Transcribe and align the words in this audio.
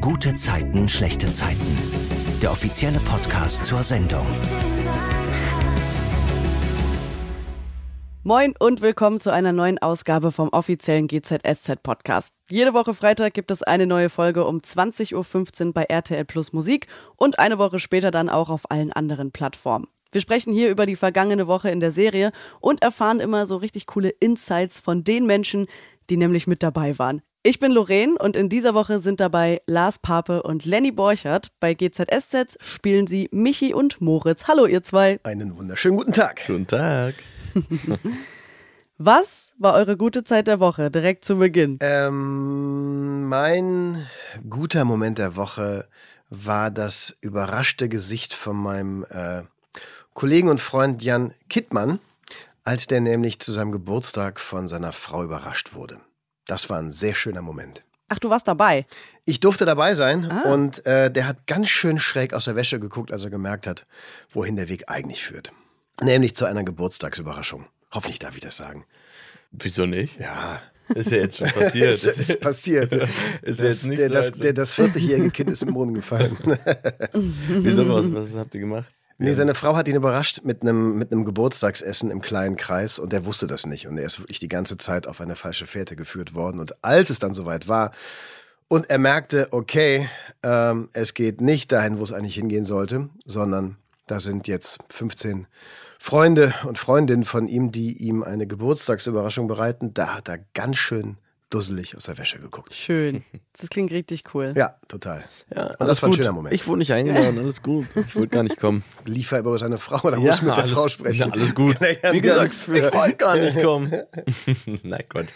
Gute 0.00 0.32
Zeiten, 0.32 0.88
schlechte 0.88 1.30
Zeiten. 1.30 1.76
Der 2.40 2.50
offizielle 2.50 2.98
Podcast 3.00 3.66
zur 3.66 3.82
Sendung. 3.82 4.24
Moin 8.22 8.54
und 8.58 8.80
willkommen 8.80 9.20
zu 9.20 9.30
einer 9.30 9.52
neuen 9.52 9.76
Ausgabe 9.76 10.32
vom 10.32 10.48
offiziellen 10.48 11.06
GZSZ 11.06 11.82
Podcast. 11.82 12.34
Jede 12.48 12.72
Woche 12.72 12.94
Freitag 12.94 13.34
gibt 13.34 13.50
es 13.50 13.62
eine 13.62 13.86
neue 13.86 14.08
Folge 14.08 14.46
um 14.46 14.60
20.15 14.60 15.66
Uhr 15.66 15.72
bei 15.74 15.82
RTL 15.82 16.24
Plus 16.24 16.54
Musik 16.54 16.86
und 17.18 17.38
eine 17.38 17.58
Woche 17.58 17.78
später 17.78 18.10
dann 18.10 18.30
auch 18.30 18.48
auf 18.48 18.70
allen 18.70 18.94
anderen 18.94 19.32
Plattformen. 19.32 19.86
Wir 20.12 20.22
sprechen 20.22 20.54
hier 20.54 20.70
über 20.70 20.86
die 20.86 20.96
vergangene 20.96 21.46
Woche 21.46 21.68
in 21.68 21.80
der 21.80 21.90
Serie 21.90 22.32
und 22.60 22.82
erfahren 22.82 23.20
immer 23.20 23.44
so 23.44 23.58
richtig 23.58 23.86
coole 23.86 24.08
Insights 24.08 24.80
von 24.80 25.04
den 25.04 25.26
Menschen, 25.26 25.66
die 26.08 26.16
nämlich 26.16 26.46
mit 26.46 26.62
dabei 26.62 26.98
waren. 26.98 27.20
Ich 27.42 27.58
bin 27.58 27.72
Lorraine 27.72 28.18
und 28.18 28.36
in 28.36 28.50
dieser 28.50 28.74
Woche 28.74 29.00
sind 29.00 29.18
dabei 29.18 29.62
Lars 29.66 29.98
Pape 29.98 30.42
und 30.42 30.66
Lenny 30.66 30.92
Borchert. 30.92 31.48
Bei 31.58 31.72
GZSZ 31.72 32.58
spielen 32.60 33.06
sie 33.06 33.30
Michi 33.32 33.72
und 33.72 34.02
Moritz. 34.02 34.46
Hallo 34.46 34.66
ihr 34.66 34.82
zwei. 34.82 35.20
Einen 35.22 35.56
wunderschönen 35.56 35.96
guten 35.96 36.12
Tag. 36.12 36.42
Guten 36.46 36.66
Tag. 36.66 37.14
Was 38.98 39.54
war 39.58 39.72
eure 39.72 39.96
gute 39.96 40.22
Zeit 40.22 40.48
der 40.48 40.60
Woche 40.60 40.90
direkt 40.90 41.24
zu 41.24 41.36
Beginn? 41.36 41.78
Ähm, 41.80 43.26
mein 43.26 44.06
guter 44.50 44.84
Moment 44.84 45.16
der 45.16 45.34
Woche 45.34 45.88
war 46.28 46.70
das 46.70 47.16
überraschte 47.22 47.88
Gesicht 47.88 48.34
von 48.34 48.56
meinem 48.56 49.06
äh, 49.08 49.44
Kollegen 50.12 50.50
und 50.50 50.60
Freund 50.60 51.02
Jan 51.02 51.32
Kittmann, 51.48 52.00
als 52.64 52.86
der 52.86 53.00
nämlich 53.00 53.40
zu 53.40 53.52
seinem 53.52 53.72
Geburtstag 53.72 54.40
von 54.40 54.68
seiner 54.68 54.92
Frau 54.92 55.24
überrascht 55.24 55.72
wurde. 55.72 56.02
Das 56.50 56.68
war 56.68 56.78
ein 56.80 56.92
sehr 56.92 57.14
schöner 57.14 57.42
Moment. 57.42 57.84
Ach, 58.08 58.18
du 58.18 58.28
warst 58.28 58.48
dabei. 58.48 58.84
Ich 59.24 59.38
durfte 59.38 59.64
dabei 59.66 59.94
sein 59.94 60.28
Ah. 60.28 60.52
und 60.52 60.84
äh, 60.84 61.08
der 61.08 61.28
hat 61.28 61.46
ganz 61.46 61.68
schön 61.68 62.00
schräg 62.00 62.34
aus 62.34 62.46
der 62.46 62.56
Wäsche 62.56 62.80
geguckt, 62.80 63.12
als 63.12 63.22
er 63.22 63.30
gemerkt 63.30 63.68
hat, 63.68 63.86
wohin 64.32 64.56
der 64.56 64.68
Weg 64.68 64.90
eigentlich 64.90 65.22
führt. 65.22 65.52
Nämlich 66.02 66.34
zu 66.34 66.46
einer 66.46 66.64
Geburtstagsüberraschung. 66.64 67.66
Hoffentlich 67.92 68.18
darf 68.18 68.34
ich 68.34 68.40
das 68.40 68.56
sagen. 68.56 68.84
Wieso 69.52 69.86
nicht? 69.86 70.18
Ja, 70.18 70.60
Ist 70.88 71.12
ja 71.12 71.18
jetzt 71.18 71.36
schon 71.36 71.50
passiert. 71.50 71.88
es 71.92 72.04
ist 72.04 72.40
passiert. 72.40 72.92
Ist 72.92 73.60
das, 73.60 73.60
jetzt 73.60 73.86
nicht 73.86 74.00
der, 74.00 74.08
so, 74.08 74.12
das, 74.14 74.32
der, 74.32 74.52
das 74.54 74.74
40-jährige 74.74 75.30
Kind 75.30 75.50
ist 75.50 75.62
im 75.62 75.72
Brunnen 75.72 75.94
gefallen. 75.94 76.36
Wieso 77.48 77.88
was, 77.88 78.12
was 78.12 78.34
habt 78.34 78.54
ihr 78.54 78.60
gemacht? 78.60 78.92
Nee, 79.22 79.34
seine 79.34 79.54
Frau 79.54 79.76
hat 79.76 79.86
ihn 79.86 79.96
überrascht 79.96 80.40
mit 80.44 80.62
einem, 80.62 80.96
mit 80.96 81.12
einem 81.12 81.26
Geburtstagsessen 81.26 82.10
im 82.10 82.22
kleinen 82.22 82.56
Kreis 82.56 82.98
und 82.98 83.12
er 83.12 83.26
wusste 83.26 83.46
das 83.46 83.66
nicht. 83.66 83.86
Und 83.86 83.98
er 83.98 84.04
ist 84.04 84.18
wirklich 84.18 84.40
die 84.40 84.48
ganze 84.48 84.78
Zeit 84.78 85.06
auf 85.06 85.20
eine 85.20 85.36
falsche 85.36 85.66
Fährte 85.66 85.94
geführt 85.94 86.34
worden. 86.34 86.58
Und 86.58 86.82
als 86.82 87.10
es 87.10 87.18
dann 87.18 87.34
soweit 87.34 87.68
war 87.68 87.90
und 88.68 88.88
er 88.88 88.96
merkte, 88.96 89.48
okay, 89.50 90.08
ähm, 90.42 90.88
es 90.94 91.12
geht 91.12 91.42
nicht 91.42 91.70
dahin, 91.70 91.98
wo 91.98 92.02
es 92.02 92.14
eigentlich 92.14 92.36
hingehen 92.36 92.64
sollte, 92.64 93.10
sondern 93.26 93.76
da 94.06 94.20
sind 94.20 94.48
jetzt 94.48 94.78
15 94.88 95.46
Freunde 95.98 96.54
und 96.64 96.78
Freundinnen 96.78 97.24
von 97.24 97.46
ihm, 97.46 97.72
die 97.72 97.98
ihm 97.98 98.22
eine 98.22 98.46
Geburtstagsüberraschung 98.46 99.48
bereiten, 99.48 99.92
da 99.92 100.14
hat 100.14 100.30
er 100.30 100.38
ganz 100.54 100.78
schön 100.78 101.18
dusselig 101.50 101.96
aus 101.96 102.04
der 102.04 102.16
Wäsche 102.16 102.38
geguckt. 102.38 102.74
Schön. 102.74 103.24
Das 103.60 103.68
klingt 103.68 103.90
richtig 103.90 104.22
cool. 104.32 104.54
Ja, 104.56 104.76
total. 104.88 105.24
Ja, 105.54 105.74
und 105.74 105.86
das 105.86 106.00
war 106.00 106.08
ein 106.08 106.14
schöner 106.14 106.32
Moment. 106.32 106.54
Ich 106.54 106.66
wurde 106.66 106.78
nicht 106.78 106.92
eingeladen, 106.92 107.38
alles 107.38 107.62
gut. 107.62 107.88
Ich 107.94 108.16
wollte 108.16 108.28
gar 108.28 108.42
nicht 108.42 108.56
kommen. 108.56 108.84
Lief 109.04 109.32
er 109.32 109.40
über 109.40 109.58
seine 109.58 109.76
Frau 109.76 110.06
oder 110.06 110.18
muss 110.18 110.40
mit 110.40 110.56
der 110.56 110.62
alles, 110.62 110.72
Frau 110.72 110.88
sprechen? 110.88 111.28
Ja, 111.28 111.30
alles 111.30 111.54
gut. 111.54 111.76
Ja 112.02 112.12
Wie 112.12 112.20
gesagt, 112.22 112.54
ich 112.54 112.68
wollte 112.68 113.16
gar 113.16 113.36
nicht 113.36 113.60
kommen. 113.60 113.92
Nein, 114.82 115.04
Gott. 115.10 115.26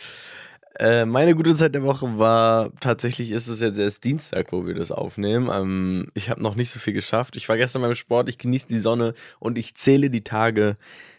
Äh, 0.78 1.04
meine 1.04 1.34
gute 1.34 1.54
Zeit 1.54 1.74
der 1.74 1.82
Woche 1.82 2.18
war, 2.18 2.70
tatsächlich 2.80 3.30
ist 3.30 3.48
es 3.48 3.60
jetzt 3.60 3.78
erst 3.78 4.04
Dienstag, 4.04 4.52
wo 4.52 4.66
wir 4.66 4.74
das 4.74 4.90
aufnehmen. 4.90 5.50
Ähm, 5.52 6.10
ich 6.14 6.30
habe 6.30 6.42
noch 6.42 6.54
nicht 6.54 6.70
so 6.70 6.78
viel 6.78 6.94
geschafft. 6.94 7.36
Ich 7.36 7.48
war 7.48 7.56
gestern 7.56 7.82
beim 7.82 7.94
Sport, 7.94 8.28
ich 8.28 8.38
genieße 8.38 8.68
die 8.68 8.78
Sonne 8.78 9.14
und 9.38 9.58
ich 9.58 9.74
zähle 9.74 10.08
die 10.08 10.24
Tage 10.24 10.76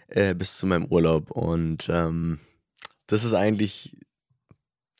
äh, 0.07 0.33
bis 0.33 0.57
zu 0.57 0.65
meinem 0.65 0.85
Urlaub. 0.85 1.29
Und 1.29 1.87
ähm, 1.89 2.39
das 3.07 3.23
ist 3.23 3.33
eigentlich 3.33 3.95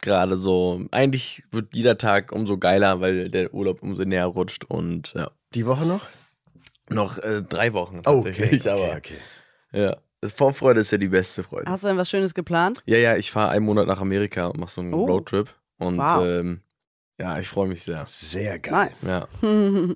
gerade 0.01 0.37
so, 0.37 0.85
eigentlich 0.91 1.43
wird 1.51 1.73
jeder 1.73 1.97
Tag 1.97 2.31
umso 2.31 2.57
geiler, 2.57 3.01
weil 3.01 3.29
der 3.29 3.53
Urlaub 3.53 3.81
umso 3.83 4.03
näher 4.03 4.25
rutscht 4.25 4.65
und 4.65 5.13
ja. 5.13 5.31
Die 5.53 5.65
Woche 5.65 5.85
noch? 5.85 6.05
Noch 6.89 7.17
äh, 7.19 7.41
drei 7.41 7.73
Wochen 7.73 7.99
Oh, 7.99 8.21
tatsächlich, 8.21 8.61
okay, 8.61 8.69
aber 8.69 8.81
okay, 8.97 8.97
okay. 8.97 9.17
ja. 9.81 9.97
Vorfreude 10.35 10.79
ist 10.79 10.91
ja 10.91 10.97
die 10.97 11.07
beste 11.07 11.43
Freude. 11.43 11.69
Hast 11.69 11.83
du 11.83 11.87
denn 11.87 11.97
was 11.97 12.09
Schönes 12.09 12.33
geplant? 12.33 12.81
Ja, 12.87 12.97
ja, 12.97 13.15
ich 13.15 13.31
fahre 13.31 13.49
einen 13.51 13.65
Monat 13.65 13.85
nach 13.87 13.99
Amerika 14.01 14.47
und 14.47 14.59
mache 14.59 14.71
so 14.71 14.81
einen 14.81 14.93
Oh. 14.93 15.05
Roadtrip. 15.05 15.53
Und 15.77 15.97
Wow. 15.99 16.23
ähm, 16.25 16.61
ja, 17.19 17.37
ich 17.39 17.47
freue 17.47 17.67
mich 17.67 17.83
sehr. 17.83 18.05
Sehr 18.07 18.57
geil. 18.59 18.87
Nice. 18.89 19.03
Ja. 19.03 19.27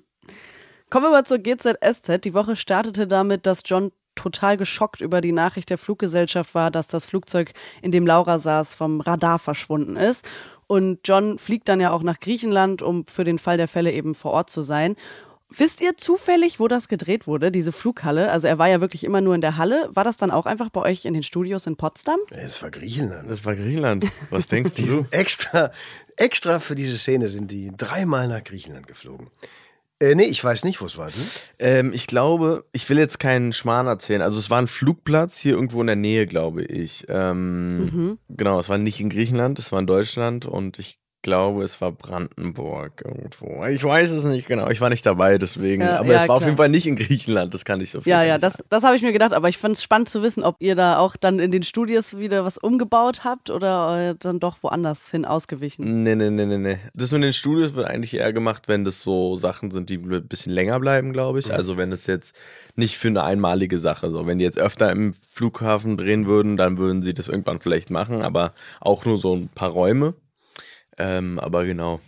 Kommen 0.90 1.04
wir 1.06 1.10
mal 1.10 1.24
zur 1.24 1.38
GZSZ. 1.38 2.20
Die 2.24 2.34
Woche 2.34 2.54
startete 2.56 3.06
damit, 3.06 3.46
dass 3.46 3.62
John 3.64 3.92
total 4.14 4.56
geschockt 4.56 5.00
über 5.00 5.20
die 5.20 5.32
Nachricht 5.32 5.70
der 5.70 5.78
Fluggesellschaft 5.78 6.54
war, 6.54 6.70
dass 6.70 6.88
das 6.88 7.04
Flugzeug, 7.04 7.52
in 7.82 7.90
dem 7.90 8.06
Laura 8.06 8.38
saß, 8.38 8.74
vom 8.74 9.00
Radar 9.00 9.38
verschwunden 9.38 9.96
ist. 9.96 10.28
Und 10.66 11.00
John 11.04 11.38
fliegt 11.38 11.68
dann 11.68 11.80
ja 11.80 11.90
auch 11.90 12.02
nach 12.02 12.20
Griechenland, 12.20 12.80
um 12.82 13.06
für 13.06 13.24
den 13.24 13.38
Fall 13.38 13.56
der 13.56 13.68
Fälle 13.68 13.92
eben 13.92 14.14
vor 14.14 14.32
Ort 14.32 14.50
zu 14.50 14.62
sein. 14.62 14.96
Wisst 15.52 15.80
ihr 15.80 15.96
zufällig, 15.96 16.60
wo 16.60 16.68
das 16.68 16.86
gedreht 16.86 17.26
wurde, 17.26 17.50
diese 17.50 17.72
Flughalle? 17.72 18.30
Also 18.30 18.46
er 18.46 18.58
war 18.58 18.68
ja 18.68 18.80
wirklich 18.80 19.02
immer 19.02 19.20
nur 19.20 19.34
in 19.34 19.40
der 19.40 19.56
Halle. 19.56 19.88
War 19.90 20.04
das 20.04 20.16
dann 20.16 20.30
auch 20.30 20.46
einfach 20.46 20.70
bei 20.70 20.80
euch 20.80 21.06
in 21.06 21.12
den 21.12 21.24
Studios 21.24 21.66
in 21.66 21.74
Potsdam? 21.76 22.20
Es 22.30 22.62
war 22.62 22.70
Griechenland. 22.70 23.28
Das 23.28 23.44
war 23.44 23.56
Griechenland. 23.56 24.06
Was 24.30 24.46
denkst 24.48 24.74
du? 24.74 25.06
extra, 25.10 25.72
extra 26.16 26.60
für 26.60 26.76
diese 26.76 26.96
Szene 26.96 27.26
sind 27.26 27.50
die 27.50 27.72
dreimal 27.76 28.28
nach 28.28 28.44
Griechenland 28.44 28.86
geflogen. 28.86 29.28
Äh, 30.02 30.14
nee, 30.14 30.24
ich 30.24 30.42
weiß 30.42 30.64
nicht, 30.64 30.80
wo 30.80 30.86
es 30.86 30.96
war. 30.96 31.08
Du? 31.08 31.16
Ähm, 31.58 31.92
ich 31.92 32.06
glaube, 32.06 32.64
ich 32.72 32.88
will 32.88 32.98
jetzt 32.98 33.20
keinen 33.20 33.52
Schmarrn 33.52 33.86
erzählen. 33.86 34.22
Also 34.22 34.38
es 34.38 34.48
war 34.48 34.60
ein 34.60 34.66
Flugplatz 34.66 35.38
hier 35.38 35.52
irgendwo 35.54 35.80
in 35.82 35.86
der 35.88 35.96
Nähe, 35.96 36.26
glaube 36.26 36.64
ich. 36.64 37.04
Ähm, 37.08 38.18
Genau, 38.30 38.58
es 38.58 38.68
war 38.70 38.78
nicht 38.78 39.00
in 39.00 39.10
Griechenland, 39.10 39.58
es 39.58 39.72
war 39.72 39.78
in 39.78 39.86
Deutschland 39.86 40.46
und 40.46 40.78
ich 40.78 40.98
glaube, 41.22 41.62
es 41.62 41.80
war 41.80 41.92
Brandenburg 41.92 43.02
irgendwo. 43.04 43.64
Ich 43.66 43.82
weiß 43.84 44.10
es 44.10 44.24
nicht 44.24 44.46
genau. 44.48 44.68
Ich 44.70 44.80
war 44.80 44.88
nicht 44.90 45.04
dabei, 45.04 45.38
deswegen. 45.38 45.82
Ja, 45.82 45.98
aber 46.00 46.12
ja, 46.12 46.22
es 46.22 46.28
war 46.28 46.36
auf 46.36 46.40
klar. 46.40 46.48
jeden 46.50 46.56
Fall 46.56 46.68
nicht 46.68 46.86
in 46.86 46.96
Griechenland, 46.96 47.52
das 47.54 47.64
kann 47.64 47.80
ich 47.80 47.90
so 47.90 48.00
viel 48.00 48.10
Ja, 48.10 48.22
ja, 48.22 48.38
sagen. 48.38 48.54
das, 48.58 48.64
das 48.68 48.84
habe 48.84 48.96
ich 48.96 49.02
mir 49.02 49.12
gedacht, 49.12 49.32
aber 49.32 49.48
ich 49.48 49.58
fand 49.58 49.76
es 49.76 49.82
spannend 49.82 50.08
zu 50.08 50.22
wissen, 50.22 50.42
ob 50.42 50.56
ihr 50.60 50.74
da 50.74 50.98
auch 50.98 51.16
dann 51.16 51.38
in 51.38 51.50
den 51.50 51.62
Studios 51.62 52.16
wieder 52.18 52.44
was 52.44 52.58
umgebaut 52.58 53.24
habt 53.24 53.50
oder 53.50 54.10
äh, 54.10 54.14
dann 54.18 54.40
doch 54.40 54.58
woanders 54.62 55.10
hin 55.10 55.24
ausgewichen. 55.24 56.02
Nee, 56.02 56.14
nee, 56.14 56.30
nee, 56.30 56.46
nee, 56.46 56.58
nee. 56.58 56.78
Das 56.94 57.12
mit 57.12 57.22
den 57.22 57.32
Studios 57.32 57.74
wird 57.74 57.86
eigentlich 57.86 58.14
eher 58.14 58.32
gemacht, 58.32 58.68
wenn 58.68 58.84
das 58.84 59.02
so 59.02 59.36
Sachen 59.36 59.70
sind, 59.70 59.90
die 59.90 59.96
ein 59.98 60.26
bisschen 60.28 60.52
länger 60.52 60.80
bleiben, 60.80 61.12
glaube 61.12 61.38
ich. 61.38 61.52
Also 61.52 61.76
wenn 61.76 61.92
es 61.92 62.06
jetzt 62.06 62.34
nicht 62.76 62.96
für 62.98 63.08
eine 63.08 63.24
einmalige 63.24 63.78
Sache, 63.80 64.10
so 64.10 64.26
wenn 64.26 64.38
die 64.38 64.44
jetzt 64.44 64.58
öfter 64.58 64.90
im 64.90 65.14
Flughafen 65.30 65.96
drehen 65.96 66.26
würden, 66.26 66.56
dann 66.56 66.78
würden 66.78 67.02
sie 67.02 67.14
das 67.14 67.28
irgendwann 67.28 67.60
vielleicht 67.60 67.90
machen, 67.90 68.22
aber 68.22 68.52
auch 68.80 69.04
nur 69.04 69.18
so 69.18 69.34
ein 69.34 69.48
paar 69.48 69.70
Räume. 69.70 70.14
Ähm, 71.00 71.38
aber 71.40 71.64
genau. 71.64 72.00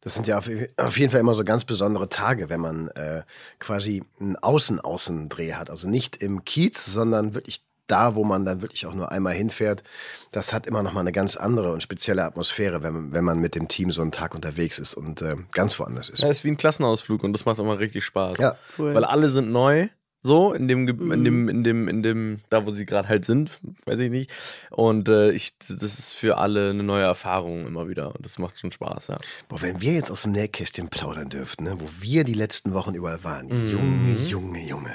Das 0.00 0.14
sind 0.14 0.26
ja 0.26 0.38
auf, 0.38 0.48
auf 0.78 0.98
jeden 0.98 1.12
Fall 1.12 1.20
immer 1.20 1.34
so 1.34 1.44
ganz 1.44 1.64
besondere 1.64 2.08
Tage, 2.08 2.48
wenn 2.48 2.60
man 2.60 2.88
äh, 2.88 3.22
quasi 3.58 4.02
einen 4.20 4.36
Außen-Außendreh 4.36 5.54
hat. 5.54 5.70
Also 5.70 5.88
nicht 5.88 6.16
im 6.16 6.44
Kiez, 6.44 6.86
sondern 6.86 7.34
wirklich 7.34 7.64
da, 7.86 8.14
wo 8.14 8.24
man 8.24 8.44
dann 8.44 8.62
wirklich 8.62 8.86
auch 8.86 8.94
nur 8.94 9.12
einmal 9.12 9.34
hinfährt. 9.34 9.82
Das 10.30 10.52
hat 10.52 10.66
immer 10.66 10.82
noch 10.82 10.92
mal 10.92 11.00
eine 11.00 11.12
ganz 11.12 11.36
andere 11.36 11.72
und 11.72 11.82
spezielle 11.82 12.24
Atmosphäre, 12.24 12.82
wenn 12.82 12.92
man, 12.94 13.12
wenn 13.12 13.24
man 13.24 13.38
mit 13.38 13.54
dem 13.54 13.68
Team 13.68 13.92
so 13.92 14.02
einen 14.02 14.12
Tag 14.12 14.34
unterwegs 14.34 14.78
ist 14.78 14.94
und 14.94 15.20
äh, 15.20 15.36
ganz 15.52 15.78
woanders 15.78 16.08
ist. 16.08 16.22
Ja, 16.22 16.30
ist 16.30 16.42
wie 16.42 16.48
ein 16.48 16.56
Klassenausflug 16.56 17.22
und 17.22 17.32
das 17.32 17.44
macht 17.44 17.58
immer 17.58 17.78
richtig 17.78 18.04
Spaß. 18.04 18.38
Ja. 18.38 18.56
Cool. 18.78 18.94
Weil 18.94 19.04
alle 19.04 19.28
sind 19.30 19.52
neu, 19.52 19.88
so 20.22 20.52
in 20.52 20.68
dem, 20.68 20.86
in 20.88 21.24
dem, 21.24 21.48
in 21.48 21.64
dem, 21.64 21.88
in 21.88 22.02
dem, 22.02 22.40
da 22.48 22.64
wo 22.66 22.70
sie 22.70 22.86
gerade 22.86 23.08
halt 23.08 23.24
sind, 23.24 23.60
weiß 23.86 24.00
ich 24.00 24.10
nicht. 24.10 24.30
Und 24.70 25.08
äh, 25.08 25.32
ich, 25.32 25.54
das 25.68 25.98
ist 25.98 26.14
für 26.14 26.38
alle 26.38 26.70
eine 26.70 26.82
neue 26.82 27.04
Erfahrung 27.04 27.66
immer 27.66 27.88
wieder 27.88 28.14
und 28.14 28.24
das 28.24 28.38
macht 28.38 28.58
schon 28.58 28.72
Spaß, 28.72 29.08
ja. 29.08 29.18
Boah, 29.48 29.60
wenn 29.62 29.80
wir 29.80 29.92
jetzt 29.92 30.10
aus 30.10 30.22
dem 30.22 30.32
Nähkästchen 30.32 30.88
plaudern 30.88 31.28
dürften, 31.28 31.64
ne, 31.64 31.76
wo 31.78 31.88
wir 32.00 32.24
die 32.24 32.34
letzten 32.34 32.72
Wochen 32.74 32.94
überall 32.94 33.24
waren. 33.24 33.48
Junge, 33.48 34.18
Junge, 34.26 34.64
Junge. 34.64 34.92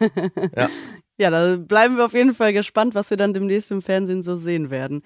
Ja, 1.20 1.30
da 1.30 1.56
bleiben 1.56 1.96
wir 1.96 2.04
auf 2.04 2.14
jeden 2.14 2.32
Fall 2.32 2.52
gespannt, 2.52 2.94
was 2.94 3.10
wir 3.10 3.16
dann 3.16 3.34
demnächst 3.34 3.72
im 3.72 3.82
Fernsehen 3.82 4.22
so 4.22 4.36
sehen 4.36 4.70
werden. 4.70 5.02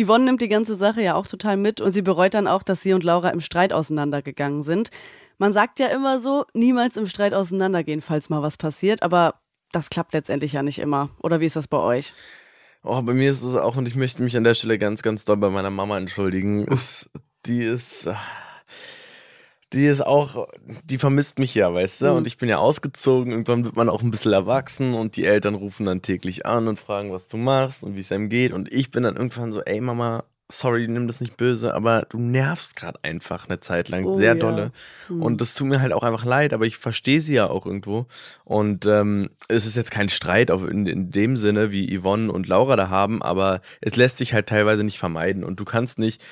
Yvonne 0.00 0.24
nimmt 0.24 0.40
die 0.40 0.48
ganze 0.48 0.76
Sache 0.76 1.02
ja 1.02 1.16
auch 1.16 1.26
total 1.26 1.56
mit 1.56 1.80
und 1.80 1.92
sie 1.92 2.02
bereut 2.02 2.34
dann 2.34 2.46
auch, 2.46 2.62
dass 2.62 2.82
sie 2.82 2.92
und 2.92 3.02
Laura 3.02 3.30
im 3.30 3.40
Streit 3.40 3.72
auseinandergegangen 3.72 4.62
sind. 4.62 4.90
Man 5.40 5.54
sagt 5.54 5.78
ja 5.78 5.86
immer 5.86 6.20
so, 6.20 6.44
niemals 6.52 6.98
im 6.98 7.06
Streit 7.06 7.32
auseinandergehen, 7.32 8.02
falls 8.02 8.28
mal 8.28 8.42
was 8.42 8.58
passiert, 8.58 9.02
aber 9.02 9.36
das 9.72 9.88
klappt 9.88 10.12
letztendlich 10.12 10.52
ja 10.52 10.62
nicht 10.62 10.78
immer. 10.78 11.08
Oder 11.22 11.40
wie 11.40 11.46
ist 11.46 11.56
das 11.56 11.66
bei 11.66 11.78
euch? 11.78 12.12
Oh, 12.82 13.00
bei 13.00 13.14
mir 13.14 13.30
ist 13.30 13.42
es 13.42 13.56
auch, 13.56 13.74
und 13.76 13.88
ich 13.88 13.94
möchte 13.94 14.22
mich 14.22 14.36
an 14.36 14.44
der 14.44 14.54
Stelle 14.54 14.76
ganz, 14.76 15.00
ganz 15.00 15.24
doll 15.24 15.38
bei 15.38 15.48
meiner 15.48 15.70
Mama 15.70 15.96
entschuldigen. 15.96 16.66
Ist, 16.68 17.08
die 17.46 17.62
ist. 17.62 18.06
Die 19.72 19.86
ist 19.86 20.04
auch, 20.04 20.46
die 20.84 20.98
vermisst 20.98 21.38
mich 21.38 21.54
ja, 21.54 21.72
weißt 21.72 22.02
du? 22.02 22.12
Und 22.12 22.26
ich 22.26 22.36
bin 22.36 22.50
ja 22.50 22.58
ausgezogen. 22.58 23.32
Irgendwann 23.32 23.64
wird 23.64 23.76
man 23.76 23.88
auch 23.88 24.02
ein 24.02 24.10
bisschen 24.10 24.34
erwachsen 24.34 24.92
und 24.92 25.16
die 25.16 25.24
Eltern 25.24 25.54
rufen 25.54 25.86
dann 25.86 26.02
täglich 26.02 26.44
an 26.44 26.68
und 26.68 26.78
fragen, 26.78 27.12
was 27.12 27.28
du 27.28 27.38
machst 27.38 27.82
und 27.82 27.94
wie 27.96 28.00
es 28.00 28.12
einem 28.12 28.28
geht. 28.28 28.52
Und 28.52 28.70
ich 28.74 28.90
bin 28.90 29.04
dann 29.04 29.16
irgendwann 29.16 29.54
so, 29.54 29.62
ey 29.62 29.80
Mama, 29.80 30.24
sorry, 30.50 30.86
nimm 30.88 31.06
das 31.06 31.20
nicht 31.20 31.36
böse, 31.36 31.74
aber 31.74 32.06
du 32.08 32.18
nervst 32.18 32.76
gerade 32.76 32.98
einfach 33.02 33.48
eine 33.48 33.60
Zeit 33.60 33.88
lang 33.88 34.04
Oh, 34.04 34.14
sehr 34.14 34.34
ja. 34.34 34.40
dolle. 34.40 34.72
Hm. 35.06 35.22
Und 35.22 35.40
das 35.40 35.54
tut 35.54 35.68
mir 35.68 35.80
halt 35.80 35.92
auch 35.92 36.02
einfach 36.02 36.24
leid, 36.24 36.52
aber 36.52 36.66
ich 36.66 36.76
verstehe 36.76 37.20
sie 37.20 37.34
ja 37.34 37.48
auch 37.48 37.66
irgendwo. 37.66 38.06
Und 38.44 38.86
ähm, 38.86 39.30
es 39.48 39.66
ist 39.66 39.76
jetzt 39.76 39.90
kein 39.90 40.08
Streit 40.08 40.50
auf, 40.50 40.66
in, 40.68 40.86
in 40.86 41.10
dem 41.10 41.36
Sinne, 41.36 41.70
wie 41.70 41.98
Yvonne 41.98 42.30
und 42.32 42.48
Laura 42.48 42.76
da 42.76 42.88
haben, 42.88 43.22
aber 43.22 43.60
es 43.80 43.96
lässt 43.96 44.18
sich 44.18 44.34
halt 44.34 44.48
teilweise 44.48 44.84
nicht 44.84 44.98
vermeiden. 44.98 45.44
Und 45.44 45.60
du 45.60 45.64
kannst 45.64 45.98
nicht, 45.98 46.22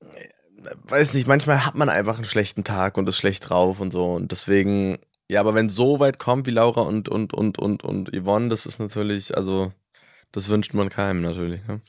äh, 0.00 0.70
weiß 0.84 1.14
nicht, 1.14 1.26
manchmal 1.26 1.64
hat 1.64 1.74
man 1.74 1.88
einfach 1.88 2.16
einen 2.16 2.24
schlechten 2.26 2.64
Tag 2.64 2.96
und 2.98 3.08
ist 3.08 3.16
schlecht 3.16 3.48
drauf 3.48 3.80
und 3.80 3.92
so. 3.92 4.12
Und 4.12 4.32
deswegen, 4.32 4.98
ja, 5.28 5.40
aber 5.40 5.54
wenn 5.54 5.66
es 5.66 5.74
so 5.74 6.00
weit 6.00 6.18
kommt 6.18 6.46
wie 6.46 6.52
Laura 6.52 6.82
und, 6.82 7.08
und, 7.08 7.32
und, 7.32 7.58
und, 7.58 7.82
und 7.82 8.10
Yvonne, 8.14 8.48
das 8.48 8.66
ist 8.66 8.78
natürlich, 8.78 9.36
also, 9.36 9.72
das 10.32 10.48
wünscht 10.48 10.74
man 10.74 10.88
keinem 10.88 11.22
natürlich. 11.22 11.66
Ne? 11.66 11.80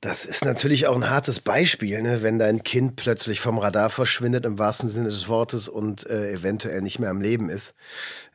Das 0.00 0.26
ist 0.26 0.44
natürlich 0.44 0.86
auch 0.86 0.94
ein 0.94 1.08
hartes 1.08 1.40
Beispiel, 1.40 2.02
ne? 2.02 2.22
wenn 2.22 2.38
dein 2.38 2.62
Kind 2.62 2.96
plötzlich 2.96 3.40
vom 3.40 3.58
Radar 3.58 3.88
verschwindet, 3.88 4.44
im 4.44 4.58
wahrsten 4.58 4.90
Sinne 4.90 5.08
des 5.08 5.28
Wortes, 5.28 5.68
und 5.68 6.06
äh, 6.08 6.32
eventuell 6.32 6.82
nicht 6.82 6.98
mehr 6.98 7.10
am 7.10 7.20
Leben 7.20 7.48
ist. 7.48 7.74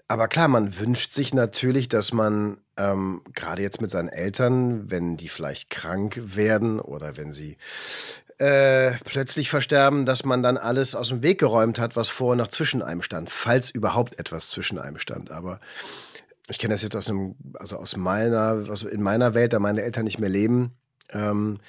Aber 0.08 0.28
klar, 0.28 0.48
man 0.48 0.78
wünscht 0.78 1.14
sich 1.14 1.34
natürlich, 1.34 1.88
dass 1.88 2.12
man 2.12 2.58
ähm, 2.78 3.22
gerade 3.34 3.62
jetzt 3.62 3.80
mit 3.80 3.92
seinen 3.92 4.10
Eltern, 4.10 4.90
wenn 4.90 5.16
die 5.16 5.30
vielleicht 5.30 5.70
krank 5.70 6.20
werden 6.36 6.80
oder 6.80 7.16
wenn 7.16 7.32
sie 7.32 7.58
äh, 8.40 8.94
plötzlich 9.06 9.50
versterben, 9.50 10.06
dass 10.06 10.26
man 10.26 10.42
dann 10.42 10.58
alles 10.58 10.96
aus 10.96 11.10
dem 11.10 11.22
Weg 11.22 11.40
geräumt 11.40 11.80
hat, 11.80 11.96
was 11.96 12.10
vorher 12.10 12.36
noch 12.36 12.50
zwischen 12.50 12.82
einem 12.82 13.04
stand, 13.04 13.30
falls 13.30 13.70
überhaupt 13.70 14.20
etwas 14.20 14.50
zwischen 14.50 14.80
einem 14.80 14.98
stand. 14.98 15.32
Aber 15.32 15.60
ich 16.50 16.58
kenne 16.58 16.74
das 16.74 16.82
jetzt 16.82 16.96
aus 16.96 17.08
einem, 17.08 17.36
also 17.54 17.78
aus 17.78 17.96
meiner, 17.96 18.66
also 18.68 18.88
in 18.88 19.02
meiner 19.02 19.34
Welt, 19.36 19.54
da 19.54 19.60
meine 19.60 19.84
Eltern 19.84 20.06
nicht 20.06 20.20
mehr 20.20 20.28
leben, 20.30 20.74
ähm, 21.14 21.60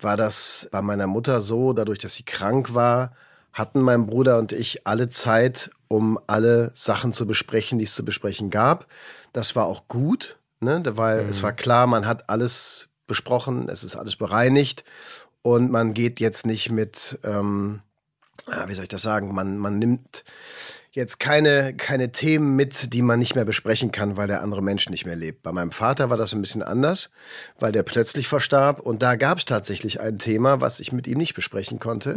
war 0.00 0.16
das 0.16 0.68
bei 0.72 0.82
meiner 0.82 1.06
Mutter 1.06 1.40
so, 1.40 1.72
dadurch, 1.72 1.98
dass 1.98 2.14
sie 2.14 2.22
krank 2.22 2.74
war, 2.74 3.12
hatten 3.52 3.80
mein 3.80 4.06
Bruder 4.06 4.38
und 4.38 4.52
ich 4.52 4.86
alle 4.86 5.08
Zeit, 5.08 5.70
um 5.88 6.18
alle 6.26 6.72
Sachen 6.74 7.12
zu 7.12 7.26
besprechen, 7.26 7.78
die 7.78 7.86
es 7.86 7.94
zu 7.94 8.04
besprechen 8.04 8.50
gab. 8.50 8.86
Das 9.32 9.56
war 9.56 9.66
auch 9.66 9.88
gut, 9.88 10.36
ne? 10.60 10.82
weil 10.84 11.20
es 11.20 11.42
war 11.42 11.52
klar, 11.52 11.86
man 11.86 12.06
hat 12.06 12.28
alles 12.28 12.88
besprochen, 13.06 13.68
es 13.68 13.84
ist 13.84 13.96
alles 13.96 14.16
bereinigt 14.16 14.84
und 15.42 15.70
man 15.70 15.94
geht 15.94 16.20
jetzt 16.20 16.44
nicht 16.44 16.70
mit, 16.70 17.18
ähm, 17.24 17.80
ah, 18.46 18.68
wie 18.68 18.74
soll 18.74 18.84
ich 18.84 18.90
das 18.90 19.02
sagen, 19.02 19.34
man, 19.34 19.56
man 19.56 19.78
nimmt 19.78 20.24
jetzt 20.96 21.20
keine, 21.20 21.74
keine 21.76 22.10
Themen 22.10 22.56
mit, 22.56 22.94
die 22.94 23.02
man 23.02 23.18
nicht 23.18 23.34
mehr 23.34 23.44
besprechen 23.44 23.92
kann, 23.92 24.16
weil 24.16 24.28
der 24.28 24.40
andere 24.42 24.62
Mensch 24.62 24.88
nicht 24.88 25.04
mehr 25.04 25.14
lebt. 25.14 25.42
Bei 25.42 25.52
meinem 25.52 25.70
Vater 25.70 26.08
war 26.08 26.16
das 26.16 26.32
ein 26.32 26.40
bisschen 26.40 26.62
anders, 26.62 27.10
weil 27.58 27.70
der 27.70 27.82
plötzlich 27.82 28.28
verstarb 28.28 28.80
und 28.80 29.02
da 29.02 29.16
gab 29.16 29.36
es 29.38 29.44
tatsächlich 29.44 30.00
ein 30.00 30.18
Thema, 30.18 30.62
was 30.62 30.80
ich 30.80 30.92
mit 30.92 31.06
ihm 31.06 31.18
nicht 31.18 31.34
besprechen 31.34 31.78
konnte. 31.80 32.16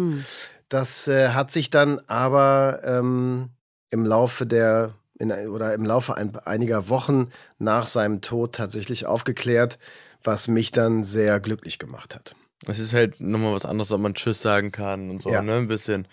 Das 0.70 1.10
äh, 1.10 1.30
hat 1.30 1.52
sich 1.52 1.70
dann 1.70 2.00
aber 2.08 2.80
ähm, 2.86 3.50
im 3.90 4.06
Laufe 4.06 4.46
der 4.46 4.94
in, 5.20 5.30
oder 5.32 5.74
im 5.74 5.84
Laufe 5.84 6.16
ein, 6.16 6.34
einiger 6.38 6.88
Wochen 6.88 7.28
nach 7.58 7.86
seinem 7.86 8.22
Tod 8.22 8.56
tatsächlich 8.56 9.06
aufgeklärt, 9.06 9.78
was 10.24 10.48
mich 10.48 10.72
dann 10.72 11.04
sehr 11.04 11.42
glücklich 11.42 11.80
gemacht 11.80 12.16
hat. 12.16 12.34
Es 12.66 12.80
ist 12.80 12.94
halt 12.94 13.20
nochmal 13.20 13.54
was 13.54 13.66
anderes, 13.66 13.92
ob 13.92 14.00
man 14.00 14.14
Tschüss 14.14 14.42
sagen 14.42 14.72
kann 14.72 15.10
und 15.10 15.24
so, 15.24 15.32
Ja. 15.32 15.42
ne? 15.42 15.58
Ein 15.58 15.68
bisschen. 15.68 16.08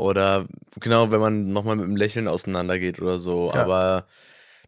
Oder 0.00 0.46
genau, 0.80 1.10
wenn 1.10 1.20
man 1.20 1.52
nochmal 1.52 1.76
mit 1.76 1.86
dem 1.86 1.96
Lächeln 1.96 2.28
auseinandergeht 2.28 3.00
oder 3.00 3.18
so. 3.18 3.50
Ja. 3.52 3.62
Aber 3.62 4.06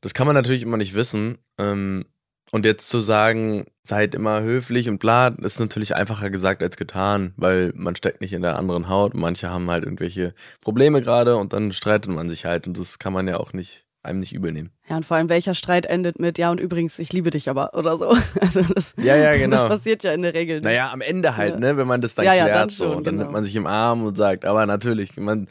das 0.01 0.15
kann 0.15 0.27
man 0.27 0.35
natürlich 0.35 0.63
immer 0.63 0.77
nicht 0.77 0.95
wissen. 0.95 1.39
Ähm, 1.59 2.05
und 2.51 2.67
jetzt 2.67 2.91
zu 2.91 3.01
sagen, 3.01 3.65
seid 3.83 4.15
immer 4.15 4.43
höflich 4.43 4.91
und 4.91 4.99
bla, 4.99 5.29
ist 5.29 5.59
natürlich 5.59 5.97
einfacher 5.97 6.29
gesagt 6.29 6.63
als 6.63 6.77
getan, 6.77 7.33
weil 7.37 7.73
man 7.75 7.97
steckt 7.97 8.21
nicht 8.21 8.35
in 8.35 8.43
der 8.43 8.57
anderen 8.59 8.91
Haut. 8.91 9.15
Manche 9.15 9.49
haben 9.49 9.71
halt 9.71 9.85
irgendwelche 9.85 10.35
Probleme 10.61 11.01
gerade 11.01 11.37
und 11.37 11.55
dann 11.55 11.73
streitet 11.73 12.13
man 12.13 12.29
sich 12.29 12.45
halt 12.45 12.67
und 12.67 12.79
das 12.79 12.99
kann 12.99 13.15
man 13.15 13.27
ja 13.27 13.39
auch 13.39 13.55
nicht, 13.55 13.87
einem 14.03 14.19
nicht 14.21 14.33
übel 14.33 14.53
nehmen. 14.53 14.71
Ja, 14.89 14.97
und 14.97 15.05
vor 15.07 15.17
allem 15.17 15.29
welcher 15.29 15.55
Streit 15.55 15.87
endet 15.87 16.19
mit, 16.19 16.37
ja, 16.39 16.51
und 16.51 16.59
übrigens, 16.59 16.99
ich 16.99 17.13
liebe 17.13 17.31
dich 17.31 17.49
aber 17.49 17.75
oder 17.75 17.97
so. 17.97 18.17
Also 18.41 18.63
das, 18.63 18.95
Ja, 18.99 19.17
ja, 19.17 19.37
genau. 19.37 19.57
das 19.57 19.69
passiert 19.69 20.03
ja 20.05 20.13
in 20.13 20.23
der 20.23 20.35
Regel 20.35 20.57
nicht. 20.57 20.65
Naja, 20.65 20.91
am 20.93 21.01
Ende 21.01 21.37
halt, 21.37 21.55
Ja. 21.55 21.61
ne, 21.61 21.77
wenn 21.77 21.87
man 21.87 22.01
das 22.01 22.15
dann 22.15 22.25
Ja, 22.25 22.35
ja, 22.35 22.45
klärt 22.45 22.59
dann 22.61 22.71
so 22.71 22.85
schon, 22.85 22.97
und 22.97 23.07
dann 23.07 23.15
genau. 23.15 23.25
nimmt 23.25 23.33
man 23.33 23.45
sich 23.45 23.55
im 23.57 23.67
Arm 23.67 24.05
und 24.05 24.17
sagt, 24.17 24.45
aber 24.45 24.67
natürlich, 24.67 25.17
man, 25.19 25.49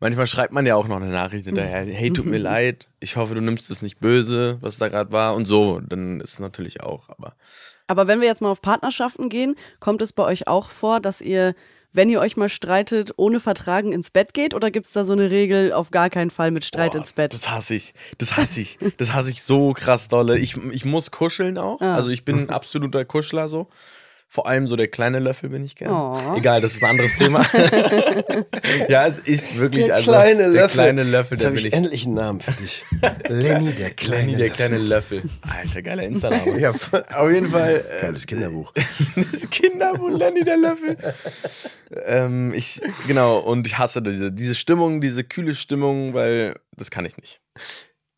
manchmal 0.00 0.26
schreibt 0.26 0.52
man 0.52 0.64
ja 0.66 0.74
auch 0.76 0.88
noch 0.88 0.96
eine 0.96 1.08
Nachricht 1.08 1.44
hinterher, 1.46 1.84
hey, 1.84 2.12
tut 2.12 2.26
mir 2.26 2.38
leid, 2.52 2.88
ich 3.00 3.16
hoffe, 3.16 3.34
du 3.34 3.40
nimmst 3.40 3.70
es 3.70 3.82
nicht 3.82 4.00
böse, 4.00 4.58
was 4.60 4.78
da 4.78 4.88
gerade 4.88 5.12
war 5.12 5.34
und 5.34 5.44
so, 5.44 5.80
dann 5.80 6.20
ist 6.20 6.34
es 6.34 6.38
natürlich 6.38 6.80
auch, 6.82 7.08
aber 7.10 7.34
Aber 7.88 8.06
wenn 8.08 8.20
wir 8.20 8.26
jetzt 8.26 8.40
mal 8.42 8.50
auf 8.50 8.62
Partnerschaften 8.62 9.28
gehen, 9.28 9.54
kommt 9.80 10.00
es 10.02 10.12
bei 10.12 10.24
euch 10.24 10.48
auch 10.48 10.70
vor, 10.70 11.00
dass 11.00 11.20
ihr, 11.20 11.54
wenn 11.96 12.10
ihr 12.10 12.20
euch 12.20 12.36
mal 12.36 12.48
streitet, 12.48 13.14
ohne 13.16 13.40
Vertragen 13.40 13.92
ins 13.92 14.10
Bett 14.10 14.34
geht? 14.34 14.54
Oder 14.54 14.70
gibt 14.70 14.86
es 14.86 14.92
da 14.92 15.04
so 15.04 15.14
eine 15.14 15.30
Regel, 15.30 15.72
auf 15.72 15.90
gar 15.90 16.10
keinen 16.10 16.30
Fall 16.30 16.50
mit 16.50 16.64
Streit 16.64 16.92
Boah, 16.92 16.98
ins 16.98 17.12
Bett? 17.14 17.32
Das 17.32 17.50
hasse 17.50 17.74
ich. 17.74 17.94
Das 18.18 18.36
hasse 18.36 18.60
ich. 18.60 18.78
Das 18.98 19.12
hasse 19.12 19.30
ich 19.30 19.42
so 19.42 19.72
krass 19.72 20.08
dolle. 20.08 20.38
Ich, 20.38 20.56
ich 20.56 20.84
muss 20.84 21.10
kuscheln 21.10 21.58
auch. 21.58 21.80
Ah. 21.80 21.94
Also 21.94 22.10
ich 22.10 22.24
bin 22.24 22.38
ein 22.38 22.50
absoluter 22.50 23.04
Kuschler 23.04 23.48
so. 23.48 23.68
Vor 24.36 24.46
allem 24.46 24.68
so 24.68 24.76
der 24.76 24.88
kleine 24.88 25.18
Löffel 25.18 25.48
bin 25.48 25.64
ich 25.64 25.76
gern. 25.76 25.90
Oh. 25.90 26.36
Egal, 26.36 26.60
das 26.60 26.74
ist 26.74 26.84
ein 26.84 26.90
anderes 26.90 27.16
Thema. 27.16 27.42
ja, 28.90 29.06
es 29.06 29.18
ist 29.18 29.56
wirklich 29.56 29.86
Der 29.86 29.94
also 29.94 30.10
kleine 30.10 30.36
der 30.42 30.48
Löffel. 30.50 30.68
kleine 30.74 31.02
Löffel, 31.04 31.34
Jetzt 31.36 31.40
der 31.40 31.48
habe 31.48 31.58
ich 31.58 31.64
ich. 31.64 31.72
endlich 31.72 32.04
einen 32.04 32.14
Namen 32.16 32.40
für 32.42 32.52
dich. 32.52 32.84
Lenny, 33.28 33.72
der 33.72 33.90
kleine 33.96 34.32
Lenny, 34.32 34.36
der 34.36 34.48
Löffel. 34.48 34.56
kleine 34.56 34.76
Löffel. 34.76 35.22
Alter, 35.40 35.80
geiler 35.80 36.02
Insta-Name. 36.02 36.60
Ja, 36.60 36.70
Auf 36.70 37.30
jeden 37.30 37.48
Fall. 37.50 37.82
Äh, 37.98 38.02
geiles 38.02 38.26
Kinderbuch. 38.26 38.72
das 39.32 39.48
Kinderbuch 39.48 40.10
Lenny 40.10 40.44
der 40.44 40.58
Löffel. 40.58 40.98
ähm, 42.04 42.52
ich, 42.54 42.82
genau, 43.06 43.38
und 43.38 43.66
ich 43.66 43.78
hasse 43.78 44.02
diese, 44.02 44.30
diese 44.32 44.54
Stimmung, 44.54 45.00
diese 45.00 45.24
kühle 45.24 45.54
Stimmung, 45.54 46.12
weil 46.12 46.56
das 46.76 46.90
kann 46.90 47.06
ich 47.06 47.16
nicht. 47.16 47.40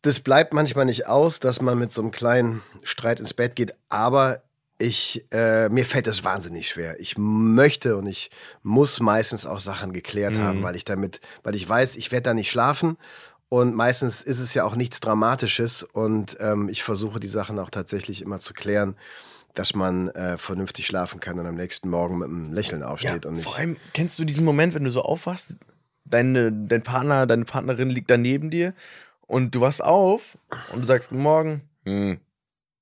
Das 0.01 0.19
bleibt 0.19 0.53
manchmal 0.53 0.83
nicht 0.83 1.07
aus, 1.07 1.39
dass 1.39 1.61
man 1.61 1.79
mit 1.79 1.93
so 1.93 2.01
einem 2.01 2.11
kleinen 2.11 2.61
Streit 2.83 3.21
ins 3.21 3.33
Bett 3.33 3.55
geht, 3.55 3.73
aber 3.87 4.41
ich, 4.81 5.25
äh, 5.31 5.67
mir 5.69 5.85
fällt 5.85 6.07
es 6.07 6.23
wahnsinnig 6.23 6.69
schwer. 6.69 6.99
Ich 6.99 7.17
möchte 7.17 7.97
und 7.97 8.07
ich 8.07 8.31
muss 8.63 8.99
meistens 9.01 9.45
auch 9.45 9.59
Sachen 9.59 9.91
geklärt 9.93 10.37
Mhm. 10.37 10.41
haben, 10.41 10.63
weil 10.63 10.75
ich 10.75 10.85
damit, 10.85 11.19
weil 11.43 11.53
ich 11.53 11.67
weiß, 11.67 11.97
ich 11.97 12.11
werde 12.11 12.23
da 12.23 12.33
nicht 12.33 12.49
schlafen. 12.49 12.97
Und 13.49 13.75
meistens 13.75 14.21
ist 14.21 14.39
es 14.39 14.53
ja 14.53 14.63
auch 14.63 14.75
nichts 14.75 14.99
Dramatisches 14.99 15.83
und 15.83 16.37
ähm, 16.39 16.69
ich 16.69 16.83
versuche 16.83 17.19
die 17.19 17.27
Sachen 17.27 17.57
auch 17.59 17.71
tatsächlich 17.71 18.21
immer 18.21 18.39
zu 18.39 18.53
klären, 18.53 18.95
dass 19.55 19.73
man 19.75 20.09
äh, 20.09 20.37
vernünftig 20.37 20.85
schlafen 20.85 21.19
kann 21.19 21.39
und 21.39 21.47
am 21.47 21.55
nächsten 21.55 21.89
Morgen 21.89 22.19
mit 22.19 22.29
einem 22.29 22.53
Lächeln 22.53 22.83
aufsteht 22.83 23.25
und 23.25 23.33
nicht. 23.35 23.43
vor 23.45 23.57
allem, 23.57 23.75
kennst 23.93 24.17
du 24.19 24.23
diesen 24.23 24.45
Moment, 24.45 24.75
wenn 24.75 24.83
du 24.83 24.91
so 24.91 25.01
aufwachst, 25.01 25.55
deine, 26.05 26.51
dein 26.53 26.83
Partner, 26.83 27.25
deine 27.25 27.45
Partnerin 27.45 27.89
liegt 27.89 28.09
da 28.11 28.17
neben 28.17 28.51
dir 28.51 28.73
und 29.21 29.55
du 29.55 29.61
wachst 29.61 29.83
auf 29.83 30.37
und 30.71 30.83
du 30.83 30.87
sagst, 30.87 31.09
guten 31.09 31.23
Morgen. 31.23 31.61
Hm. 31.85 32.19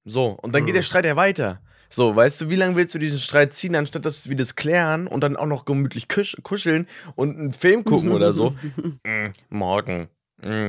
So, 0.03 0.31
und 0.41 0.53
dann 0.53 0.65
geht 0.65 0.75
der 0.75 0.81
Streit 0.81 1.05
ja 1.05 1.15
weiter. 1.15 1.61
So, 1.89 2.15
weißt 2.15 2.41
du, 2.41 2.49
wie 2.49 2.55
lange 2.55 2.75
willst 2.75 2.93
du 2.95 2.99
diesen 2.99 3.19
Streit 3.19 3.53
ziehen, 3.53 3.75
anstatt 3.75 4.05
dass 4.05 4.29
wir 4.29 4.35
das 4.35 4.55
klären 4.55 5.07
und 5.07 5.21
dann 5.21 5.37
auch 5.37 5.45
noch 5.45 5.65
gemütlich 5.65 6.07
kusch 6.07 6.37
kuscheln 6.43 6.87
und 7.15 7.37
einen 7.37 7.53
Film 7.53 7.83
gucken 7.83 8.11
oder 8.11 8.33
so? 8.33 8.55
Mm, 9.03 9.31
morgen. 9.49 10.09
Mm, 10.41 10.67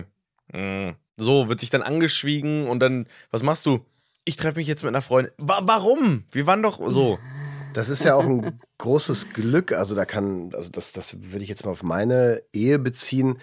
mm. 0.52 0.94
So, 1.16 1.48
wird 1.48 1.60
sich 1.60 1.70
dann 1.70 1.82
angeschwiegen 1.82 2.68
und 2.68 2.80
dann, 2.80 3.06
was 3.30 3.42
machst 3.42 3.66
du? 3.66 3.84
Ich 4.24 4.36
treffe 4.36 4.58
mich 4.58 4.68
jetzt 4.68 4.82
mit 4.84 4.90
einer 4.90 5.02
Freundin. 5.02 5.32
Wa 5.38 5.60
warum? 5.64 6.24
Wir 6.30 6.46
waren 6.46 6.62
doch 6.62 6.80
so. 6.90 7.18
Das 7.74 7.88
ist 7.88 8.04
ja 8.04 8.14
auch 8.14 8.24
ein 8.24 8.60
großes 8.78 9.32
Glück. 9.32 9.72
Also 9.72 9.94
da 9.94 10.04
kann, 10.04 10.50
also 10.54 10.70
das, 10.70 10.92
das 10.92 11.16
würde 11.20 11.42
ich 11.42 11.48
jetzt 11.48 11.64
mal 11.64 11.72
auf 11.72 11.82
meine 11.82 12.42
Ehe 12.52 12.78
beziehen, 12.78 13.38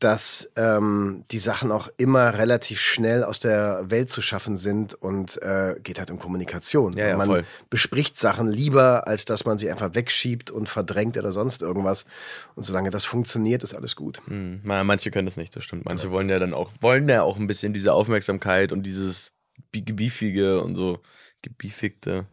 dass 0.00 0.50
ähm, 0.56 1.24
die 1.30 1.38
Sachen 1.38 1.70
auch 1.70 1.88
immer 1.98 2.36
relativ 2.38 2.80
schnell 2.80 3.22
aus 3.22 3.38
der 3.38 3.88
Welt 3.90 4.10
zu 4.10 4.20
schaffen 4.22 4.56
sind 4.56 4.94
und 4.94 5.40
äh, 5.42 5.76
geht 5.82 5.98
halt 5.98 6.10
um 6.10 6.18
Kommunikation. 6.18 6.96
Ja, 6.96 7.08
ja, 7.08 7.16
man 7.16 7.28
voll. 7.28 7.44
bespricht 7.68 8.18
Sachen 8.18 8.48
lieber, 8.48 9.06
als 9.06 9.24
dass 9.26 9.44
man 9.44 9.58
sie 9.58 9.70
einfach 9.70 9.94
wegschiebt 9.94 10.50
und 10.50 10.68
verdrängt 10.68 11.16
oder 11.18 11.32
sonst 11.32 11.62
irgendwas. 11.62 12.06
Und 12.54 12.64
solange 12.64 12.90
das 12.90 13.04
funktioniert, 13.04 13.62
ist 13.62 13.74
alles 13.74 13.94
gut. 13.94 14.20
Hm, 14.26 14.60
ma- 14.64 14.82
manche 14.84 15.10
können 15.10 15.26
das 15.26 15.36
nicht, 15.36 15.54
das 15.54 15.64
stimmt. 15.64 15.84
Manche 15.84 16.10
wollen 16.10 16.28
ja 16.28 16.38
dann 16.38 16.54
auch, 16.54 16.70
wollen 16.80 17.08
ja 17.08 17.22
auch 17.22 17.36
ein 17.38 17.46
bisschen 17.46 17.72
diese 17.74 17.92
Aufmerksamkeit 17.92 18.72
und 18.72 18.82
dieses 18.84 19.34
Gebiefige 19.72 20.62
und 20.62 20.74
so 20.76 20.98
gebiefigte. 21.42 22.26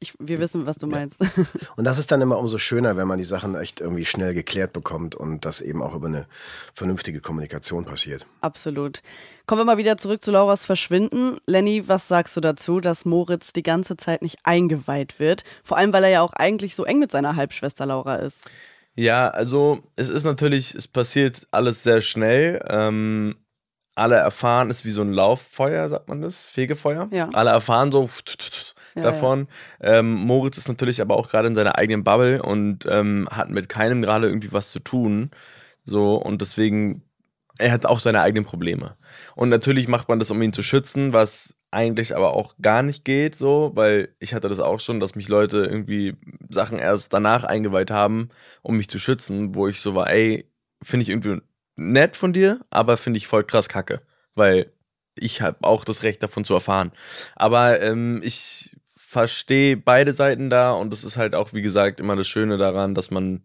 Ich, 0.00 0.14
wir 0.18 0.38
wissen, 0.38 0.66
was 0.66 0.76
du 0.76 0.86
meinst. 0.86 1.24
Und 1.76 1.84
das 1.84 1.98
ist 1.98 2.10
dann 2.10 2.20
immer 2.20 2.38
umso 2.38 2.58
schöner, 2.58 2.96
wenn 2.96 3.08
man 3.08 3.18
die 3.18 3.24
Sachen 3.24 3.54
echt 3.54 3.80
irgendwie 3.80 4.04
schnell 4.04 4.34
geklärt 4.34 4.72
bekommt 4.72 5.14
und 5.14 5.44
das 5.44 5.60
eben 5.60 5.82
auch 5.82 5.94
über 5.94 6.08
eine 6.08 6.26
vernünftige 6.74 7.20
Kommunikation 7.20 7.84
passiert. 7.84 8.26
Absolut. 8.40 9.02
Kommen 9.46 9.60
wir 9.60 9.64
mal 9.64 9.78
wieder 9.78 9.96
zurück 9.96 10.22
zu 10.22 10.30
Lauras 10.30 10.64
Verschwinden. 10.64 11.38
Lenny, 11.46 11.88
was 11.88 12.08
sagst 12.08 12.36
du 12.36 12.40
dazu, 12.40 12.80
dass 12.80 13.04
Moritz 13.04 13.52
die 13.52 13.62
ganze 13.62 13.96
Zeit 13.96 14.22
nicht 14.22 14.38
eingeweiht 14.44 15.18
wird? 15.18 15.44
Vor 15.62 15.76
allem, 15.76 15.92
weil 15.92 16.04
er 16.04 16.10
ja 16.10 16.20
auch 16.22 16.32
eigentlich 16.32 16.74
so 16.74 16.84
eng 16.84 16.98
mit 16.98 17.12
seiner 17.12 17.36
Halbschwester 17.36 17.86
Laura 17.86 18.16
ist. 18.16 18.46
Ja, 18.96 19.28
also 19.28 19.80
es 19.96 20.08
ist 20.08 20.24
natürlich, 20.24 20.74
es 20.74 20.86
passiert 20.86 21.48
alles 21.50 21.82
sehr 21.82 22.00
schnell. 22.00 22.64
Ähm, 22.68 23.36
alle 23.96 24.16
erfahren, 24.16 24.70
ist 24.70 24.84
wie 24.84 24.90
so 24.90 25.02
ein 25.02 25.12
Lauffeuer, 25.12 25.88
sagt 25.88 26.08
man 26.08 26.22
das? 26.22 26.48
Fegefeuer. 26.48 27.08
Ja. 27.12 27.28
Alle 27.32 27.50
erfahren 27.50 27.92
so, 27.92 28.08
Ja, 28.94 29.02
davon. 29.02 29.48
Ähm, 29.80 30.12
Moritz 30.12 30.56
ist 30.56 30.68
natürlich 30.68 31.00
aber 31.00 31.16
auch 31.16 31.28
gerade 31.28 31.48
in 31.48 31.54
seiner 31.54 31.76
eigenen 31.78 32.04
Bubble 32.04 32.42
und 32.42 32.86
ähm, 32.88 33.28
hat 33.30 33.50
mit 33.50 33.68
keinem 33.68 34.02
gerade 34.02 34.28
irgendwie 34.28 34.52
was 34.52 34.70
zu 34.70 34.80
tun. 34.80 35.30
So, 35.84 36.14
und 36.16 36.40
deswegen, 36.40 37.02
er 37.58 37.72
hat 37.72 37.86
auch 37.86 38.00
seine 38.00 38.20
eigenen 38.20 38.44
Probleme. 38.44 38.96
Und 39.34 39.48
natürlich 39.48 39.88
macht 39.88 40.08
man 40.08 40.18
das, 40.18 40.30
um 40.30 40.40
ihn 40.42 40.52
zu 40.52 40.62
schützen, 40.62 41.12
was 41.12 41.56
eigentlich 41.70 42.16
aber 42.16 42.34
auch 42.34 42.54
gar 42.62 42.82
nicht 42.82 43.04
geht, 43.04 43.34
so, 43.34 43.72
weil 43.74 44.14
ich 44.20 44.32
hatte 44.32 44.48
das 44.48 44.60
auch 44.60 44.78
schon, 44.78 45.00
dass 45.00 45.16
mich 45.16 45.28
Leute 45.28 45.58
irgendwie 45.64 46.16
Sachen 46.48 46.78
erst 46.78 47.12
danach 47.12 47.42
eingeweiht 47.42 47.90
haben, 47.90 48.28
um 48.62 48.76
mich 48.76 48.88
zu 48.88 49.00
schützen, 49.00 49.56
wo 49.56 49.66
ich 49.66 49.80
so 49.80 49.94
war, 49.96 50.08
ey, 50.08 50.48
finde 50.82 51.02
ich 51.02 51.08
irgendwie 51.10 51.40
nett 51.76 52.16
von 52.16 52.32
dir, 52.32 52.60
aber 52.70 52.96
finde 52.96 53.18
ich 53.18 53.26
voll 53.26 53.44
krass 53.44 53.68
kacke, 53.68 54.00
weil 54.34 54.72
ich 55.16 55.42
habe 55.42 55.58
auch 55.62 55.84
das 55.84 56.02
Recht 56.02 56.22
davon 56.22 56.44
zu 56.44 56.54
erfahren. 56.54 56.92
Aber 57.36 57.80
ähm, 57.80 58.20
ich 58.24 58.76
verstehe 58.96 59.76
beide 59.76 60.12
Seiten 60.12 60.50
da 60.50 60.72
und 60.72 60.92
das 60.92 61.04
ist 61.04 61.16
halt 61.16 61.34
auch, 61.34 61.52
wie 61.52 61.62
gesagt, 61.62 62.00
immer 62.00 62.16
das 62.16 62.26
Schöne 62.26 62.58
daran, 62.58 62.94
dass 62.94 63.10
man 63.10 63.42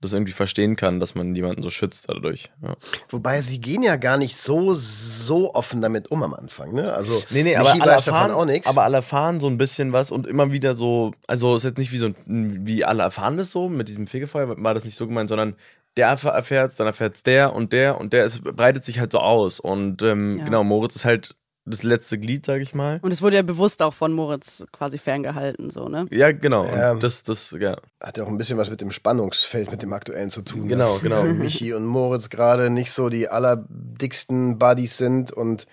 das 0.00 0.12
irgendwie 0.12 0.32
verstehen 0.32 0.76
kann, 0.76 1.00
dass 1.00 1.16
man 1.16 1.34
jemanden 1.34 1.60
so 1.64 1.70
schützt 1.70 2.08
dadurch. 2.08 2.50
Ja. 2.62 2.76
Wobei 3.08 3.42
sie 3.42 3.60
gehen 3.60 3.82
ja 3.82 3.96
gar 3.96 4.16
nicht 4.16 4.36
so, 4.36 4.72
so 4.72 5.54
offen 5.54 5.82
damit 5.82 6.08
um 6.12 6.22
am 6.22 6.34
Anfang, 6.34 6.72
ne? 6.72 6.92
Also 6.92 7.20
Nee, 7.30 7.42
nee, 7.42 7.56
aber 7.56 7.72
alle, 7.72 7.90
erfahren, 7.90 8.30
auch 8.30 8.44
nichts. 8.44 8.68
aber 8.68 8.84
alle 8.84 8.98
erfahren 8.98 9.40
so 9.40 9.48
ein 9.48 9.58
bisschen 9.58 9.92
was 9.92 10.12
und 10.12 10.28
immer 10.28 10.52
wieder 10.52 10.76
so, 10.76 11.14
also 11.26 11.56
ist 11.56 11.64
jetzt 11.64 11.78
nicht 11.78 11.90
wie 11.90 11.98
so 11.98 12.12
wie 12.26 12.84
alle 12.84 13.02
erfahren 13.02 13.38
das 13.38 13.50
so, 13.50 13.68
mit 13.68 13.88
diesem 13.88 14.06
Fegefeuer 14.06 14.54
war 14.62 14.74
das 14.74 14.84
nicht 14.84 14.96
so 14.96 15.08
gemeint, 15.08 15.30
sondern 15.30 15.56
der 15.98 16.08
erfährt 16.08 16.70
es, 16.70 16.76
dann 16.76 16.86
erfährt 16.86 17.16
es 17.16 17.22
der 17.22 17.52
und 17.54 17.72
der 17.72 18.00
und 18.00 18.12
der, 18.12 18.24
es 18.24 18.40
breitet 18.40 18.84
sich 18.84 19.00
halt 19.00 19.12
so 19.12 19.18
aus 19.18 19.60
und 19.60 20.02
ähm, 20.02 20.38
Ja. 20.38 20.44
genau, 20.44 20.64
Moritz 20.64 20.96
ist 20.96 21.04
halt 21.04 21.34
das 21.66 21.82
letzte 21.82 22.18
Glied, 22.18 22.46
sag 22.46 22.62
ich 22.62 22.74
mal. 22.74 22.98
Und 23.02 23.12
es 23.12 23.20
wurde 23.20 23.36
ja 23.36 23.42
bewusst 23.42 23.82
auch 23.82 23.92
von 23.92 24.14
Moritz 24.14 24.64
quasi 24.72 24.96
ferngehalten, 24.96 25.68
so, 25.68 25.88
ne? 25.88 26.06
Ja, 26.10 26.32
genau. 26.32 26.64
Ja. 26.64 26.92
Und 26.92 27.02
das, 27.02 27.24
das, 27.24 27.54
ja. 27.58 27.76
Hat 28.02 28.16
ja 28.16 28.24
auch 28.24 28.28
ein 28.28 28.38
bisschen 28.38 28.56
was 28.56 28.70
mit 28.70 28.80
dem 28.80 28.90
Spannungsfeld, 28.90 29.70
mit 29.70 29.82
dem 29.82 29.92
aktuellen 29.92 30.30
zu 30.30 30.40
tun. 30.40 30.66
Genau, 30.66 30.84
dass 30.84 31.02
genau. 31.02 31.24
Michi 31.24 31.74
und 31.74 31.84
Moritz 31.84 32.30
gerade 32.30 32.70
nicht 32.70 32.90
so 32.90 33.10
die 33.10 33.28
allerdicksten 33.28 34.58
Buddies 34.58 34.96
sind 34.96 35.30
und 35.30 35.66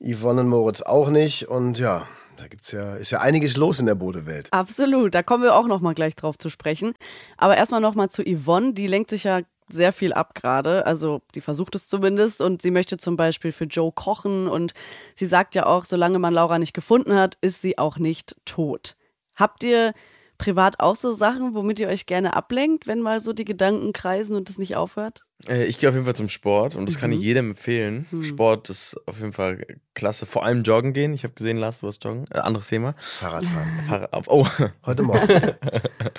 Yvonne 0.00 0.42
und 0.42 0.48
Moritz 0.48 0.82
auch 0.82 1.08
nicht. 1.08 1.48
Und 1.48 1.78
ja, 1.78 2.06
da 2.36 2.48
gibt's 2.48 2.72
ja, 2.72 2.96
ist 2.96 3.10
ja 3.10 3.20
einiges 3.20 3.56
los 3.56 3.80
in 3.80 3.86
der 3.86 3.94
Bodewelt. 3.94 4.48
Absolut, 4.50 5.14
da 5.14 5.22
kommen 5.22 5.44
wir 5.44 5.54
auch 5.54 5.66
noch 5.66 5.80
mal 5.80 5.94
gleich 5.94 6.16
drauf 6.16 6.36
zu 6.38 6.50
sprechen. 6.50 6.92
Aber 7.38 7.56
erstmal 7.56 7.80
noch 7.80 7.94
mal 7.94 8.08
zu 8.10 8.22
Yvonne, 8.22 8.74
die 8.74 8.86
lenkt 8.86 9.10
sich 9.10 9.24
ja 9.24 9.40
sehr 9.72 9.92
viel 9.92 10.12
ab 10.12 10.34
gerade, 10.34 10.86
also 10.86 11.22
die 11.34 11.40
versucht 11.40 11.74
es 11.74 11.88
zumindest 11.88 12.40
und 12.40 12.62
sie 12.62 12.70
möchte 12.70 12.96
zum 12.96 13.16
Beispiel 13.16 13.52
für 13.52 13.64
Joe 13.64 13.92
kochen 13.92 14.48
und 14.48 14.72
sie 15.14 15.26
sagt 15.26 15.54
ja 15.54 15.66
auch, 15.66 15.84
solange 15.84 16.18
man 16.18 16.34
Laura 16.34 16.58
nicht 16.58 16.74
gefunden 16.74 17.14
hat, 17.14 17.38
ist 17.40 17.62
sie 17.62 17.78
auch 17.78 17.98
nicht 17.98 18.36
tot. 18.44 18.96
Habt 19.34 19.62
ihr 19.64 19.92
privat 20.38 20.80
auch 20.80 20.96
so 20.96 21.14
Sachen, 21.14 21.54
womit 21.54 21.78
ihr 21.78 21.88
euch 21.88 22.06
gerne 22.06 22.34
ablenkt, 22.34 22.86
wenn 22.86 23.00
mal 23.00 23.20
so 23.20 23.32
die 23.32 23.44
Gedanken 23.44 23.92
kreisen 23.92 24.36
und 24.36 24.50
es 24.50 24.58
nicht 24.58 24.76
aufhört? 24.76 25.24
Äh, 25.48 25.64
Ich 25.64 25.78
gehe 25.78 25.88
auf 25.88 25.94
jeden 25.94 26.04
Fall 26.04 26.16
zum 26.16 26.28
Sport 26.28 26.76
und 26.76 26.86
das 26.86 26.98
kann 26.98 27.10
ich 27.12 27.18
Mhm. 27.18 27.24
jedem 27.24 27.50
empfehlen. 27.50 28.06
Hm. 28.10 28.24
Sport 28.24 28.70
ist 28.70 28.96
auf 29.06 29.18
jeden 29.18 29.32
Fall 29.32 29.64
klasse. 29.94 30.26
Vor 30.26 30.44
allem 30.44 30.62
joggen 30.62 30.92
gehen. 30.92 31.12
Ich 31.14 31.24
habe 31.24 31.34
gesehen, 31.34 31.56
Lars, 31.58 31.80
du 31.80 31.86
warst 31.86 32.02
joggen. 32.04 32.24
Äh, 32.30 32.38
anderes 32.38 32.68
Thema. 32.68 32.94
Fahrradfahren. 32.98 33.80
Fahrrad 33.88 34.12
auf. 34.12 34.26
Oh. 34.28 34.46
Heute 34.86 35.02
Morgen. 35.04 35.28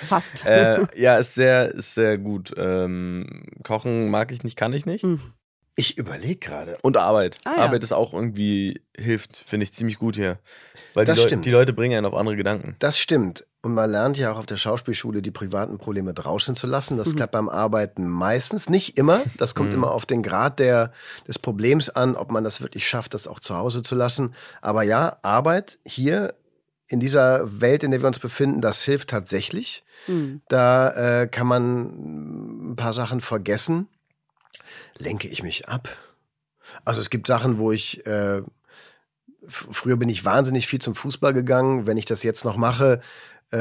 Fast. 0.04 0.44
äh, 0.46 0.80
ja, 0.96 1.16
ist 1.18 1.34
sehr, 1.34 1.72
ist 1.74 1.94
sehr 1.94 2.18
gut. 2.18 2.52
Ähm, 2.56 3.44
Kochen 3.62 4.10
mag 4.10 4.30
ich 4.32 4.42
nicht, 4.44 4.56
kann 4.56 4.72
ich 4.72 4.86
nicht. 4.86 5.02
Hm. 5.02 5.20
Ich 5.76 5.98
überlege 5.98 6.36
gerade. 6.36 6.78
Und 6.82 6.96
Arbeit. 6.96 7.38
Ah, 7.44 7.54
ja. 7.56 7.62
Arbeit 7.64 7.82
ist 7.82 7.92
auch 7.92 8.14
irgendwie, 8.14 8.80
hilft, 8.96 9.42
finde 9.44 9.64
ich 9.64 9.72
ziemlich 9.72 9.98
gut 9.98 10.14
hier. 10.14 10.38
Weil 10.94 11.04
Das 11.04 11.16
die, 11.16 11.20
Leu 11.22 11.26
stimmt. 11.28 11.44
die 11.46 11.50
Leute 11.50 11.72
bringen 11.72 11.96
einen 11.96 12.06
auf 12.06 12.14
andere 12.14 12.36
Gedanken. 12.36 12.76
Das 12.78 12.96
stimmt. 12.98 13.44
Und 13.64 13.72
man 13.72 13.90
lernt 13.90 14.18
ja 14.18 14.30
auch 14.30 14.36
auf 14.36 14.44
der 14.44 14.58
Schauspielschule, 14.58 15.22
die 15.22 15.30
privaten 15.30 15.78
Probleme 15.78 16.12
draußen 16.12 16.54
zu 16.54 16.66
lassen. 16.66 16.98
Das 16.98 17.16
klappt 17.16 17.32
beim 17.32 17.48
Arbeiten 17.48 18.06
meistens, 18.06 18.68
nicht 18.68 18.98
immer. 18.98 19.22
Das 19.38 19.54
kommt 19.54 19.72
immer 19.72 19.90
auf 19.92 20.04
den 20.04 20.22
Grad 20.22 20.58
der, 20.58 20.92
des 21.26 21.38
Problems 21.38 21.88
an, 21.88 22.14
ob 22.14 22.30
man 22.30 22.44
das 22.44 22.60
wirklich 22.60 22.86
schafft, 22.86 23.14
das 23.14 23.26
auch 23.26 23.40
zu 23.40 23.56
Hause 23.56 23.82
zu 23.82 23.94
lassen. 23.94 24.34
Aber 24.60 24.82
ja, 24.82 25.16
Arbeit 25.22 25.78
hier 25.86 26.34
in 26.88 27.00
dieser 27.00 27.62
Welt, 27.62 27.82
in 27.82 27.90
der 27.90 28.02
wir 28.02 28.06
uns 28.08 28.18
befinden, 28.18 28.60
das 28.60 28.82
hilft 28.82 29.08
tatsächlich. 29.08 29.82
Hm. 30.04 30.42
Da 30.48 31.22
äh, 31.22 31.26
kann 31.26 31.46
man 31.46 32.72
ein 32.72 32.76
paar 32.76 32.92
Sachen 32.92 33.22
vergessen. 33.22 33.88
Lenke 34.98 35.26
ich 35.26 35.42
mich 35.42 35.70
ab? 35.70 35.88
Also 36.84 37.00
es 37.00 37.08
gibt 37.08 37.26
Sachen, 37.26 37.56
wo 37.56 37.72
ich 37.72 38.04
äh, 38.06 38.42
früher 39.48 39.96
bin 39.96 40.08
ich 40.08 40.24
wahnsinnig 40.24 40.66
viel 40.66 40.80
zum 40.80 40.94
Fußball 40.94 41.32
gegangen. 41.32 41.86
Wenn 41.86 41.96
ich 41.96 42.06
das 42.06 42.22
jetzt 42.22 42.44
noch 42.44 42.56
mache, 42.56 43.00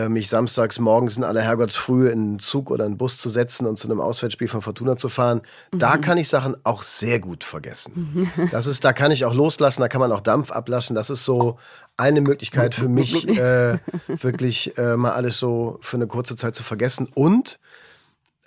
mich 0.09 0.29
samstags 0.29 0.79
morgens 0.79 1.17
in 1.17 1.23
aller 1.23 1.41
Herrgottsfrühe 1.41 2.09
in 2.09 2.19
einen 2.19 2.39
Zug 2.39 2.71
oder 2.71 2.85
einen 2.85 2.97
Bus 2.97 3.19
zu 3.19 3.29
setzen 3.29 3.67
und 3.67 3.77
zu 3.77 3.87
einem 3.87 4.01
Auswärtsspiel 4.01 4.47
von 4.47 4.63
Fortuna 4.63 4.97
zu 4.97 5.07
fahren, 5.07 5.41
da 5.71 5.97
kann 5.97 6.17
ich 6.17 6.29
Sachen 6.29 6.55
auch 6.63 6.81
sehr 6.81 7.19
gut 7.19 7.43
vergessen. 7.43 8.31
Das 8.51 8.67
ist, 8.67 8.83
da 8.83 8.93
kann 8.93 9.11
ich 9.11 9.25
auch 9.25 9.33
loslassen, 9.33 9.81
da 9.81 9.87
kann 9.87 10.01
man 10.01 10.11
auch 10.11 10.21
Dampf 10.21 10.51
ablassen. 10.51 10.95
Das 10.95 11.09
ist 11.09 11.23
so 11.23 11.57
eine 11.97 12.21
Möglichkeit 12.21 12.75
für 12.75 12.87
mich, 12.89 13.27
äh, 13.27 13.77
wirklich 14.07 14.77
äh, 14.77 14.95
mal 14.95 15.11
alles 15.11 15.37
so 15.37 15.77
für 15.81 15.97
eine 15.97 16.07
kurze 16.07 16.35
Zeit 16.35 16.55
zu 16.55 16.63
vergessen. 16.63 17.09
Und 17.13 17.59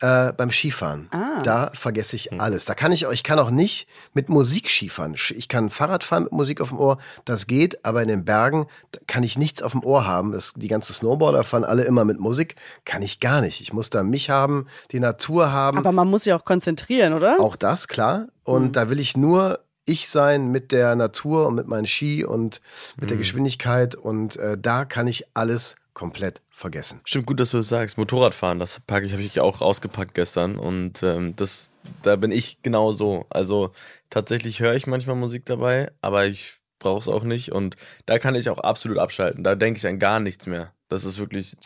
äh, 0.01 0.33
beim 0.33 0.51
Skifahren. 0.51 1.09
Ah. 1.11 1.41
Da 1.43 1.71
vergesse 1.75 2.17
ich 2.17 2.33
alles. 2.39 2.65
Da 2.65 2.75
kann 2.75 2.93
ich, 2.93 3.05
ich 3.05 3.23
kann 3.23 3.39
auch 3.39 3.51
nicht 3.51 3.89
mit 4.13 4.29
Musik 4.29 4.69
Skifahren. 4.69 5.15
Ich 5.15 5.49
kann 5.49 5.71
Fahrrad 5.71 6.05
fahren 6.05 6.25
mit 6.25 6.33
Musik 6.33 6.61
auf 6.61 6.69
dem 6.69 6.79
Ohr, 6.79 6.99
das 7.25 7.47
geht, 7.47 7.85
aber 7.85 8.03
in 8.03 8.09
den 8.09 8.25
Bergen 8.25 8.67
da 8.93 9.01
kann 9.07 9.23
ich 9.23 9.39
nichts 9.39 9.63
auf 9.63 9.73
dem 9.73 9.85
Ohr 9.85 10.07
haben. 10.07 10.33
Das, 10.33 10.53
die 10.55 10.69
ganzen 10.69 10.93
Snowboarder 10.93 11.45
fahren 11.45 11.65
alle 11.65 11.85
immer 11.85 12.05
mit 12.05 12.21
Musik, 12.21 12.57
kann 12.85 13.03
ich 13.03 13.21
gar 13.21 13.41
nicht. 13.41 13.61
Ich 13.61 13.73
muss 13.73 13.91
da 13.91 14.03
mich 14.03 14.31
haben, 14.31 14.67
die 14.93 15.01
Natur 15.01 15.51
haben. 15.51 15.79
Aber 15.79 15.93
man 15.93 16.09
muss 16.09 16.25
sich 16.25 16.33
auch 16.33 16.45
konzentrieren, 16.45 17.13
oder? 17.13 17.41
Auch 17.41 17.57
das, 17.57 17.89
klar. 17.89 18.27
Und 18.45 18.77
da 18.77 18.91
will 18.91 19.01
ich 19.01 19.17
nur 19.17 19.61
ich 19.87 20.09
sein 20.09 20.51
mit 20.51 20.73
der 20.73 20.97
Natur 20.97 21.47
und 21.47 21.55
mit 21.55 21.69
meinen 21.69 21.87
Ski 21.87 22.25
und 22.25 22.61
mit 23.01 23.09
der 23.09 23.17
Geschwindigkeit. 23.17 23.95
Und 23.95 24.37
äh, 24.37 24.59
da 24.59 24.85
kann 24.85 25.07
ich 25.07 25.25
alles 25.35 25.77
komplett 25.97 26.43
vergessen. 26.53 27.01
Stimmt 27.05 27.25
gut, 27.25 27.41
dass 27.41 27.53
du 27.53 27.57
das 27.57 27.71
sagst. 27.71 27.97
Motorradfahren, 27.97 28.59
das 28.59 28.81
packe 28.81 29.07
ich, 29.07 29.13
habe 29.13 29.23
ich 29.23 29.41
auch 29.41 29.63
ausgepackt 29.63 30.15
gestern. 30.15 30.59
Und 30.59 31.03
ähm, 31.03 31.35
das, 31.37 31.73
da 32.03 32.17
bin 32.17 32.33
ich 32.33 32.59
genau 32.61 32.93
so. 32.93 33.25
Also 33.31 33.73
tatsächlich 34.11 34.61
höre 34.61 34.75
ich 34.75 34.87
manchmal 34.87 35.17
Musik 35.17 35.47
dabei, 35.47 35.91
aber 36.03 36.27
ich 36.27 36.57
brauche 36.79 37.01
es 37.01 37.09
auch 37.09 37.25
nicht. 37.25 37.51
Und 37.51 37.77
da 38.05 38.19
kann 38.19 38.35
ich 38.35 38.51
auch 38.51 38.59
absolut 38.59 38.99
abschalten. 38.99 39.43
Da 39.43 39.55
denke 39.55 39.79
ich 39.79 39.87
an 39.87 39.99
gar 39.99 40.21
nichts 40.21 40.47
mehr. 40.47 40.75
Das 40.91 41.05
ist 41.05 41.17
wirklich 41.17 41.57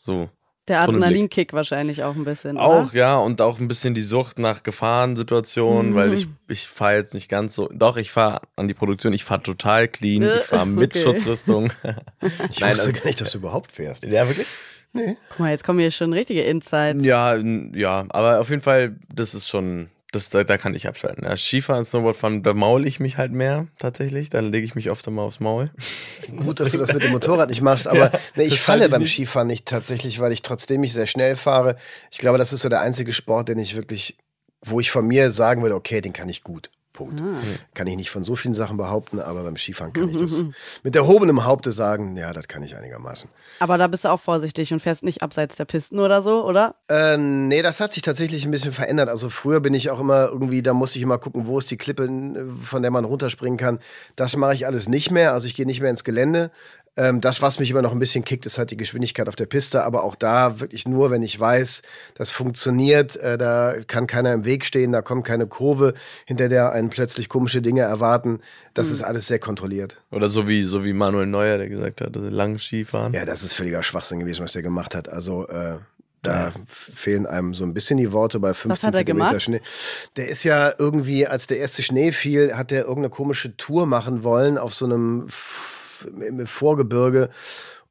so. 0.00 0.28
Der. 0.68 0.80
Adrenalinkick 0.80 1.52
wahrscheinlich 1.52 2.02
auch 2.04 2.14
ein 2.16 2.24
bisschen. 2.24 2.56
Auch, 2.56 2.90
Oder? 2.90 2.94
ja, 2.98 3.16
und 3.18 3.42
auch 3.42 3.58
ein 3.58 3.68
bisschen 3.68 3.94
die 3.94 4.02
Sucht 4.02 4.38
nach 4.38 4.62
Gefahrensituationen, 4.62 5.94
weil 5.94 6.12
ich, 6.14 6.26
ich 6.48 6.68
fahre 6.68 6.96
jetzt 6.96 7.12
nicht 7.14 7.28
ganz 7.28 7.54
so. 7.54 7.68
Doch, 7.72 7.96
ich 7.98 8.10
fahre 8.12 8.40
an 8.56 8.68
die 8.68 8.74
Produktion, 8.74 9.12
ich 9.12 9.24
fahre 9.24 9.42
total 9.42 9.88
clean, 9.88 10.22
ich 10.22 10.30
fahre 10.32 10.66
mit 10.66 10.92
Okay. 10.94 11.02
Schutzrüstung. 11.02 11.70
Ich 12.50 12.60
Nein, 12.60 12.70
wusste 12.72 12.88
also- 12.88 12.92
gar 12.92 13.04
nicht, 13.06 13.20
dass 13.20 13.32
du 13.32 13.38
überhaupt 13.38 13.72
fährst. 13.72 14.04
ja, 14.04 14.26
wirklich? 14.26 14.46
Guck 14.94 15.38
mal, 15.40 15.50
jetzt 15.50 15.64
kommen 15.64 15.80
hier 15.80 15.90
schon 15.90 16.12
richtige 16.12 16.42
Insights. 16.42 17.04
Ja, 17.04 17.36
ja, 17.36 18.04
aber 18.10 18.40
auf 18.40 18.48
jeden 18.48 18.62
Fall, 18.62 18.96
das 19.12 19.34
ist 19.34 19.48
schon, 19.48 19.88
das, 20.14 20.28
da, 20.28 20.44
da 20.44 20.58
kann 20.58 20.74
ich 20.74 20.88
abschalten. 20.88 21.24
Ja, 21.24 21.36
Skifahren, 21.36 21.84
Snowboardfahren, 21.84 22.42
da 22.42 22.54
maul 22.54 22.86
ich 22.86 23.00
mich 23.00 23.18
halt 23.18 23.32
mehr 23.32 23.66
tatsächlich. 23.78 24.30
Dann 24.30 24.50
lege 24.52 24.64
ich 24.64 24.74
mich 24.74 24.90
öfter 24.90 25.10
mal 25.10 25.22
aufs 25.22 25.40
Maul. 25.40 25.70
Gut, 26.36 26.60
dass 26.60 26.72
du 26.72 26.78
das 26.78 26.92
mit 26.92 27.02
dem 27.02 27.12
Motorrad 27.12 27.48
nicht 27.48 27.60
machst, 27.60 27.88
aber 27.88 28.10
nee, 28.36 28.44
ich 28.44 28.60
falle 28.60 28.86
ich 28.86 28.90
beim 28.90 29.02
nicht. 29.02 29.12
Skifahren 29.12 29.48
nicht 29.48 29.66
tatsächlich, 29.66 30.20
weil 30.20 30.32
ich 30.32 30.42
trotzdem 30.42 30.82
ich 30.84 30.92
sehr 30.92 31.06
schnell 31.06 31.36
fahre. 31.36 31.76
Ich 32.10 32.18
glaube, 32.18 32.38
das 32.38 32.52
ist 32.52 32.62
so 32.62 32.68
der 32.68 32.80
einzige 32.80 33.12
Sport, 33.12 33.48
den 33.48 33.58
ich 33.58 33.76
wirklich, 33.76 34.16
wo 34.60 34.80
ich 34.80 34.90
von 34.90 35.06
mir 35.06 35.30
sagen 35.30 35.62
würde, 35.62 35.74
okay, 35.74 36.00
den 36.00 36.12
kann 36.12 36.28
ich 36.28 36.42
gut. 36.42 36.70
Punkt. 36.94 37.20
Ah. 37.20 37.34
Kann 37.74 37.88
ich 37.88 37.96
nicht 37.96 38.10
von 38.10 38.24
so 38.24 38.36
vielen 38.36 38.54
Sachen 38.54 38.76
behaupten, 38.76 39.18
aber 39.18 39.42
beim 39.42 39.56
Skifahren 39.56 39.92
kann 39.92 40.08
ich 40.08 40.16
das 40.16 40.44
mit 40.84 40.94
erhobenem 40.94 41.44
Haupte 41.44 41.72
sagen, 41.72 42.16
ja, 42.16 42.32
das 42.32 42.48
kann 42.48 42.62
ich 42.62 42.76
einigermaßen. 42.76 43.28
Aber 43.58 43.76
da 43.76 43.88
bist 43.88 44.04
du 44.04 44.08
auch 44.08 44.20
vorsichtig 44.20 44.72
und 44.72 44.80
fährst 44.80 45.02
nicht 45.02 45.20
abseits 45.20 45.56
der 45.56 45.64
Pisten 45.64 45.98
oder 45.98 46.22
so, 46.22 46.44
oder? 46.46 46.76
Äh, 46.88 47.18
nee, 47.18 47.62
das 47.62 47.80
hat 47.80 47.92
sich 47.92 48.02
tatsächlich 48.02 48.44
ein 48.44 48.52
bisschen 48.52 48.72
verändert. 48.72 49.08
Also 49.08 49.28
früher 49.28 49.58
bin 49.60 49.74
ich 49.74 49.90
auch 49.90 50.00
immer 50.00 50.28
irgendwie, 50.28 50.62
da 50.62 50.72
musste 50.72 50.98
ich 50.98 51.02
immer 51.02 51.18
gucken, 51.18 51.48
wo 51.48 51.58
ist 51.58 51.70
die 51.70 51.76
Klippe, 51.76 52.08
von 52.62 52.82
der 52.82 52.92
man 52.92 53.04
runterspringen 53.04 53.58
kann. 53.58 53.80
Das 54.14 54.36
mache 54.36 54.54
ich 54.54 54.66
alles 54.66 54.88
nicht 54.88 55.10
mehr. 55.10 55.32
Also 55.32 55.48
ich 55.48 55.56
gehe 55.56 55.66
nicht 55.66 55.82
mehr 55.82 55.90
ins 55.90 56.04
Gelände. 56.04 56.52
Ähm, 56.96 57.20
das, 57.20 57.42
was 57.42 57.58
mich 57.58 57.70
immer 57.70 57.82
noch 57.82 57.92
ein 57.92 57.98
bisschen 57.98 58.24
kickt, 58.24 58.46
ist 58.46 58.58
halt 58.58 58.70
die 58.70 58.76
Geschwindigkeit 58.76 59.28
auf 59.28 59.34
der 59.34 59.46
Piste. 59.46 59.82
Aber 59.82 60.04
auch 60.04 60.14
da 60.14 60.60
wirklich 60.60 60.86
nur, 60.86 61.10
wenn 61.10 61.22
ich 61.22 61.38
weiß, 61.38 61.82
das 62.14 62.30
funktioniert. 62.30 63.16
Äh, 63.16 63.36
da 63.36 63.74
kann 63.86 64.06
keiner 64.06 64.32
im 64.32 64.44
Weg 64.44 64.64
stehen, 64.64 64.92
da 64.92 65.02
kommt 65.02 65.24
keine 65.24 65.46
Kurve, 65.46 65.94
hinter 66.24 66.48
der 66.48 66.72
einen 66.72 66.90
plötzlich 66.90 67.28
komische 67.28 67.62
Dinge 67.62 67.82
erwarten. 67.82 68.40
Das 68.74 68.90
ist 68.90 69.02
alles 69.02 69.26
sehr 69.26 69.38
kontrolliert. 69.38 70.02
Oder 70.10 70.28
so 70.28 70.46
wie, 70.46 70.62
so 70.62 70.84
wie 70.84 70.92
Manuel 70.92 71.26
Neuer, 71.26 71.58
der 71.58 71.68
gesagt 71.68 72.00
hat, 72.00 72.16
also 72.16 72.28
lang 72.28 72.58
Skifahren. 72.58 73.12
Ja, 73.12 73.24
das 73.24 73.42
ist 73.42 73.54
völliger 73.54 73.82
Schwachsinn 73.82 74.20
gewesen, 74.20 74.44
was 74.44 74.52
der 74.52 74.62
gemacht 74.62 74.94
hat. 74.94 75.08
Also 75.08 75.48
äh, 75.48 75.78
da 76.24 76.52
fehlen 76.66 77.26
einem 77.26 77.54
so 77.54 77.64
ein 77.64 77.74
bisschen 77.74 77.98
die 77.98 78.12
Worte 78.12 78.40
bei 78.40 78.54
15 78.54 78.70
hat 78.70 78.94
er 78.94 78.98
Zentimeter 78.98 79.28
gemacht? 79.28 79.42
Schnee. 79.42 79.60
Der 80.16 80.28
ist 80.28 80.44
ja 80.44 80.72
irgendwie, 80.78 81.26
als 81.26 81.46
der 81.46 81.58
erste 81.58 81.82
Schnee 81.82 82.12
fiel, 82.12 82.54
hat 82.56 82.70
der 82.70 82.82
irgendeine 82.82 83.10
komische 83.10 83.56
Tour 83.56 83.86
machen 83.86 84.24
wollen 84.24 84.58
auf 84.58 84.74
so 84.74 84.86
einem 84.86 85.26
im 86.04 86.46
Vorgebirge. 86.46 87.30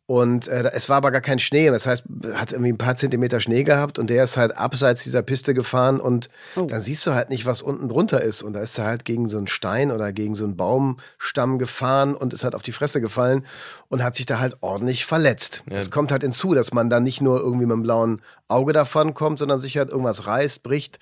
Und 0.06 0.50
äh, 0.50 0.70
es 0.74 0.90
war 0.90 0.98
aber 0.98 1.12
gar 1.12 1.22
kein 1.22 1.40
Schnee. 1.40 1.70
Das 1.70 1.88
heißt, 1.88 2.04
hat 2.34 2.52
irgendwie 2.52 2.74
ein 2.74 2.78
paar 2.78 2.98
Zentimeter 2.98 3.40
Schnee 3.40 3.64
gehabt 3.64 3.98
und 3.98 4.10
der 4.10 4.26
ist 4.26 4.36
halt 4.36 4.58
abseits 4.58 5.04
dieser 5.04 5.22
Piste 5.22 5.54
gefahren 5.54 6.02
und 6.02 6.28
oh. 6.58 6.66
dann 6.66 6.82
siehst 6.82 7.06
du 7.08 7.14
halt 7.14 7.30
nicht, 7.30 7.46
was 7.46 7.62
unten 7.62 7.88
drunter 7.88 8.22
ist. 8.22 8.44
Und 8.44 8.54
da 8.54 8.60
ist 8.60 8.78
er 8.78 8.86
halt 8.86 9.06
gegen 9.06 9.30
so 9.30 9.38
einen 9.38 9.48
Stein 9.48 9.92
oder 9.92 10.12
gegen 10.12 10.36
so 10.36 10.44
einen 10.44 10.58
Baumstamm 10.58 11.58
gefahren 11.58 12.16
und 12.16 12.34
ist 12.34 12.44
halt 12.44 12.54
auf 12.54 12.62
die 12.62 12.74
Fresse 12.74 13.00
gefallen 13.00 13.46
und 13.94 14.04
hat 14.04 14.16
sich 14.16 14.26
da 14.26 14.40
halt 14.40 14.58
ordentlich 14.62 15.06
verletzt. 15.06 15.62
Es 15.68 15.86
ja. 15.86 15.92
kommt 15.92 16.12
halt 16.12 16.24
hinzu, 16.24 16.56
dass 16.56 16.74
man 16.74 16.90
dann 16.90 17.04
nicht 17.04 17.22
nur 17.22 17.40
irgendwie 17.40 17.68
mit 17.68 17.74
einem 17.74 17.84
blauen 17.84 18.24
Auge 18.48 18.74
davon 18.74 19.14
kommt, 19.14 19.38
sondern 19.38 19.60
sich 19.60 19.78
halt 19.78 19.90
irgendwas 19.90 20.26
reißt, 20.26 20.64
bricht. 20.64 20.98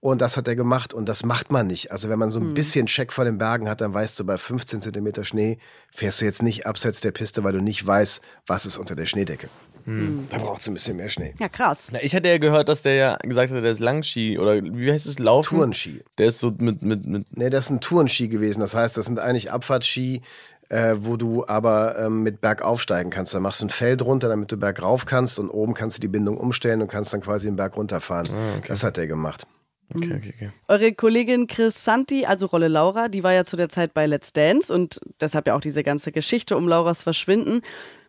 Und 0.00 0.20
das 0.20 0.36
hat 0.36 0.48
er 0.48 0.56
gemacht 0.56 0.92
und 0.92 1.08
das 1.08 1.24
macht 1.24 1.52
man 1.52 1.68
nicht. 1.68 1.92
Also 1.92 2.08
wenn 2.08 2.18
man 2.18 2.32
so 2.32 2.40
ein 2.40 2.46
hm. 2.46 2.54
bisschen 2.54 2.86
Check 2.86 3.12
vor 3.12 3.24
den 3.24 3.38
Bergen 3.38 3.68
hat, 3.68 3.80
dann 3.80 3.94
weißt 3.94 4.18
du, 4.18 4.24
bei 4.24 4.36
15 4.36 4.82
Zentimeter 4.82 5.24
Schnee 5.24 5.58
fährst 5.92 6.20
du 6.20 6.24
jetzt 6.24 6.42
nicht 6.42 6.66
abseits 6.66 7.00
der 7.00 7.12
Piste, 7.12 7.44
weil 7.44 7.52
du 7.52 7.60
nicht 7.60 7.86
weißt, 7.86 8.20
was 8.48 8.66
ist 8.66 8.78
unter 8.78 8.96
der 8.96 9.06
Schneedecke. 9.06 9.48
Hm. 9.84 10.28
Da 10.30 10.38
braucht 10.38 10.62
es 10.62 10.66
ein 10.66 10.74
bisschen 10.74 10.96
mehr 10.96 11.10
Schnee. 11.10 11.34
Ja, 11.38 11.48
krass. 11.48 11.90
Na, 11.92 12.02
ich 12.02 12.14
hatte 12.16 12.28
ja 12.28 12.38
gehört, 12.38 12.68
dass 12.68 12.80
der 12.82 12.94
ja 12.94 13.16
gesagt 13.16 13.52
hat, 13.52 13.62
der 13.62 13.70
ist 13.70 13.80
Langski 13.80 14.38
oder 14.38 14.62
wie 14.62 14.90
heißt 14.90 15.06
es, 15.06 15.18
Laufen? 15.18 15.56
Tourenski. 15.56 16.02
Der 16.16 16.28
ist 16.28 16.40
so 16.40 16.52
mit, 16.58 16.82
mit, 16.82 17.04
mit. 17.06 17.36
Nee, 17.36 17.50
das 17.50 17.66
ist 17.66 17.70
ein 17.70 17.80
Tourenski 17.80 18.28
gewesen. 18.28 18.60
Das 18.60 18.74
heißt, 18.74 18.96
das 18.96 19.04
sind 19.04 19.18
eigentlich 19.18 19.52
Abfahrtski, 19.52 20.22
äh, 20.68 20.96
wo 21.00 21.16
du 21.16 21.46
aber 21.46 21.98
ähm, 21.98 22.22
mit 22.22 22.40
Berg 22.40 22.62
aufsteigen 22.62 23.10
kannst. 23.10 23.34
Da 23.34 23.40
machst 23.40 23.60
du 23.60 23.66
ein 23.66 23.70
Feld 23.70 24.02
runter, 24.02 24.28
damit 24.28 24.50
du 24.50 24.56
bergauf 24.56 25.06
kannst 25.06 25.38
und 25.38 25.50
oben 25.50 25.74
kannst 25.74 25.98
du 25.98 26.00
die 26.00 26.08
Bindung 26.08 26.36
umstellen 26.36 26.82
und 26.82 26.88
kannst 26.88 27.12
dann 27.12 27.20
quasi 27.20 27.46
den 27.46 27.56
Berg 27.56 27.76
runterfahren. 27.76 28.28
Ah, 28.30 28.58
okay. 28.58 28.68
Das 28.68 28.84
hat 28.84 28.96
der 28.96 29.06
gemacht. 29.06 29.46
Okay, 29.94 30.14
okay, 30.16 30.34
okay. 30.34 30.50
Eure 30.68 30.92
Kollegin 30.92 31.46
Chris 31.46 31.84
Santi, 31.84 32.24
also 32.24 32.46
Rolle 32.46 32.68
Laura, 32.68 33.08
die 33.08 33.22
war 33.22 33.32
ja 33.32 33.44
zu 33.44 33.56
der 33.56 33.68
Zeit 33.68 33.92
bei 33.92 34.06
Let's 34.06 34.32
Dance 34.32 34.72
und 34.72 34.98
deshalb 35.20 35.46
ja 35.46 35.54
auch 35.54 35.60
diese 35.60 35.82
ganze 35.82 36.10
Geschichte 36.10 36.56
um 36.56 36.68
Lauras 36.68 37.02
Verschwinden. 37.02 37.60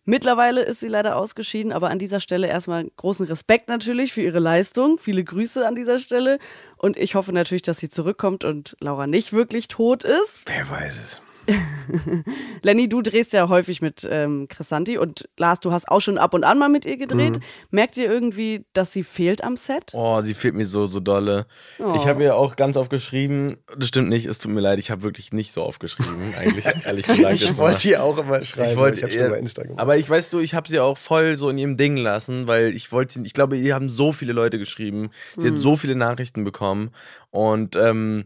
Mittlerweile 0.08 0.62
ist 0.62 0.80
sie 0.80 0.88
leider 0.88 1.18
ausgeschieden, 1.18 1.72
aber 1.72 1.90
an 1.90 1.98
dieser 1.98 2.20
Stelle 2.20 2.48
erstmal 2.48 2.86
großen 2.96 3.26
Respekt 3.26 3.70
natürlich 3.70 4.14
für 4.14 4.22
ihre 4.22 4.38
Leistung. 4.38 5.00
Viele 5.00 5.24
Grüße 5.24 5.68
an 5.68 5.76
dieser 5.76 5.98
Stelle. 5.98 6.38
Und 6.78 6.96
ich 6.96 7.16
hoffe 7.16 7.34
natürlich, 7.34 7.64
dass 7.64 7.80
sie 7.80 7.90
zurückkommt 7.90 8.46
und 8.46 8.78
Laura 8.80 9.08
nicht 9.08 9.34
wirklich 9.34 9.68
tot 9.68 10.04
ist. 10.04 10.48
Wer 10.48 10.70
weiß 10.70 11.00
es. 11.04 11.22
Lenny, 12.62 12.90
du 12.90 13.02
drehst 13.02 13.34
ja 13.34 13.50
häufig 13.50 13.82
mit 13.82 14.08
ähm, 14.10 14.48
Chrisanti 14.48 14.98
und 14.98 15.28
Lars, 15.38 15.60
du 15.60 15.72
hast 15.72 15.90
auch 15.90 16.02
schon 16.02 16.18
ab 16.18 16.34
und 16.34 16.44
an 16.44 16.58
mal 16.58 16.70
mit 16.70 16.86
ihr 16.86 16.98
gedreht. 16.98 17.38
Mhm. 17.38 17.44
Merkt 17.72 17.98
ihr 17.98 18.10
irgendwie, 18.10 18.66
dass 18.74 18.92
sie 18.92 19.04
fehlt 19.04 19.44
am 19.44 19.56
Set? 19.56 19.92
Oh, 19.94 20.22
sie 20.22 20.34
fehlt 20.34 20.56
mir 20.56 20.66
so, 20.66 20.88
so 20.88 21.00
dolle. 21.00 21.46
Oh. 21.80 21.94
Ich 21.96 22.08
habe 22.08 22.24
ihr 22.24 22.36
auch 22.36 22.56
ganz 22.56 22.78
oft 22.78 22.90
geschrieben, 22.90 23.58
das 23.78 23.90
stimmt 23.90 24.10
nicht, 24.10 24.25
es 24.25 24.40
tut 24.40 24.52
mir 24.52 24.62
leid, 24.62 24.80
ich 24.80 24.92
habe 24.92 25.04
wirklich 25.04 25.34
nicht 25.34 25.52
so 25.52 25.64
oft 25.64 25.80
geschrieben, 25.80 26.34
eigentlich, 26.38 26.66
ehrlich 26.86 27.08
gesagt. 27.08 27.36
ich 27.36 27.58
wollte 27.58 27.88
ihr 27.88 28.04
auch 28.04 28.18
immer 28.18 28.44
schreiben, 28.44 28.72
ich, 28.72 28.78
wollte, 28.78 28.98
ich 28.98 29.04
habe 29.04 29.14
schon 29.14 29.30
bei 29.30 29.40
Instagram. 29.40 29.78
Aber 29.78 29.98
ich 29.98 30.10
weiß 30.10 30.30
du, 30.30 30.40
ich 30.40 30.54
habe 30.54 30.68
sie 30.68 30.80
auch 30.80 30.98
voll 30.98 31.38
so 31.38 31.50
in 31.50 31.58
ihrem 31.58 31.78
Ding 31.78 31.98
lassen, 31.98 32.48
weil 32.48 32.75
ich 32.75 32.92
wollte, 32.92 33.22
ich 33.22 33.34
glaube, 33.34 33.58
ihr 33.58 33.74
haben 33.74 33.90
so 33.90 34.12
viele 34.12 34.34
Leute 34.34 34.58
geschrieben, 34.58 35.10
sie 35.38 35.50
mhm. 35.50 35.54
hat 35.54 35.60
so 35.60 35.75
viele 35.75 35.96
Nachrichten 35.96 36.44
bekommen 36.44 36.92
und 37.32 37.75
ähm, 37.75 38.25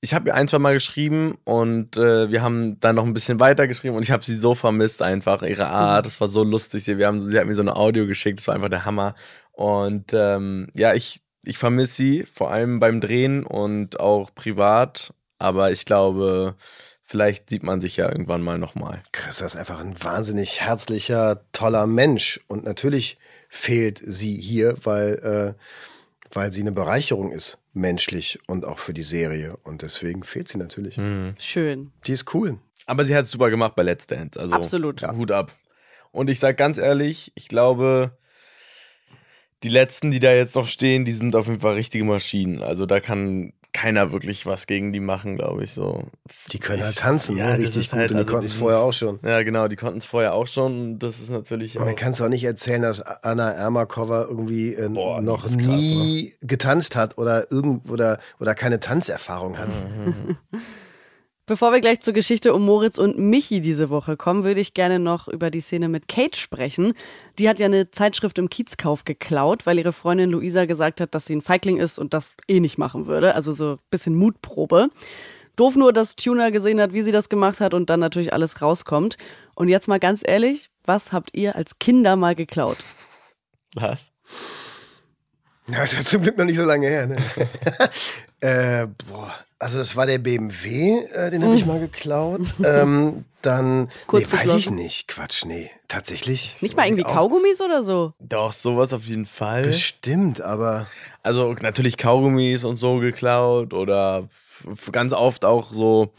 ich 0.00 0.14
habe 0.14 0.30
ihr 0.30 0.34
ein, 0.34 0.48
zwei 0.48 0.58
Mal 0.58 0.74
geschrieben 0.74 1.36
und 1.44 1.96
äh, 1.96 2.30
wir 2.30 2.42
haben 2.42 2.80
dann 2.80 2.96
noch 2.96 3.04
ein 3.04 3.12
bisschen 3.12 3.38
weiter 3.38 3.68
geschrieben 3.68 3.96
und 3.96 4.02
ich 4.02 4.10
habe 4.10 4.24
sie 4.24 4.36
so 4.36 4.54
vermisst 4.54 5.02
einfach, 5.02 5.42
ihre 5.42 5.68
Art, 5.68 6.06
das 6.06 6.20
war 6.20 6.28
so 6.28 6.42
lustig. 6.42 6.86
Wir 6.86 7.06
haben, 7.06 7.30
sie 7.30 7.38
hat 7.38 7.46
mir 7.46 7.54
so 7.54 7.62
ein 7.62 7.68
Audio 7.68 8.06
geschickt, 8.06 8.38
das 8.38 8.48
war 8.48 8.54
einfach 8.54 8.70
der 8.70 8.86
Hammer. 8.86 9.14
Und 9.52 10.12
ähm, 10.14 10.68
ja, 10.74 10.94
ich, 10.94 11.20
ich 11.44 11.58
vermisse 11.58 11.94
sie, 11.94 12.26
vor 12.32 12.50
allem 12.50 12.80
beim 12.80 13.02
Drehen 13.02 13.44
und 13.44 14.00
auch 14.00 14.34
privat, 14.34 15.12
aber 15.38 15.70
ich 15.70 15.84
glaube, 15.84 16.54
vielleicht 17.04 17.50
sieht 17.50 17.62
man 17.62 17.82
sich 17.82 17.98
ja 17.98 18.08
irgendwann 18.08 18.40
mal 18.40 18.56
nochmal. 18.56 19.02
Chris 19.12 19.42
ist 19.42 19.56
einfach 19.56 19.80
ein 19.80 20.02
wahnsinnig 20.02 20.62
herzlicher, 20.62 21.44
toller 21.52 21.86
Mensch 21.86 22.40
und 22.46 22.64
natürlich 22.64 23.18
fehlt 23.50 24.00
sie 24.02 24.34
hier, 24.34 24.76
weil, 24.84 25.56
äh, 25.58 26.32
weil 26.32 26.52
sie 26.52 26.62
eine 26.62 26.72
Bereicherung 26.72 27.32
ist 27.32 27.59
menschlich 27.72 28.38
und 28.46 28.64
auch 28.64 28.78
für 28.78 28.94
die 28.94 29.02
Serie. 29.02 29.56
Und 29.64 29.82
deswegen 29.82 30.22
fehlt 30.22 30.48
sie 30.48 30.58
natürlich. 30.58 30.96
Mhm. 30.96 31.34
Schön. 31.38 31.92
Die 32.06 32.12
ist 32.12 32.34
cool. 32.34 32.58
Aber 32.86 33.04
sie 33.04 33.14
hat 33.14 33.24
es 33.24 33.30
super 33.30 33.50
gemacht 33.50 33.74
bei 33.76 33.82
Let's 33.82 34.06
Dance. 34.06 34.38
Also 34.38 34.54
Absolut. 34.54 35.00
Ja. 35.02 35.14
Hut 35.14 35.30
ab. 35.30 35.54
Und 36.12 36.28
ich 36.28 36.40
sag 36.40 36.56
ganz 36.56 36.78
ehrlich, 36.78 37.30
ich 37.36 37.46
glaube, 37.46 38.18
die 39.62 39.68
letzten, 39.68 40.10
die 40.10 40.20
da 40.20 40.32
jetzt 40.32 40.56
noch 40.56 40.66
stehen, 40.66 41.04
die 41.04 41.12
sind 41.12 41.36
auf 41.36 41.46
jeden 41.46 41.60
Fall 41.60 41.74
richtige 41.74 42.04
Maschinen. 42.04 42.62
Also 42.62 42.86
da 42.86 42.98
kann 42.98 43.52
keiner 43.72 44.12
wirklich 44.12 44.46
was 44.46 44.66
gegen 44.66 44.92
die 44.92 45.00
machen, 45.00 45.36
glaube 45.36 45.64
ich 45.64 45.72
so. 45.72 46.04
Die 46.52 46.58
können 46.58 46.82
halt 46.82 46.96
tanzen, 46.96 47.36
ja, 47.36 47.50
ne? 47.50 47.58
richtig 47.58 47.90
gut. 47.90 47.98
Halt, 47.98 48.10
und 48.10 48.16
die 48.16 48.22
also 48.22 48.32
konnten 48.32 48.46
es 48.46 48.54
vorher 48.54 48.80
auch 48.80 48.92
schon. 48.92 49.18
Ja, 49.24 49.42
genau, 49.42 49.68
die 49.68 49.76
konnten 49.76 49.98
es 49.98 50.04
vorher 50.04 50.34
auch 50.34 50.46
schon. 50.46 50.98
Das 50.98 51.20
ist 51.20 51.30
natürlich. 51.30 51.78
Man 51.78 51.96
kann 51.96 52.12
es 52.12 52.20
auch 52.20 52.28
nicht 52.28 52.44
erzählen, 52.44 52.82
dass 52.82 53.00
Anna 53.00 53.50
Ermakova 53.50 54.26
irgendwie 54.28 54.74
äh, 54.74 54.88
Boah, 54.88 55.20
noch 55.20 55.42
krass, 55.42 55.56
nie 55.56 56.34
ne? 56.40 56.46
getanzt 56.46 56.96
hat 56.96 57.18
oder 57.18 57.50
irgend 57.50 57.90
oder, 57.90 58.18
oder 58.38 58.54
keine 58.54 58.80
Tanzerfahrung 58.80 59.58
hat. 59.58 59.68
Mhm. 59.68 60.36
Bevor 61.50 61.72
wir 61.72 61.80
gleich 61.80 61.98
zur 61.98 62.14
Geschichte 62.14 62.54
um 62.54 62.64
Moritz 62.64 62.96
und 62.96 63.18
Michi 63.18 63.60
diese 63.60 63.90
Woche 63.90 64.16
kommen, 64.16 64.44
würde 64.44 64.60
ich 64.60 64.72
gerne 64.72 65.00
noch 65.00 65.26
über 65.26 65.50
die 65.50 65.60
Szene 65.60 65.88
mit 65.88 66.06
Kate 66.06 66.38
sprechen. 66.38 66.92
Die 67.40 67.48
hat 67.48 67.58
ja 67.58 67.66
eine 67.66 67.90
Zeitschrift 67.90 68.38
im 68.38 68.48
Kiezkauf 68.48 69.04
geklaut, 69.04 69.66
weil 69.66 69.76
ihre 69.76 69.92
Freundin 69.92 70.30
Luisa 70.30 70.66
gesagt 70.66 71.00
hat, 71.00 71.12
dass 71.12 71.26
sie 71.26 71.34
ein 71.34 71.42
Feigling 71.42 71.78
ist 71.78 71.98
und 71.98 72.14
das 72.14 72.34
eh 72.46 72.60
nicht 72.60 72.78
machen 72.78 73.08
würde. 73.08 73.34
Also 73.34 73.52
so 73.52 73.72
ein 73.72 73.78
bisschen 73.90 74.14
Mutprobe. 74.14 74.90
Doof 75.56 75.74
nur, 75.74 75.92
dass 75.92 76.14
Tuna 76.14 76.50
gesehen 76.50 76.80
hat, 76.80 76.92
wie 76.92 77.02
sie 77.02 77.10
das 77.10 77.28
gemacht 77.28 77.58
hat 77.58 77.74
und 77.74 77.90
dann 77.90 77.98
natürlich 77.98 78.32
alles 78.32 78.62
rauskommt. 78.62 79.16
Und 79.56 79.66
jetzt 79.66 79.88
mal 79.88 79.98
ganz 79.98 80.22
ehrlich, 80.24 80.70
was 80.84 81.12
habt 81.12 81.30
ihr 81.36 81.56
als 81.56 81.80
Kinder 81.80 82.14
mal 82.14 82.36
geklaut? 82.36 82.78
Was? 83.74 84.12
Ja, 85.66 85.82
ist 85.82 85.94
ja 85.94 86.00
zum 86.02 86.22
Glück 86.22 86.38
noch 86.38 86.44
nicht 86.44 86.58
so 86.58 86.64
lange 86.64 86.86
her. 86.86 87.08
Ne? 87.08 87.16
äh, 88.40 88.86
boah, 89.08 89.34
also 89.60 89.78
das 89.78 89.94
war 89.94 90.06
der 90.06 90.18
BMW, 90.18 91.04
äh, 91.12 91.30
den 91.30 91.44
habe 91.44 91.54
ich 91.54 91.62
mhm. 91.62 91.68
mal 91.68 91.80
geklaut. 91.80 92.40
ähm, 92.64 93.24
dann, 93.42 93.88
Kurz 94.06 94.32
nee, 94.32 94.38
weiß 94.38 94.54
ich 94.54 94.70
nicht. 94.70 95.06
Quatsch, 95.06 95.44
nee, 95.44 95.70
tatsächlich. 95.86 96.56
Nicht 96.60 96.76
mal 96.76 96.86
irgendwie 96.86 97.04
Kaugummis 97.04 97.60
oder 97.60 97.82
so? 97.82 98.14
Doch, 98.18 98.52
sowas 98.52 98.92
auf 98.92 99.04
jeden 99.04 99.26
Fall. 99.26 99.62
Bestimmt, 99.62 100.40
aber... 100.40 100.86
Also 101.22 101.54
natürlich 101.60 101.98
Kaugummis 101.98 102.64
und 102.64 102.76
so 102.76 102.98
geklaut 102.98 103.74
oder 103.74 104.28
ganz 104.90 105.12
oft 105.12 105.44
auch 105.44 105.70
so 105.72 106.12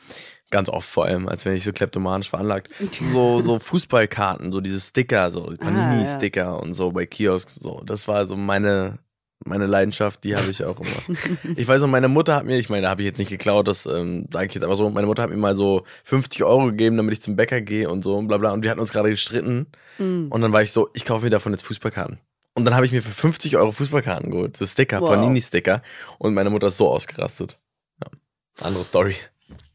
ganz 0.52 0.70
oft 0.70 0.88
vor 0.88 1.06
allem, 1.06 1.28
als 1.28 1.44
wenn 1.46 1.56
ich 1.56 1.64
so 1.64 1.74
kleptomanisch 1.74 2.30
veranlagt. 2.30 2.70
So, 3.12 3.42
so 3.42 3.58
Fußballkarten, 3.58 4.52
so 4.52 4.62
diese 4.62 4.80
Sticker, 4.80 5.32
so 5.32 5.54
Panini-Sticker 5.58 6.48
ah, 6.48 6.52
ja. 6.52 6.54
und 6.54 6.76
so 6.76 6.92
bei 6.92 7.08
Kiosks, 7.08 7.56
so. 7.56 7.82
Das 7.86 8.08
war 8.08 8.28
so 8.28 8.38
meine 8.38 9.00
meine 9.46 9.66
Leidenschaft, 9.66 10.24
die 10.24 10.36
habe 10.36 10.50
ich 10.52 10.64
auch 10.64 10.80
immer. 10.80 11.18
ich 11.56 11.68
weiß 11.68 11.82
noch, 11.82 11.88
meine 11.88 12.08
Mutter 12.08 12.36
hat 12.36 12.46
mir, 12.46 12.58
ich 12.58 12.70
meine, 12.70 12.84
da 12.84 12.90
habe 12.90 13.02
ich 13.02 13.06
jetzt 13.06 13.18
nicht 13.18 13.30
geklaut, 13.30 13.68
das 13.68 13.86
ähm, 13.86 14.28
sage 14.32 14.48
ich 14.48 14.54
jetzt 14.54 14.64
aber 14.64 14.76
so, 14.76 14.90
meine 14.90 15.08
Mutter 15.08 15.24
hat 15.24 15.30
mir 15.30 15.38
mal 15.38 15.56
so 15.56 15.84
50 16.04 16.44
Euro 16.44 16.66
gegeben, 16.66 16.98
damit 16.98 17.14
ich 17.14 17.22
zum 17.22 17.36
Bäcker 17.36 17.62
gehe 17.62 17.90
und 17.90 18.04
so 18.04 18.18
und 18.18 18.28
bla 18.28 18.38
bla. 18.38 18.52
Und 18.52 18.64
wir 18.64 18.70
hatten 18.70 18.80
uns 18.80 18.92
gerade 18.92 19.10
gestritten. 19.10 19.68
Mm. 19.98 20.28
Und 20.30 20.42
dann 20.42 20.54
war 20.54 20.62
ich 20.62 20.72
so, 20.72 20.90
ich 20.94 21.06
kaufe 21.06 21.24
mir 21.24 21.30
davon 21.30 21.54
jetzt 21.54 21.64
Fußballkarten. 21.64 22.20
Und 22.54 22.66
dann 22.66 22.76
habe 22.76 22.86
ich 22.86 22.92
mir 22.92 23.02
für 23.02 23.12
50 23.12 23.58
Euro 23.58 23.72
Fußballkarten 23.72 24.32
geholt, 24.32 24.58
so 24.58 24.66
Sticker, 24.66 25.02
wow. 25.02 25.10
Panini-Sticker. 25.10 25.82
Und 26.18 26.34
meine 26.34 26.50
Mutter 26.50 26.68
ist 26.68 26.78
so 26.78 26.90
ausgerastet. 26.90 27.58
Ja. 28.04 28.66
Andere 28.66 28.84
Story. 28.84 29.16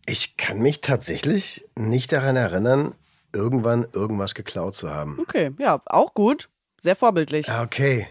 Ich 0.06 0.36
kann 0.36 0.58
mich 0.58 0.82
tatsächlich 0.82 1.66
nicht 1.74 2.12
daran 2.12 2.36
erinnern, 2.36 2.94
irgendwann 3.32 3.86
irgendwas 3.92 4.34
geklaut 4.34 4.74
zu 4.74 4.92
haben. 4.92 5.18
Okay, 5.20 5.52
ja, 5.58 5.80
auch 5.86 6.14
gut. 6.14 6.48
Sehr 6.78 6.96
vorbildlich. 6.96 7.50
Okay. 7.50 8.06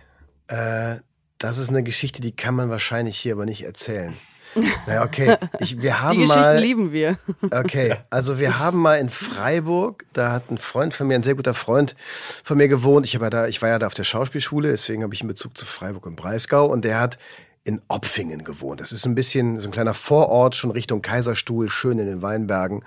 Äh, 0.48 0.98
das 1.38 1.58
ist 1.58 1.70
eine 1.70 1.84
Geschichte, 1.84 2.22
die 2.22 2.32
kann 2.32 2.56
man 2.56 2.70
wahrscheinlich 2.70 3.18
hier 3.18 3.34
aber 3.34 3.46
nicht 3.46 3.64
erzählen. 3.64 4.14
Naja, 4.88 5.04
okay. 5.04 5.36
Ich, 5.60 5.82
wir 5.82 6.02
haben 6.02 6.14
die 6.14 6.22
Geschichten 6.22 6.42
mal, 6.42 6.60
lieben 6.60 6.92
wir. 6.92 7.18
Okay, 7.52 7.96
also 8.10 8.40
wir 8.40 8.58
haben 8.60 8.80
mal 8.80 8.96
in 8.96 9.10
Freiburg, 9.10 10.06
da 10.14 10.32
hat 10.32 10.50
ein 10.50 10.58
Freund 10.58 10.94
von 10.94 11.08
mir, 11.08 11.16
ein 11.16 11.24
sehr 11.24 11.36
guter 11.36 11.54
Freund 11.54 11.96
von 12.44 12.58
mir 12.58 12.68
gewohnt. 12.68 13.06
Ich, 13.06 13.18
da, 13.18 13.48
ich 13.48 13.62
war 13.62 13.70
ja 13.70 13.80
da 13.80 13.88
auf 13.88 13.94
der 13.94 14.04
Schauspielschule, 14.04 14.70
deswegen 14.70 15.04
habe 15.04 15.14
ich 15.14 15.22
einen 15.22 15.28
Bezug 15.28 15.58
zu 15.58 15.66
Freiburg 15.66 16.06
und 16.06 16.16
Breisgau. 16.16 16.66
Und 16.66 16.86
der 16.86 17.00
hat 17.00 17.18
in 17.66 17.82
Opfingen 17.88 18.44
gewohnt. 18.44 18.80
Das 18.80 18.92
ist 18.92 19.06
ein 19.06 19.16
bisschen 19.16 19.60
so 19.60 19.68
ein 19.68 19.72
kleiner 19.72 19.94
Vorort, 19.94 20.56
schon 20.56 20.72
Richtung 20.72 21.02
Kaiserstuhl, 21.02 21.70
schön 21.70 22.00
in 22.00 22.06
den 22.06 22.22
Weinbergen. 22.22 22.84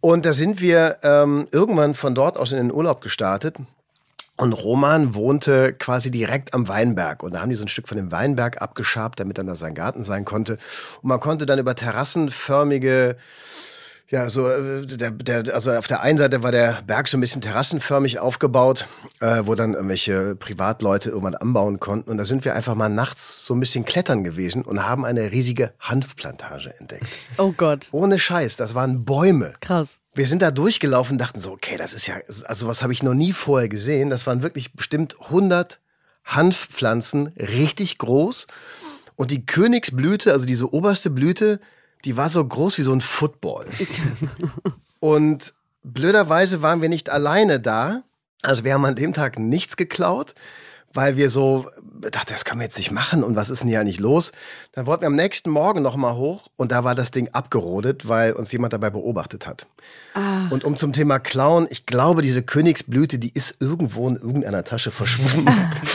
Und 0.00 0.24
da 0.24 0.32
sind 0.32 0.60
wir 0.60 0.98
ähm, 1.02 1.48
irgendwann 1.52 1.94
von 1.94 2.14
dort 2.14 2.38
aus 2.38 2.52
in 2.52 2.58
den 2.58 2.72
Urlaub 2.72 3.00
gestartet 3.00 3.56
und 4.42 4.54
Roman 4.54 5.14
wohnte 5.14 5.72
quasi 5.72 6.10
direkt 6.10 6.52
am 6.52 6.66
Weinberg. 6.66 7.22
Und 7.22 7.34
da 7.34 7.40
haben 7.40 7.50
die 7.50 7.54
so 7.54 7.64
ein 7.64 7.68
Stück 7.68 7.86
von 7.86 7.96
dem 7.96 8.10
Weinberg 8.10 8.60
abgeschabt, 8.60 9.20
damit 9.20 9.38
dann 9.38 9.46
da 9.46 9.54
sein 9.54 9.76
Garten 9.76 10.02
sein 10.02 10.24
konnte. 10.24 10.54
Und 11.00 11.08
man 11.08 11.20
konnte 11.20 11.46
dann 11.46 11.60
über 11.60 11.76
terrassenförmige 11.76 13.16
ja, 14.08 14.28
so 14.28 14.46
äh, 14.48 14.84
der, 14.84 15.12
der, 15.12 15.54
also 15.54 15.70
auf 15.72 15.86
der 15.86 16.02
einen 16.02 16.18
Seite 16.18 16.42
war 16.42 16.50
der 16.50 16.82
Berg 16.86 17.08
so 17.08 17.16
ein 17.16 17.20
bisschen 17.20 17.40
terrassenförmig 17.40 18.18
aufgebaut, 18.18 18.86
äh, 19.20 19.42
wo 19.44 19.54
dann 19.54 19.72
irgendwelche 19.72 20.34
Privatleute 20.34 21.08
irgendwann 21.08 21.36
anbauen 21.36 21.80
konnten. 21.80 22.10
Und 22.10 22.18
da 22.18 22.26
sind 22.26 22.44
wir 22.44 22.54
einfach 22.54 22.74
mal 22.74 22.90
nachts 22.90 23.46
so 23.46 23.54
ein 23.54 23.60
bisschen 23.60 23.86
klettern 23.86 24.22
gewesen 24.22 24.64
und 24.64 24.86
haben 24.86 25.06
eine 25.06 25.30
riesige 25.30 25.72
Hanfplantage 25.78 26.74
entdeckt. 26.78 27.06
Oh 27.38 27.54
Gott. 27.56 27.88
Ohne 27.92 28.18
Scheiß, 28.18 28.56
das 28.56 28.74
waren 28.74 29.04
Bäume. 29.06 29.54
Krass. 29.60 30.01
Wir 30.14 30.26
sind 30.26 30.42
da 30.42 30.50
durchgelaufen, 30.50 31.18
dachten 31.18 31.40
so, 31.40 31.52
okay, 31.52 31.76
das 31.76 31.94
ist 31.94 32.06
ja, 32.06 32.16
also 32.44 32.66
was 32.66 32.82
habe 32.82 32.92
ich 32.92 33.02
noch 33.02 33.14
nie 33.14 33.32
vorher 33.32 33.68
gesehen. 33.68 34.10
Das 34.10 34.26
waren 34.26 34.42
wirklich 34.42 34.74
bestimmt 34.74 35.16
100 35.20 35.80
Hanfpflanzen, 36.24 37.28
richtig 37.38 37.98
groß. 37.98 38.46
Und 39.16 39.30
die 39.30 39.46
Königsblüte, 39.46 40.32
also 40.32 40.46
diese 40.46 40.72
oberste 40.72 41.10
Blüte, 41.10 41.60
die 42.04 42.16
war 42.16 42.28
so 42.28 42.44
groß 42.44 42.78
wie 42.78 42.82
so 42.82 42.92
ein 42.92 43.00
Football. 43.00 43.66
Und 45.00 45.54
blöderweise 45.82 46.62
waren 46.62 46.82
wir 46.82 46.88
nicht 46.88 47.10
alleine 47.10 47.60
da. 47.60 48.02
Also 48.42 48.64
wir 48.64 48.74
haben 48.74 48.84
an 48.84 48.96
dem 48.96 49.12
Tag 49.12 49.38
nichts 49.38 49.76
geklaut, 49.76 50.34
weil 50.94 51.16
wir 51.16 51.30
so 51.30 51.66
dachten, 52.10 52.32
das 52.32 52.44
können 52.44 52.60
wir 52.60 52.64
jetzt 52.64 52.78
nicht 52.78 52.90
machen 52.90 53.22
und 53.22 53.36
was 53.36 53.50
ist 53.50 53.62
denn 53.62 53.68
hier 53.68 53.80
eigentlich 53.80 54.00
los? 54.00 54.32
Dann 54.72 54.86
wollten 54.86 55.02
wir 55.02 55.06
am 55.06 55.14
nächsten 55.14 55.50
Morgen 55.50 55.82
nochmal 55.82 56.16
hoch 56.16 56.48
und 56.56 56.72
da 56.72 56.84
war 56.84 56.94
das 56.94 57.10
Ding 57.10 57.28
abgerodet, 57.32 58.08
weil 58.08 58.32
uns 58.32 58.50
jemand 58.52 58.72
dabei 58.72 58.90
beobachtet 58.90 59.46
hat. 59.46 59.66
Ah. 60.14 60.48
Und 60.50 60.64
um 60.64 60.76
zum 60.76 60.92
Thema 60.92 61.18
Klauen, 61.18 61.66
ich 61.70 61.86
glaube, 61.86 62.22
diese 62.22 62.42
Königsblüte, 62.42 63.18
die 63.18 63.32
ist 63.32 63.56
irgendwo 63.60 64.08
in 64.08 64.16
irgendeiner 64.16 64.64
Tasche 64.64 64.90
verschwunden. 64.90 65.46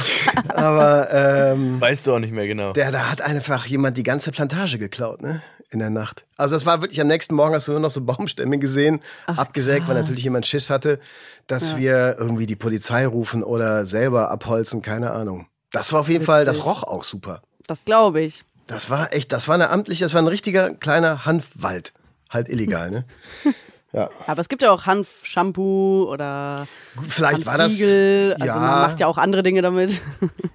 Aber 0.49 1.09
ähm, 1.11 1.81
weißt 1.81 2.07
du 2.07 2.15
auch 2.15 2.19
nicht 2.19 2.33
mehr 2.33 2.47
genau. 2.47 2.73
Der, 2.73 2.91
da 2.91 3.11
hat 3.11 3.21
einfach 3.21 3.65
jemand 3.65 3.97
die 3.97 4.03
ganze 4.03 4.31
Plantage 4.31 4.77
geklaut, 4.77 5.21
ne? 5.21 5.41
In 5.69 5.79
der 5.79 5.89
Nacht. 5.89 6.25
Also 6.37 6.55
das 6.55 6.65
war 6.65 6.81
wirklich 6.81 7.01
am 7.01 7.07
nächsten 7.07 7.35
Morgen 7.35 7.53
hast 7.53 7.67
du 7.67 7.71
nur 7.71 7.81
noch 7.81 7.91
so 7.91 8.01
Baumstämme 8.01 8.57
gesehen, 8.57 9.01
Ach, 9.25 9.37
abgesägt, 9.37 9.79
krass. 9.79 9.89
weil 9.89 10.01
natürlich 10.01 10.23
jemand 10.23 10.45
Schiss 10.45 10.69
hatte, 10.69 10.99
dass 11.47 11.71
ja. 11.71 11.77
wir 11.77 12.15
irgendwie 12.19 12.45
die 12.45 12.55
Polizei 12.55 13.05
rufen 13.05 13.43
oder 13.43 13.85
selber 13.85 14.31
abholzen, 14.31 14.81
keine 14.81 15.11
Ahnung. 15.11 15.47
Das 15.71 15.91
war 15.91 16.01
auf 16.01 16.07
jeden 16.07 16.21
Witzig. 16.21 16.27
Fall, 16.27 16.45
das 16.45 16.65
roch 16.65 16.83
auch 16.83 17.03
super. 17.03 17.41
Das 17.67 17.83
glaube 17.83 18.21
ich. 18.21 18.43
Das 18.67 18.89
war 18.89 19.13
echt, 19.13 19.31
das 19.31 19.47
war 19.47 19.55
eine 19.55 19.69
amtliche, 19.69 20.05
das 20.05 20.13
war 20.13 20.21
ein 20.21 20.27
richtiger 20.27 20.73
kleiner 20.73 21.25
Hanfwald. 21.25 21.93
Halt 22.29 22.49
illegal, 22.49 22.91
ne? 22.91 23.05
Ja. 23.93 24.09
Aber 24.27 24.41
es 24.41 24.49
gibt 24.49 24.61
ja 24.61 24.71
auch 24.71 24.85
Hanf-Shampoo 24.85 26.07
oder 26.11 26.67
Vielleicht 27.07 27.45
war 27.45 27.57
das. 27.57 27.71
Also 27.71 27.85
ja. 27.85 28.55
man 28.55 28.81
macht 28.81 28.99
ja 28.99 29.07
auch 29.07 29.17
andere 29.17 29.43
Dinge 29.43 29.61
damit. 29.61 30.01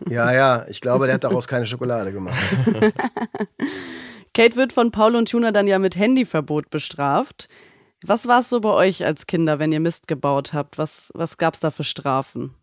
Ja, 0.09 0.33
ja, 0.33 0.67
ich 0.69 0.83
glaube, 0.83 1.07
der 1.07 1.15
hat 1.15 1.25
daraus 1.25 1.49
keine 1.49 1.67
Schokolade 1.67 2.13
gemacht. 2.13 2.37
Kate 4.35 4.57
wird 4.57 4.73
von 4.73 4.91
Paul 4.91 5.17
und 5.17 5.31
Tuna 5.31 5.53
dann 5.53 5.67
ja 5.67 5.79
mit 5.79 5.97
Handyverbot 5.97 6.71
bestraft. 6.71 7.49
Was 8.05 8.27
war 8.27 8.41
es 8.41 8.49
so 8.49 8.61
bei 8.61 8.71
euch 8.71 9.05
als 9.05 9.27
Kinder, 9.27 9.59
wenn 9.59 9.73
ihr 9.73 9.81
Mist 9.81 10.09
gebaut 10.09 10.53
habt? 10.53 10.79
Was, 10.79 11.13
was 11.15 11.37
gab 11.37 11.55
es 11.55 11.61
da 11.61 11.71
für 11.71 11.85
Strafen? 11.85 12.55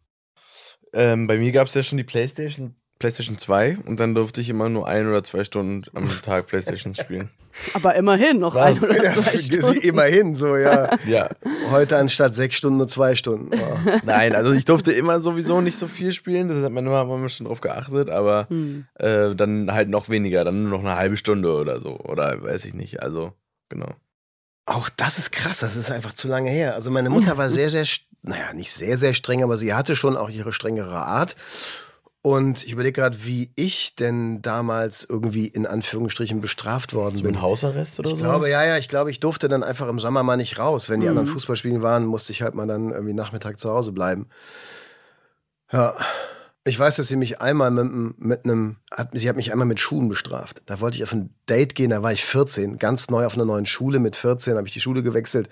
Ähm, 0.93 1.27
bei 1.27 1.37
mir 1.37 1.51
gab 1.51 1.67
es 1.67 1.75
ja 1.75 1.83
schon 1.83 1.97
die 1.97 2.03
Playstation, 2.03 2.75
Playstation 2.99 3.37
2 3.37 3.77
und 3.85 4.01
dann 4.01 4.13
durfte 4.13 4.41
ich 4.41 4.49
immer 4.49 4.67
nur 4.67 4.85
ein 4.85 5.07
oder 5.07 5.23
zwei 5.23 5.45
Stunden 5.45 5.89
am 5.95 6.09
Tag 6.21 6.47
Playstation 6.47 6.93
spielen. 6.93 7.29
Aber 7.73 7.95
immerhin 7.95 8.39
noch 8.39 8.55
Was? 8.55 8.77
ein 8.77 8.83
oder 8.83 8.95
zwei 9.11 9.33
ja, 9.33 9.39
Stunden. 9.39 9.79
Immerhin 9.81 10.35
so, 10.35 10.57
ja. 10.57 10.89
ja. 11.07 11.29
Heute 11.71 11.97
anstatt 11.97 12.35
sechs 12.35 12.55
Stunden 12.55 12.77
nur 12.77 12.89
zwei 12.89 13.15
Stunden. 13.15 13.51
Oh. 13.57 13.91
Nein, 14.03 14.35
also 14.35 14.51
ich 14.51 14.65
durfte 14.65 14.91
immer 14.91 15.21
sowieso 15.21 15.61
nicht 15.61 15.77
so 15.77 15.87
viel 15.87 16.11
spielen, 16.11 16.49
das 16.49 16.61
hat 16.61 16.71
man 16.71 16.85
immer, 16.85 17.01
immer 17.01 17.29
schon 17.29 17.47
drauf 17.47 17.61
geachtet, 17.61 18.09
aber 18.09 18.47
hm. 18.49 18.85
äh, 18.95 19.33
dann 19.33 19.71
halt 19.71 19.87
noch 19.87 20.09
weniger, 20.09 20.43
dann 20.43 20.63
nur 20.63 20.71
noch 20.71 20.79
eine 20.81 20.95
halbe 20.95 21.15
Stunde 21.15 21.53
oder 21.53 21.79
so. 21.79 21.97
Oder 21.99 22.43
weiß 22.43 22.65
ich 22.65 22.73
nicht, 22.73 23.01
also 23.01 23.31
genau. 23.69 23.95
Auch 24.65 24.89
das 24.89 25.17
ist 25.17 25.31
krass, 25.31 25.61
das 25.61 25.77
ist 25.77 25.89
einfach 25.89 26.13
zu 26.13 26.27
lange 26.27 26.51
her. 26.51 26.75
Also 26.75 26.91
meine 26.91 27.09
Mutter 27.09 27.37
war 27.37 27.49
sehr, 27.49 27.69
sehr, 27.69 27.85
naja, 28.21 28.53
nicht 28.53 28.71
sehr, 28.71 28.97
sehr 28.97 29.13
streng, 29.13 29.41
aber 29.41 29.57
sie 29.57 29.73
hatte 29.73 29.95
schon 29.95 30.17
auch 30.17 30.29
ihre 30.29 30.51
strengere 30.51 30.97
Art. 30.97 31.35
Und 32.21 32.65
ich 32.65 32.73
überlege 32.73 32.99
gerade, 32.99 33.23
wie 33.23 33.51
ich 33.55 33.95
denn 33.95 34.41
damals 34.41 35.05
irgendwie 35.07 35.47
in 35.47 35.65
Anführungsstrichen 35.65 36.41
bestraft 36.41 36.93
worden 36.93 37.15
so 37.15 37.23
bin. 37.23 37.35
Ein 37.35 37.41
Hausarrest 37.41 37.99
oder 37.99 38.09
ich 38.09 38.15
so? 38.15 38.17
Ich 38.17 38.23
glaube, 38.23 38.49
ja, 38.49 38.65
ja, 38.65 38.77
ich 38.77 38.89
glaube, 38.89 39.09
ich 39.09 39.21
durfte 39.21 39.47
dann 39.47 39.63
einfach 39.63 39.87
im 39.87 39.99
Sommer 39.99 40.21
mal 40.23 40.35
nicht 40.35 40.59
raus. 40.59 40.89
Wenn 40.89 40.99
die 40.99 41.05
mhm. 41.05 41.17
anderen 41.17 41.27
Fußballspielen 41.27 41.81
waren, 41.81 42.05
musste 42.05 42.33
ich 42.33 42.41
halt 42.41 42.55
mal 42.55 42.67
dann 42.67 42.91
irgendwie 42.91 43.13
Nachmittag 43.13 43.57
zu 43.57 43.69
Hause 43.69 43.93
bleiben. 43.93 44.27
Ja. 45.71 45.93
Ich 46.65 46.77
weiß, 46.77 46.97
dass 46.97 47.07
sie 47.07 47.15
mich 47.15 47.39
einmal 47.39 47.71
mit, 47.71 48.19
mit 48.19 48.43
einem, 48.43 48.75
hat, 48.91 49.11
sie 49.13 49.29
hat 49.29 49.37
mich 49.37 49.53
einmal 49.53 49.65
mit 49.65 49.79
Schuhen 49.79 50.09
bestraft. 50.09 50.61
Da 50.65 50.81
wollte 50.81 50.97
ich 50.97 51.03
auf 51.03 51.13
ein 51.13 51.33
Date 51.47 51.73
gehen, 51.73 51.89
da 51.89 52.03
war 52.03 52.11
ich 52.11 52.25
14, 52.25 52.77
ganz 52.77 53.09
neu 53.09 53.25
auf 53.25 53.35
einer 53.35 53.45
neuen 53.45 53.65
Schule. 53.65 53.99
Mit 53.99 54.17
14 54.17 54.57
habe 54.57 54.67
ich 54.67 54.73
die 54.73 54.81
Schule 54.81 55.01
gewechselt 55.01 55.47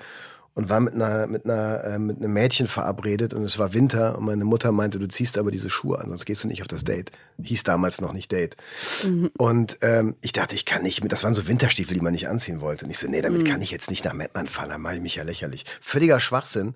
und 0.58 0.70
war 0.70 0.80
mit 0.80 0.96
einer 0.96 1.28
mit 1.28 1.46
einer 1.46 1.84
äh, 1.84 2.00
mit 2.00 2.18
einem 2.18 2.34
Mädchen 2.34 2.66
verabredet 2.66 3.36
und 3.36 3.44
es 3.44 3.60
war 3.60 3.76
Winter 3.76 4.18
und 4.18 4.26
meine 4.26 4.44
Mutter 4.44 4.72
meinte, 4.72 4.98
du 4.98 5.08
ziehst 5.08 5.38
aber 5.38 5.52
diese 5.52 5.70
Schuhe 5.70 6.00
an, 6.00 6.10
sonst 6.10 6.26
gehst 6.26 6.44
du 6.44 6.48
nicht 6.48 6.64
auf 6.64 6.68
das 6.68 6.84
Date. 6.84 7.12
Hieß 7.44 7.62
damals 7.62 8.02
noch 8.02 8.12
nicht 8.12 8.32
Date. 8.32 8.58
Mhm. 9.06 9.30
Und 9.38 9.78
ähm, 9.82 10.16
ich 10.22 10.32
dachte, 10.32 10.56
ich 10.56 10.66
kann 10.66 10.82
nicht 10.82 11.04
mit, 11.04 11.12
das 11.12 11.24
waren 11.24 11.36
so 11.36 11.48
Winterstiefel, 11.48 11.94
die 11.94 12.02
man 12.02 12.12
nicht 12.12 12.28
anziehen 12.28 12.60
wollte. 12.60 12.86
Und 12.86 12.92
ich 12.92 12.98
so, 12.98 13.08
nee, 13.08 13.22
damit 13.22 13.44
mhm. 13.44 13.46
kann 13.46 13.62
ich 13.62 13.70
jetzt 13.70 13.92
nicht 13.92 14.04
nach 14.04 14.14
Mettmann 14.14 14.48
fahren, 14.48 14.70
da 14.70 14.80
mache 14.80 14.96
ich 14.96 15.02
mich 15.02 15.14
ja 15.14 15.24
lächerlich. 15.24 15.64
Völliger 15.80 16.20
Schwachsinn. 16.20 16.74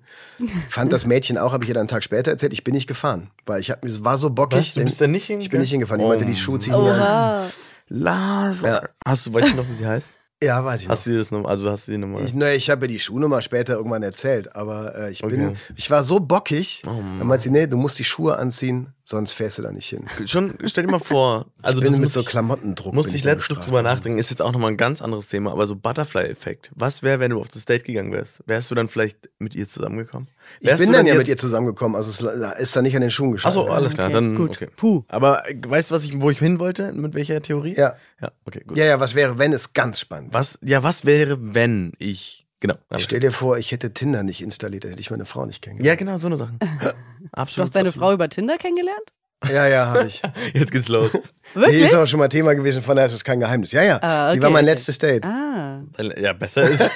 Fand 0.68 0.92
das 0.92 1.04
Mädchen 1.04 1.36
auch, 1.36 1.52
habe 1.52 1.64
ich 1.64 1.68
ihr 1.68 1.74
dann 1.74 1.82
einen 1.82 1.88
Tag 1.88 2.04
später 2.04 2.30
erzählt, 2.30 2.52
ich 2.52 2.62
bin 2.62 2.74
nicht 2.74 2.86
gefahren, 2.86 3.30
weil 3.46 3.60
ich 3.60 3.72
hab, 3.72 3.80
war 3.82 4.16
so 4.16 4.30
bockig. 4.30 4.58
Was, 4.60 4.74
du 4.74 4.84
bist 4.84 5.00
denn 5.00 5.10
nicht 5.10 5.26
hingefahren? 5.26 5.44
Ich 5.44 5.50
bin 5.50 5.60
nicht 5.60 5.70
hingefahren. 5.72 6.00
Ich 6.00 6.06
meinte, 6.06 6.24
die 6.24 6.36
Schuhe 6.36 6.60
ziehen 6.60 6.74
oh. 6.74 6.88
an. 6.88 7.50
Lars. 7.88 8.60
Ja. 8.60 8.82
Hast 9.04 9.26
du, 9.26 9.34
weißt 9.34 9.50
du 9.50 9.56
noch, 9.56 9.68
wie 9.68 9.74
sie 9.74 9.86
heißt? 9.88 10.08
Ja, 10.42 10.64
weiß 10.64 10.82
ich 10.82 10.88
hast 10.88 11.06
noch. 11.06 11.12
Du 11.12 11.18
das 11.18 11.30
noch, 11.30 11.44
also 11.44 11.70
hast 11.70 11.86
du 11.86 11.92
die 11.92 11.98
Nummer? 11.98 12.20
Ich, 12.20 12.34
ne, 12.34 12.54
ich 12.54 12.68
habe 12.68 12.88
die 12.88 12.98
Schuhnummer 12.98 13.42
später 13.42 13.74
irgendwann 13.74 14.02
erzählt, 14.02 14.54
aber 14.56 14.96
äh, 14.96 15.10
ich 15.12 15.22
bin, 15.22 15.48
okay. 15.48 15.56
ich 15.76 15.88
war 15.90 16.02
so 16.02 16.18
bockig, 16.18 16.82
oh, 16.86 16.90
dann 17.18 17.26
meinte 17.26 17.44
sie, 17.44 17.50
nee, 17.50 17.66
du 17.66 17.76
musst 17.76 17.98
die 17.98 18.04
Schuhe 18.04 18.36
anziehen, 18.36 18.88
sonst 19.12 19.32
fährst 19.34 19.58
du 19.58 19.62
da 19.62 19.70
nicht 19.70 19.88
hin. 19.88 20.06
Schon, 20.26 20.54
stell 20.64 20.84
dir 20.84 20.90
mal 20.90 20.98
vor, 20.98 21.46
also 21.60 21.82
ich 21.82 21.88
bin 21.88 22.00
mit 22.00 22.10
so 22.10 22.24
Klamottendruck. 22.24 22.94
Musste 22.94 23.14
ich 23.14 23.24
letztens 23.24 23.60
drüber 23.60 23.82
nachdenken, 23.82 24.18
ist 24.18 24.30
jetzt 24.30 24.40
auch 24.40 24.52
nochmal 24.52 24.70
ein 24.70 24.78
ganz 24.78 25.02
anderes 25.02 25.28
Thema, 25.28 25.52
aber 25.52 25.66
so 25.66 25.76
Butterfly-Effekt. 25.76 26.72
Was 26.74 27.02
wäre, 27.02 27.20
wenn 27.20 27.30
du 27.30 27.40
auf 27.40 27.48
das 27.48 27.66
Date 27.66 27.84
gegangen 27.84 28.10
wärst? 28.10 28.42
Wärst 28.46 28.70
du 28.70 28.74
dann 28.74 28.88
vielleicht 28.88 29.28
mit 29.38 29.54
ihr 29.54 29.68
zusammengekommen? 29.68 30.28
Wärst 30.60 30.80
ich 30.80 30.86
bin 30.86 30.92
dann 30.94 31.06
ja 31.06 31.14
mit 31.14 31.28
ihr 31.28 31.36
zusammengekommen, 31.36 31.94
also 31.94 32.10
es 32.10 32.58
ist 32.58 32.74
da 32.74 32.82
nicht 32.82 32.96
an 32.96 33.02
den 33.02 33.10
Schuhen 33.10 33.32
gescheitert. 33.32 33.58
Achso, 33.58 33.70
alles 33.70 33.92
klar, 33.92 34.06
okay, 34.06 34.14
dann 34.14 34.34
gut. 34.34 34.50
Okay. 34.50 34.68
Puh. 34.74 35.04
Aber 35.08 35.48
äh, 35.48 35.54
weißt 35.64 35.90
du, 35.90 35.94
was 35.94 36.04
ich, 36.04 36.20
wo 36.20 36.30
ich 36.30 36.38
hin 36.38 36.58
wollte? 36.58 36.92
Mit 36.92 37.14
welcher 37.14 37.42
Theorie? 37.42 37.74
Ja. 37.76 37.94
Ja, 38.20 38.32
okay, 38.46 38.62
gut. 38.66 38.76
Ja, 38.76 38.86
ja, 38.86 38.98
was 38.98 39.14
wäre, 39.14 39.38
wenn 39.38 39.52
es 39.52 39.74
ganz 39.74 40.00
spannend. 40.00 40.32
Was, 40.32 40.58
ja, 40.62 40.82
was 40.82 41.04
wäre, 41.04 41.36
wenn 41.38 41.92
ich 41.98 42.41
Genau. 42.62 42.76
Ich 42.96 43.02
stell 43.02 43.18
dir 43.18 43.32
vor, 43.32 43.58
ich 43.58 43.72
hätte 43.72 43.92
Tinder 43.92 44.22
nicht 44.22 44.40
installiert, 44.40 44.84
dann 44.84 44.92
hätte 44.92 45.00
ich 45.00 45.10
meine 45.10 45.26
Frau 45.26 45.44
nicht 45.46 45.62
kennengelernt. 45.62 46.00
Ja, 46.00 46.06
genau, 46.06 46.18
so 46.20 46.28
eine 46.28 46.36
Sache. 46.36 46.52
absolut. 47.32 47.58
Du 47.58 47.62
hast 47.62 47.74
deine 47.74 47.88
absolut. 47.88 48.06
Frau 48.06 48.12
über 48.12 48.28
Tinder 48.28 48.56
kennengelernt? 48.56 49.12
Ja, 49.48 49.66
ja, 49.66 49.86
habe 49.86 50.06
ich. 50.06 50.22
Jetzt 50.54 50.70
geht's 50.70 50.86
los. 50.86 51.12
Wirklich? 51.54 51.80
Nee, 51.80 51.86
ist 51.86 51.94
auch 51.96 52.06
schon 52.06 52.20
mal 52.20 52.28
Thema 52.28 52.54
gewesen, 52.54 52.80
von 52.80 52.94
daher 52.94 53.08
ist 53.08 53.14
es 53.14 53.24
kein 53.24 53.40
Geheimnis. 53.40 53.72
Ja, 53.72 53.82
ja. 53.82 53.98
Ah, 54.00 54.26
okay, 54.26 54.34
sie 54.34 54.42
war 54.42 54.50
mein 54.50 54.64
okay. 54.64 54.74
letztes 54.74 54.98
Date. 54.98 55.26
Ah. 55.26 55.80
Ja, 56.16 56.34
besser 56.34 56.70
ist. 56.70 56.88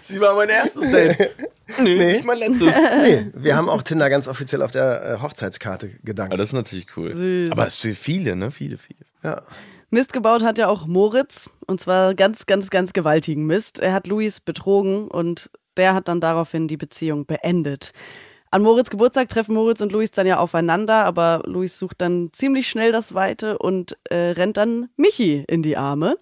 sie 0.00 0.18
war 0.18 0.34
mein 0.34 0.48
erstes 0.48 0.90
Date. 0.90 1.18
Nee, 1.82 1.96
nee. 1.96 2.12
nicht 2.14 2.24
mein 2.24 2.38
letztes. 2.38 2.74
Nee, 3.02 3.26
wir 3.34 3.56
haben 3.56 3.68
auch 3.68 3.82
Tinder 3.82 4.08
ganz 4.08 4.26
offiziell 4.26 4.62
auf 4.62 4.70
der 4.70 5.18
äh, 5.18 5.22
Hochzeitskarte 5.22 5.90
gedankt. 6.02 6.32
Aber 6.32 6.38
das 6.38 6.48
ist 6.48 6.54
natürlich 6.54 6.86
cool. 6.96 7.12
Süß. 7.12 7.52
Aber 7.52 7.66
es 7.66 7.78
sind 7.78 7.98
viele, 7.98 8.36
ne? 8.36 8.50
Viele, 8.50 8.78
viele. 8.78 9.00
Ja. 9.22 9.42
Mist 9.90 10.12
gebaut 10.12 10.44
hat 10.44 10.56
ja 10.56 10.68
auch 10.68 10.86
Moritz. 10.86 11.50
Und 11.66 11.80
zwar 11.80 12.14
ganz, 12.14 12.46
ganz, 12.46 12.70
ganz 12.70 12.92
gewaltigen 12.92 13.46
Mist. 13.46 13.80
Er 13.80 13.92
hat 13.92 14.06
Luis 14.06 14.40
betrogen 14.40 15.08
und 15.08 15.50
der 15.76 15.94
hat 15.94 16.08
dann 16.08 16.20
daraufhin 16.20 16.68
die 16.68 16.76
Beziehung 16.76 17.26
beendet. 17.26 17.92
An 18.52 18.62
Moritz 18.62 18.90
Geburtstag 18.90 19.28
treffen 19.28 19.54
Moritz 19.54 19.80
und 19.80 19.92
Luis 19.92 20.10
dann 20.10 20.26
ja 20.26 20.38
aufeinander, 20.38 21.04
aber 21.04 21.42
Luis 21.46 21.78
sucht 21.78 22.00
dann 22.00 22.30
ziemlich 22.32 22.68
schnell 22.68 22.90
das 22.90 23.14
Weite 23.14 23.58
und 23.58 23.96
äh, 24.10 24.32
rennt 24.32 24.56
dann 24.56 24.88
Michi 24.96 25.44
in 25.46 25.62
die 25.62 25.76
Arme, 25.76 26.16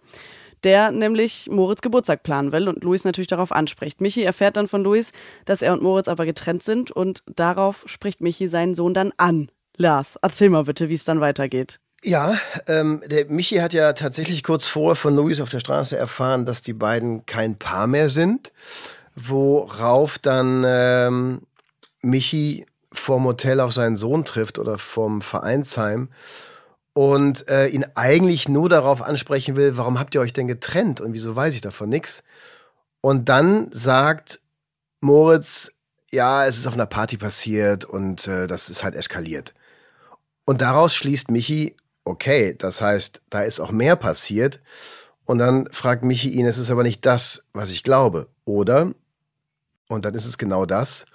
der 0.63 0.91
nämlich 0.91 1.49
Moritz 1.51 1.81
Geburtstag 1.81 2.23
planen 2.23 2.53
will 2.53 2.69
und 2.69 2.85
Luis 2.85 3.05
natürlich 3.05 3.29
darauf 3.29 3.51
anspricht. 3.51 4.03
Michi 4.03 4.25
erfährt 4.25 4.59
dann 4.59 4.69
von 4.69 4.85
Luis, 4.85 5.13
dass 5.47 5.63
er 5.63 5.73
und 5.73 5.83
Moritz 5.83 6.09
aber 6.09 6.27
getrennt 6.27 6.63
sind 6.63 6.91
und 6.91 7.23
darauf 7.35 7.85
spricht 7.87 8.21
Michi 8.21 8.47
seinen 8.49 8.75
Sohn 8.75 8.93
dann 8.93 9.13
an. 9.17 9.51
Lars, 9.79 10.19
erzähl 10.21 10.51
mal 10.51 10.65
bitte, 10.65 10.91
wie 10.91 10.95
es 10.95 11.05
dann 11.05 11.21
weitergeht. 11.21 11.81
Ja, 12.05 12.39
ähm, 12.69 13.03
der 13.07 13.29
Michi 13.29 13.57
hat 13.57 13.73
ja 13.73 13.93
tatsächlich 13.93 14.45
kurz 14.45 14.67
vorher 14.67 14.95
von 14.95 15.17
Luis 15.17 15.41
auf 15.41 15.51
der 15.51 15.59
Straße 15.59 15.97
erfahren, 15.97 16.47
dass 16.47 16.63
die 16.63 16.73
beiden 16.73 17.27
kein 17.27 17.57
Paar 17.57 17.89
mehr 17.89 18.09
sind, 18.09 18.53
worauf 19.17 20.19
dann 20.19 20.63
ähm, 20.65 21.43
Michi 22.01 22.67
vorm 22.93 23.25
Hotel 23.25 23.61
auf 23.61 23.73
seinen 23.73 23.97
Sohn 23.97 24.25
trifft 24.25 24.59
oder 24.59 24.79
vom 24.79 25.23
Vereinsheim 25.23 26.09
und 26.93 27.49
äh, 27.49 27.67
ihn 27.67 27.85
eigentlich 27.97 28.49
nur 28.49 28.69
darauf 28.69 29.03
ansprechen 29.03 29.57
will, 29.57 29.77
warum 29.77 29.99
habt 29.99 30.15
ihr 30.15 30.21
euch 30.21 30.33
denn 30.33 30.49
getrennt 30.49 31.01
und 31.01 31.13
wieso 31.13 31.35
weiß 31.35 31.55
ich 31.55 31.61
davon 31.61 31.89
nichts? 31.89 32.23
Und 33.01 33.29
dann 33.29 33.71
sagt 33.73 34.41
Moritz, 35.01 35.73
ja, 36.11 36.47
es 36.47 36.59
ist 36.59 36.67
auf 36.67 36.75
einer 36.75 36.87
Party 36.87 37.17
passiert 37.17 37.85
und 37.85 38.27
äh, 38.29 38.47
das 38.47 38.71
ist 38.71 38.85
halt 38.85 38.95
eskaliert. 38.95 39.53
Und 40.45 40.61
daraus 40.61 40.95
schließt 40.95 41.31
Michi, 41.31 41.77
okay, 42.09 42.55
das 42.57 42.81
heißt, 42.81 43.23
da 43.31 43.43
ist 43.43 43.61
auch 43.61 43.71
mehr 43.71 43.97
passiert. 43.97 44.61
Und 45.25 45.39
dann 45.39 45.69
fragt 45.71 46.05
Michi 46.05 46.31
ihn, 46.31 46.47
es 46.47 46.59
ist 46.59 46.71
aber 46.71 46.83
nicht 46.83 47.05
das, 47.05 47.45
was 47.53 47.71
ich 47.71 47.83
glaube, 47.83 48.29
oder? 48.45 48.93
Und 49.89 50.05
dann 50.05 50.15
ist 50.15 50.25
es 50.25 50.39
genau 50.39 50.65
das. 50.65 51.07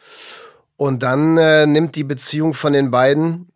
Und 0.77 1.03
dann 1.03 1.37
äh, 1.37 1.65
nimmt 1.65 1.95
die 1.95 2.03
Beziehung 2.03 2.53
von 2.53 2.73
den 2.73 2.91
beiden, 2.91 3.49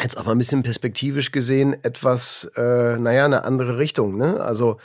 jetzt 0.00 0.16
auch 0.16 0.24
mal 0.24 0.32
ein 0.32 0.38
bisschen 0.38 0.62
perspektivisch 0.62 1.30
gesehen, 1.30 1.76
etwas, 1.82 2.50
äh, 2.56 2.96
naja, 2.98 3.24
eine 3.24 3.44
andere 3.44 3.78
Richtung. 3.78 4.16
Ne? 4.16 4.40
Also 4.40 4.78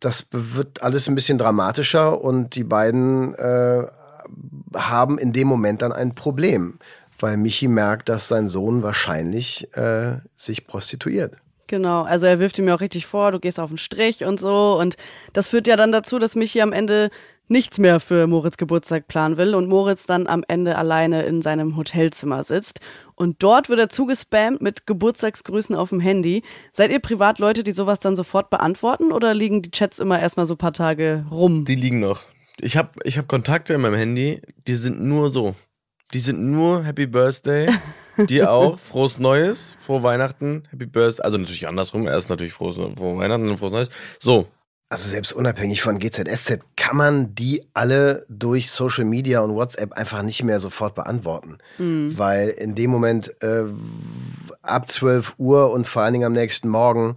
das 0.00 0.26
wird 0.30 0.82
alles 0.82 1.08
ein 1.08 1.14
bisschen 1.14 1.38
dramatischer 1.38 2.20
und 2.20 2.54
die 2.54 2.64
beiden 2.64 3.34
äh, 3.34 3.86
haben 4.74 5.18
in 5.18 5.32
dem 5.32 5.48
Moment 5.48 5.82
dann 5.82 5.92
ein 5.92 6.14
Problem, 6.14 6.78
weil 7.22 7.36
Michi 7.36 7.68
merkt, 7.68 8.08
dass 8.08 8.28
sein 8.28 8.48
Sohn 8.48 8.82
wahrscheinlich 8.82 9.74
äh, 9.76 10.16
sich 10.34 10.66
prostituiert. 10.66 11.36
Genau, 11.68 12.02
also 12.02 12.26
er 12.26 12.38
wirft 12.38 12.58
ihm 12.58 12.68
ja 12.68 12.74
auch 12.74 12.80
richtig 12.80 13.06
vor, 13.06 13.32
du 13.32 13.40
gehst 13.40 13.58
auf 13.58 13.70
den 13.70 13.78
Strich 13.78 14.24
und 14.24 14.38
so. 14.38 14.78
Und 14.78 14.96
das 15.32 15.48
führt 15.48 15.66
ja 15.66 15.76
dann 15.76 15.90
dazu, 15.90 16.18
dass 16.18 16.36
Michi 16.36 16.60
am 16.60 16.72
Ende 16.72 17.08
nichts 17.48 17.78
mehr 17.78 18.00
für 18.00 18.26
Moritz 18.26 18.56
Geburtstag 18.56 19.08
planen 19.08 19.36
will 19.36 19.54
und 19.54 19.68
Moritz 19.68 20.06
dann 20.06 20.26
am 20.26 20.44
Ende 20.48 20.76
alleine 20.76 21.22
in 21.22 21.40
seinem 21.40 21.76
Hotelzimmer 21.76 22.44
sitzt. 22.44 22.80
Und 23.14 23.42
dort 23.42 23.68
wird 23.68 23.78
er 23.78 23.88
zugespammt 23.88 24.60
mit 24.60 24.86
Geburtstagsgrüßen 24.86 25.74
auf 25.74 25.90
dem 25.90 26.00
Handy. 26.00 26.42
Seid 26.72 26.90
ihr 26.90 27.00
Privatleute, 27.00 27.62
die 27.62 27.72
sowas 27.72 28.00
dann 28.00 28.16
sofort 28.16 28.50
beantworten 28.50 29.12
oder 29.12 29.32
liegen 29.32 29.62
die 29.62 29.70
Chats 29.70 29.98
immer 29.98 30.20
erstmal 30.20 30.46
so 30.46 30.54
ein 30.54 30.58
paar 30.58 30.72
Tage 30.72 31.24
rum? 31.30 31.64
Die 31.64 31.74
liegen 31.74 32.00
noch. 32.00 32.22
Ich 32.58 32.76
habe 32.76 32.90
ich 33.04 33.16
hab 33.16 33.28
Kontakte 33.28 33.74
in 33.74 33.80
meinem 33.80 33.94
Handy, 33.94 34.42
die 34.66 34.74
sind 34.74 35.00
nur 35.00 35.30
so. 35.30 35.54
Die 36.14 36.20
sind 36.20 36.42
nur 36.42 36.84
Happy 36.84 37.06
Birthday. 37.06 37.68
Dir 38.28 38.50
auch. 38.52 38.78
Frohes 38.78 39.18
Neues. 39.18 39.74
Frohe 39.78 40.02
Weihnachten. 40.02 40.64
Happy 40.70 40.86
Birthday. 40.86 41.24
Also 41.24 41.38
natürlich 41.38 41.66
andersrum. 41.66 42.06
Erst 42.06 42.28
natürlich 42.28 42.52
frohes, 42.52 42.76
frohe 42.76 43.18
Weihnachten 43.18 43.48
und 43.48 43.56
frohes 43.58 43.72
Neues. 43.72 43.90
So. 44.18 44.46
Also 44.90 45.08
selbst 45.08 45.32
unabhängig 45.32 45.80
von 45.80 45.98
GZSZ 45.98 46.60
kann 46.76 46.98
man 46.98 47.34
die 47.34 47.66
alle 47.72 48.26
durch 48.28 48.70
Social 48.70 49.06
Media 49.06 49.40
und 49.40 49.54
WhatsApp 49.54 49.94
einfach 49.94 50.22
nicht 50.22 50.44
mehr 50.44 50.60
sofort 50.60 50.94
beantworten. 50.94 51.56
Mhm. 51.78 52.18
Weil 52.18 52.48
in 52.50 52.74
dem 52.74 52.90
Moment 52.90 53.34
äh, 53.42 53.64
ab 54.60 54.90
12 54.90 55.36
Uhr 55.38 55.70
und 55.70 55.88
vor 55.88 56.02
allen 56.02 56.12
Dingen 56.12 56.26
am 56.26 56.34
nächsten 56.34 56.68
Morgen 56.68 57.14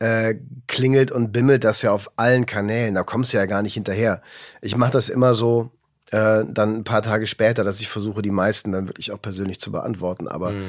äh, 0.00 0.34
klingelt 0.66 1.12
und 1.12 1.30
bimmelt 1.30 1.62
das 1.62 1.82
ja 1.82 1.92
auf 1.92 2.10
allen 2.16 2.44
Kanälen. 2.44 2.96
Da 2.96 3.04
kommst 3.04 3.32
du 3.32 3.36
ja 3.36 3.46
gar 3.46 3.62
nicht 3.62 3.74
hinterher. 3.74 4.20
Ich 4.60 4.76
mache 4.76 4.90
das 4.90 5.08
immer 5.08 5.34
so, 5.34 5.70
äh, 6.12 6.44
dann 6.46 6.76
ein 6.76 6.84
paar 6.84 7.02
Tage 7.02 7.26
später, 7.26 7.64
dass 7.64 7.80
ich 7.80 7.88
versuche, 7.88 8.22
die 8.22 8.30
meisten 8.30 8.72
dann 8.72 8.86
wirklich 8.86 9.12
auch 9.12 9.20
persönlich 9.20 9.58
zu 9.58 9.72
beantworten. 9.72 10.28
Aber 10.28 10.50
mhm. 10.50 10.62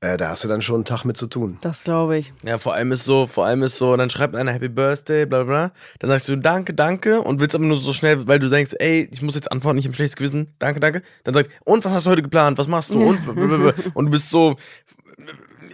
äh, 0.00 0.16
da 0.16 0.28
hast 0.28 0.44
du 0.44 0.48
dann 0.48 0.62
schon 0.62 0.76
einen 0.76 0.84
Tag 0.84 1.04
mit 1.04 1.16
zu 1.16 1.26
tun. 1.26 1.58
Das 1.62 1.84
glaube 1.84 2.16
ich. 2.16 2.32
Ja, 2.44 2.58
vor 2.58 2.74
allem 2.74 2.92
ist 2.92 3.04
so, 3.04 3.26
vor 3.26 3.44
allem 3.44 3.64
ist 3.64 3.76
so, 3.76 3.96
dann 3.96 4.08
schreibt 4.08 4.36
einer 4.36 4.52
Happy 4.52 4.68
Birthday, 4.68 5.26
bla 5.26 5.42
bla. 5.42 5.72
Dann 5.98 6.10
sagst 6.10 6.28
du 6.28 6.36
Danke, 6.36 6.74
danke 6.74 7.20
und 7.20 7.40
willst 7.40 7.56
aber 7.56 7.64
nur 7.64 7.76
so 7.76 7.92
schnell, 7.92 8.26
weil 8.28 8.38
du 8.38 8.48
denkst, 8.48 8.74
ey, 8.78 9.08
ich 9.10 9.20
muss 9.20 9.34
jetzt 9.34 9.50
antworten, 9.50 9.78
ich 9.78 9.84
habe 9.86 9.96
schlechtes 9.96 10.16
Gewissen, 10.16 10.54
danke, 10.60 10.78
danke. 10.78 11.02
Dann 11.24 11.34
sagt, 11.34 11.50
und 11.64 11.84
was 11.84 11.92
hast 11.92 12.06
du 12.06 12.10
heute 12.10 12.22
geplant? 12.22 12.56
Was 12.58 12.68
machst 12.68 12.90
du? 12.90 13.02
Und, 13.04 13.74
und 13.94 14.04
du 14.06 14.10
bist 14.10 14.30
so, 14.30 14.56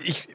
ich, 0.05 0.27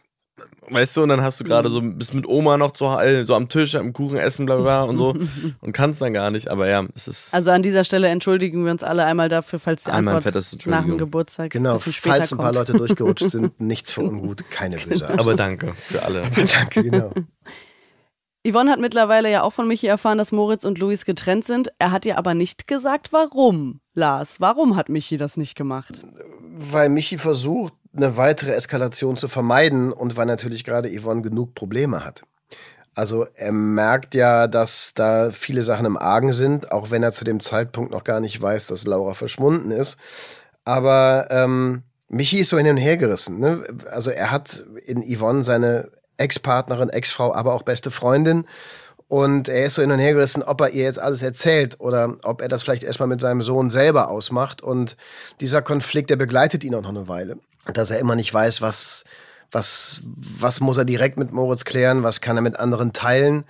Weißt 0.70 0.98
du, 0.98 1.04
und 1.04 1.10
dann 1.10 1.22
hast 1.22 1.40
du 1.40 1.44
gerade 1.44 1.70
so, 1.70 1.82
bist 1.82 2.14
mit 2.14 2.28
Oma 2.28 2.58
noch 2.58 2.72
zu, 2.72 2.86
so 3.24 3.36
am 3.36 3.50
Tisch, 3.50 3.76
am 3.76 3.94
Kuchen 3.94 4.18
essen, 4.18 4.46
bla 4.46 4.58
bla 4.58 4.84
und 4.84 4.98
so 4.98 5.16
und 5.62 5.72
kannst 5.74 6.02
dann 6.02 6.14
gar 6.14 6.32
nicht, 6.32 6.48
aber 6.48 6.68
ja, 6.68 6.86
es 6.96 7.08
ist. 7.08 7.34
Also 7.34 7.52
an 7.52 7.62
dieser 7.62 7.84
Stelle 7.84 8.08
entschuldigen 8.08 8.66
wir 8.66 8.72
uns 8.72 8.84
alle 8.84 9.06
einmal 9.06 9.30
dafür, 9.30 9.60
falls 9.60 9.84
die 9.84 9.92
einmal 9.92 10.16
Antwort 10.16 10.66
nach 10.66 10.86
dem 10.86 10.98
Geburtstag 10.98 11.52
genau, 11.52 11.74
ein 11.74 11.80
falls 11.80 12.32
ein 12.32 12.38
paar 12.38 12.54
Leute 12.54 12.74
durchgerutscht 12.74 13.30
sind, 13.30 13.60
nichts 13.60 13.92
für 13.92 14.02
ungut, 14.02 14.50
keine 14.50 14.78
böse. 14.90 15.08
Aber 15.18 15.36
danke 15.36 15.74
für 15.74 16.02
alle. 16.04 16.24
danke, 16.52 16.84
genau. 16.84 17.12
Yvonne 18.48 18.72
hat 18.72 18.80
mittlerweile 18.80 19.32
ja 19.32 19.42
auch 19.42 19.54
von 19.54 19.68
Michi 19.68 19.88
erfahren, 19.88 20.20
dass 20.20 20.32
Moritz 20.32 20.66
und 20.66 20.78
Luis 20.78 21.06
getrennt 21.06 21.46
sind. 21.46 21.72
Er 21.80 21.92
hat 21.92 22.06
ihr 22.06 22.18
aber 22.20 22.36
nicht 22.36 22.68
gesagt, 22.68 23.12
warum. 23.12 23.80
Lars, 23.96 24.40
warum 24.40 24.76
hat 24.76 24.88
Michi 24.88 25.18
das 25.18 25.36
nicht 25.36 25.56
gemacht? 25.56 26.04
Weil 26.58 26.90
Michi 26.90 27.18
versucht, 27.18 27.74
eine 27.96 28.18
weitere 28.18 28.54
Eskalation 28.54 29.18
zu 29.18 29.28
vermeiden 29.28 29.92
und 29.94 30.18
weil 30.18 30.26
natürlich 30.26 30.64
gerade 30.64 30.90
Yvonne 30.90 31.22
genug 31.22 31.56
Probleme 31.56 32.06
hat. 32.06 32.24
Also 32.94 33.28
er 33.36 33.52
merkt 33.52 34.16
ja, 34.16 34.48
dass 34.48 34.94
da 34.94 35.32
viele 35.32 35.64
Sachen 35.64 35.86
im 35.86 35.98
Argen 35.98 36.32
sind, 36.32 36.72
auch 36.72 36.92
wenn 36.92 37.04
er 37.04 37.12
zu 37.12 37.26
dem 37.26 37.42
Zeitpunkt 37.42 37.92
noch 37.92 38.06
gar 38.06 38.22
nicht 38.22 38.42
weiß, 38.42 38.68
dass 38.68 38.88
Laura 38.88 39.14
verschwunden 39.14 39.72
ist. 39.72 39.98
Aber 40.64 41.28
ähm, 41.30 41.84
Michi 42.08 42.40
ist 42.40 42.50
so 42.50 42.58
hin 42.58 42.70
und 42.70 42.78
her 42.78 42.96
gerissen. 42.96 43.40
Ne? 43.40 43.66
Also 43.92 44.12
er 44.12 44.32
hat 44.32 44.64
in 44.86 45.04
Yvonne 45.04 45.44
seine 45.44 45.90
Ex-Partnerin, 46.18 46.90
Ex-Frau, 46.90 47.34
aber 47.34 47.54
auch 47.54 47.64
beste 47.64 47.92
Freundin. 47.92 48.46
Und 49.08 49.50
er 49.50 49.66
ist 49.66 49.76
so 49.76 49.82
hin 49.82 49.92
und 49.92 50.00
her 50.00 50.14
gerissen, 50.14 50.42
ob 50.42 50.62
er 50.62 50.70
ihr 50.70 50.84
jetzt 50.84 51.00
alles 51.00 51.22
erzählt 51.22 51.80
oder 51.80 52.18
ob 52.24 52.42
er 52.42 52.48
das 52.48 52.64
vielleicht 52.64 52.84
erstmal 52.84 53.08
mit 53.08 53.22
seinem 53.22 53.44
Sohn 53.44 53.70
selber 53.70 54.10
ausmacht. 54.10 54.62
Und 54.62 54.98
dieser 55.42 55.62
Konflikt, 55.62 56.10
der 56.10 56.16
begleitet 56.16 56.64
ihn 56.64 56.74
auch 56.74 56.82
noch 56.82 56.90
eine 56.90 57.08
Weile 57.08 57.38
dass 57.74 57.92
er 57.92 58.00
immer 58.00 58.16
nicht 58.16 58.34
weiß, 58.34 58.62
was, 58.62 59.04
was, 59.52 60.02
was 60.04 60.60
muss 60.60 60.78
er 60.78 60.86
direkt 60.86 61.18
mit 61.18 61.32
Moritz 61.32 61.66
klären, 61.66 62.04
was 62.04 62.22
kann 62.22 62.38
er 62.38 62.42
mit 62.42 62.58
anderen 62.58 62.94
teilen. 62.94 63.46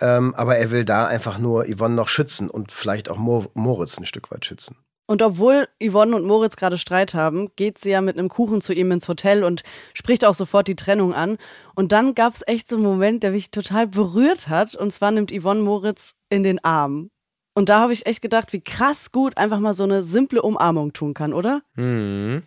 Ähm, 0.00 0.34
aber 0.34 0.56
er 0.56 0.70
will 0.70 0.84
da 0.84 1.06
einfach 1.06 1.38
nur 1.38 1.66
Yvonne 1.66 1.94
noch 1.94 2.08
schützen 2.08 2.48
und 2.48 2.72
vielleicht 2.72 3.10
auch 3.10 3.18
Mo 3.18 3.46
Moritz 3.54 3.98
ein 3.98 4.06
Stück 4.06 4.30
weit 4.30 4.46
schützen. 4.46 4.76
Und 5.10 5.22
obwohl 5.22 5.66
Yvonne 5.82 6.14
und 6.14 6.24
Moritz 6.24 6.54
gerade 6.54 6.78
Streit 6.78 7.14
haben, 7.14 7.48
geht 7.56 7.78
sie 7.78 7.90
ja 7.90 8.00
mit 8.00 8.16
einem 8.16 8.28
Kuchen 8.28 8.60
zu 8.60 8.72
ihm 8.72 8.92
ins 8.92 9.08
Hotel 9.08 9.42
und 9.42 9.64
spricht 9.92 10.24
auch 10.24 10.34
sofort 10.34 10.68
die 10.68 10.76
Trennung 10.76 11.14
an. 11.14 11.36
Und 11.74 11.90
dann 11.90 12.14
gab 12.14 12.32
es 12.32 12.46
echt 12.46 12.68
so 12.68 12.76
einen 12.76 12.84
Moment, 12.84 13.24
der 13.24 13.32
mich 13.32 13.50
total 13.50 13.88
berührt 13.88 14.46
hat. 14.46 14.76
Und 14.76 14.92
zwar 14.92 15.10
nimmt 15.10 15.32
Yvonne 15.32 15.62
Moritz 15.62 16.14
in 16.28 16.44
den 16.44 16.62
Arm. 16.62 17.10
Und 17.54 17.70
da 17.70 17.80
habe 17.80 17.92
ich 17.92 18.06
echt 18.06 18.22
gedacht, 18.22 18.52
wie 18.52 18.60
krass 18.60 19.10
gut 19.10 19.36
einfach 19.36 19.58
mal 19.58 19.74
so 19.74 19.82
eine 19.82 20.04
simple 20.04 20.42
Umarmung 20.42 20.92
tun 20.92 21.12
kann, 21.12 21.32
oder? 21.32 21.62
Mhm. 21.74 22.44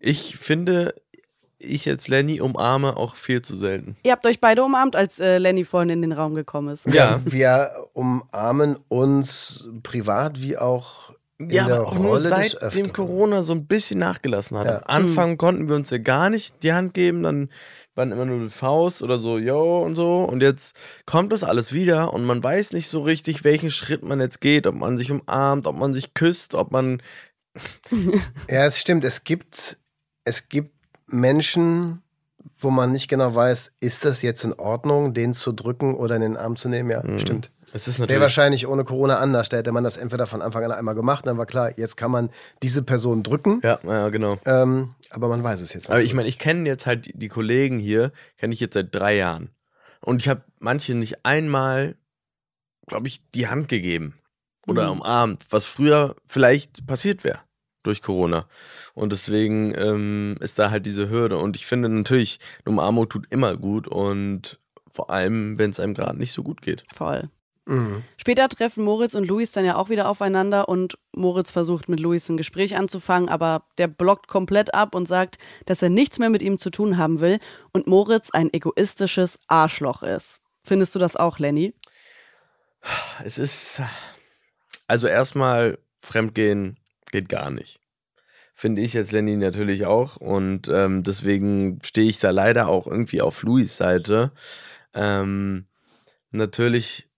Ich 0.00 0.36
finde, 0.38 0.96
ich 1.60 1.88
als 1.88 2.08
Lenny 2.08 2.40
umarme 2.40 2.96
auch 2.96 3.14
viel 3.14 3.42
zu 3.42 3.56
selten. 3.56 3.96
Ihr 4.02 4.10
habt 4.10 4.26
euch 4.26 4.40
beide 4.40 4.64
umarmt, 4.64 4.96
als 4.96 5.20
äh, 5.20 5.38
Lenny 5.38 5.62
vorhin 5.62 5.90
in 5.90 6.02
den 6.02 6.12
Raum 6.12 6.34
gekommen 6.34 6.74
ist. 6.74 6.84
Ja, 6.92 7.20
wir 7.24 7.86
umarmen 7.92 8.76
uns 8.88 9.68
privat 9.84 10.42
wie 10.42 10.58
auch 10.58 11.12
ja, 11.50 11.64
aber 11.66 11.86
auch 11.86 11.98
nur 11.98 12.20
seitdem 12.20 12.92
Corona 12.92 13.42
so 13.42 13.52
ein 13.52 13.66
bisschen 13.66 13.98
nachgelassen 13.98 14.56
hat. 14.58 14.66
Ja. 14.66 14.76
Am 14.78 15.06
Anfang 15.06 15.30
mhm. 15.30 15.38
konnten 15.38 15.68
wir 15.68 15.76
uns 15.76 15.90
ja 15.90 15.98
gar 15.98 16.30
nicht 16.30 16.62
die 16.62 16.72
Hand 16.72 16.94
geben, 16.94 17.22
dann 17.22 17.50
waren 17.94 18.12
immer 18.12 18.24
nur 18.24 18.44
die 18.44 18.50
Faust 18.50 19.02
oder 19.02 19.18
so, 19.18 19.38
yo 19.38 19.82
und 19.82 19.94
so. 19.94 20.24
Und 20.24 20.42
jetzt 20.42 20.76
kommt 21.04 21.32
das 21.32 21.44
alles 21.44 21.72
wieder 21.72 22.12
und 22.14 22.24
man 22.24 22.42
weiß 22.42 22.72
nicht 22.72 22.88
so 22.88 23.00
richtig, 23.00 23.44
welchen 23.44 23.70
Schritt 23.70 24.02
man 24.02 24.20
jetzt 24.20 24.40
geht, 24.40 24.66
ob 24.66 24.74
man 24.74 24.96
sich 24.96 25.10
umarmt, 25.10 25.66
ob 25.66 25.76
man 25.76 25.92
sich 25.92 26.14
küsst, 26.14 26.54
ob 26.54 26.70
man 26.70 27.02
ja, 28.48 28.66
es 28.66 28.78
stimmt. 28.78 29.04
Es 29.04 29.24
gibt, 29.24 29.76
es 30.24 30.48
gibt 30.48 30.74
Menschen, 31.06 32.02
wo 32.58 32.70
man 32.70 32.92
nicht 32.92 33.08
genau 33.08 33.34
weiß, 33.34 33.72
ist 33.80 34.04
das 34.04 34.22
jetzt 34.22 34.44
in 34.44 34.54
Ordnung, 34.54 35.14
den 35.14 35.34
zu 35.34 35.52
drücken 35.52 35.94
oder 35.94 36.16
in 36.16 36.22
den 36.22 36.36
Arm 36.36 36.56
zu 36.56 36.68
nehmen? 36.68 36.90
Ja, 36.90 37.02
mhm. 37.02 37.18
stimmt. 37.18 37.50
Es 37.72 37.88
ist 37.88 37.98
Wäre 37.98 38.20
wahrscheinlich 38.20 38.66
ohne 38.66 38.84
Corona 38.84 39.18
anders. 39.18 39.48
Da 39.48 39.56
hätte 39.56 39.72
man 39.72 39.84
das 39.84 39.96
entweder 39.96 40.26
von 40.26 40.42
Anfang 40.42 40.64
an 40.64 40.72
einmal 40.72 40.94
gemacht, 40.94 41.26
dann 41.26 41.38
war 41.38 41.46
klar, 41.46 41.78
jetzt 41.78 41.96
kann 41.96 42.10
man 42.10 42.30
diese 42.62 42.82
Person 42.82 43.22
drücken. 43.22 43.60
Ja, 43.62 43.78
ja 43.84 44.08
genau. 44.10 44.38
Ähm, 44.44 44.94
aber 45.10 45.28
man 45.28 45.42
weiß 45.42 45.60
es 45.60 45.72
jetzt 45.72 45.84
nicht. 45.84 45.90
Aber 45.90 46.02
ich 46.02 46.14
meine, 46.14 46.28
ich 46.28 46.38
kenne 46.38 46.68
jetzt 46.68 46.86
halt 46.86 47.10
die 47.14 47.28
Kollegen 47.28 47.78
hier, 47.78 48.12
kenne 48.36 48.52
ich 48.52 48.60
jetzt 48.60 48.74
seit 48.74 48.94
drei 48.94 49.16
Jahren. 49.16 49.50
Und 50.00 50.20
ich 50.20 50.28
habe 50.28 50.42
manche 50.58 50.94
nicht 50.94 51.24
einmal, 51.24 51.96
glaube 52.86 53.08
ich, 53.08 53.30
die 53.30 53.48
Hand 53.48 53.68
gegeben 53.68 54.14
oder 54.66 54.84
mhm. 54.86 55.00
umarmt, 55.00 55.46
was 55.50 55.64
früher 55.64 56.16
vielleicht 56.26 56.86
passiert 56.86 57.24
wäre 57.24 57.40
durch 57.82 58.02
Corona. 58.02 58.46
Und 58.94 59.12
deswegen 59.12 59.74
ähm, 59.76 60.36
ist 60.40 60.58
da 60.58 60.70
halt 60.70 60.86
diese 60.86 61.10
Hürde. 61.10 61.38
Und 61.38 61.56
ich 61.56 61.66
finde 61.66 61.88
natürlich, 61.88 62.38
eine 62.64 62.74
Umarmung 62.74 63.08
tut 63.08 63.26
immer 63.30 63.56
gut 63.56 63.88
und 63.88 64.60
vor 64.90 65.10
allem, 65.10 65.58
wenn 65.58 65.70
es 65.70 65.80
einem 65.80 65.94
gerade 65.94 66.18
nicht 66.18 66.32
so 66.32 66.42
gut 66.42 66.62
geht. 66.62 66.84
Voll. 66.92 67.28
Mhm. 67.66 68.02
Später 68.16 68.48
treffen 68.48 68.84
Moritz 68.84 69.14
und 69.14 69.26
Luis 69.26 69.52
dann 69.52 69.64
ja 69.64 69.76
auch 69.76 69.88
wieder 69.88 70.08
aufeinander 70.08 70.68
und 70.68 70.98
Moritz 71.12 71.50
versucht 71.50 71.88
mit 71.88 72.00
Luis 72.00 72.28
ein 72.28 72.36
Gespräch 72.36 72.76
anzufangen, 72.76 73.28
aber 73.28 73.64
der 73.78 73.86
blockt 73.86 74.26
komplett 74.26 74.74
ab 74.74 74.94
und 74.94 75.06
sagt, 75.06 75.38
dass 75.66 75.82
er 75.82 75.88
nichts 75.88 76.18
mehr 76.18 76.30
mit 76.30 76.42
ihm 76.42 76.58
zu 76.58 76.70
tun 76.70 76.98
haben 76.98 77.20
will 77.20 77.38
und 77.72 77.86
Moritz 77.86 78.30
ein 78.30 78.52
egoistisches 78.52 79.38
Arschloch 79.46 80.02
ist. 80.02 80.40
Findest 80.64 80.94
du 80.94 80.98
das 80.98 81.16
auch, 81.16 81.38
Lenny? 81.38 81.74
Es 83.24 83.38
ist 83.38 83.80
also 84.88 85.06
erstmal 85.06 85.78
Fremdgehen 86.00 86.78
geht 87.10 87.28
gar 87.28 87.50
nicht. 87.50 87.80
Finde 88.54 88.82
ich 88.82 88.92
jetzt 88.92 89.12
Lenny 89.12 89.36
natürlich 89.36 89.86
auch. 89.86 90.16
Und 90.16 90.68
ähm, 90.68 91.02
deswegen 91.02 91.80
stehe 91.82 92.08
ich 92.08 92.18
da 92.18 92.30
leider 92.30 92.68
auch 92.68 92.86
irgendwie 92.86 93.22
auf 93.22 93.42
Louis 93.42 93.76
Seite. 93.76 94.32
Ähm, 94.94 95.66
natürlich 96.30 97.08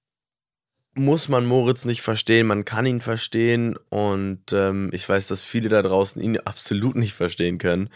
muss 0.94 1.28
man 1.28 1.44
Moritz 1.46 1.84
nicht 1.84 2.02
verstehen, 2.02 2.46
man 2.46 2.64
kann 2.64 2.86
ihn 2.86 3.00
verstehen 3.00 3.76
und 3.90 4.52
ähm, 4.52 4.90
ich 4.92 5.08
weiß, 5.08 5.26
dass 5.26 5.42
viele 5.42 5.68
da 5.68 5.82
draußen 5.82 6.22
ihn 6.22 6.38
absolut 6.38 6.96
nicht 6.96 7.14
verstehen 7.14 7.58
können. 7.58 7.90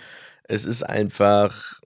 Es 0.45 0.65
ist 0.65 0.83
einfach 0.83 1.81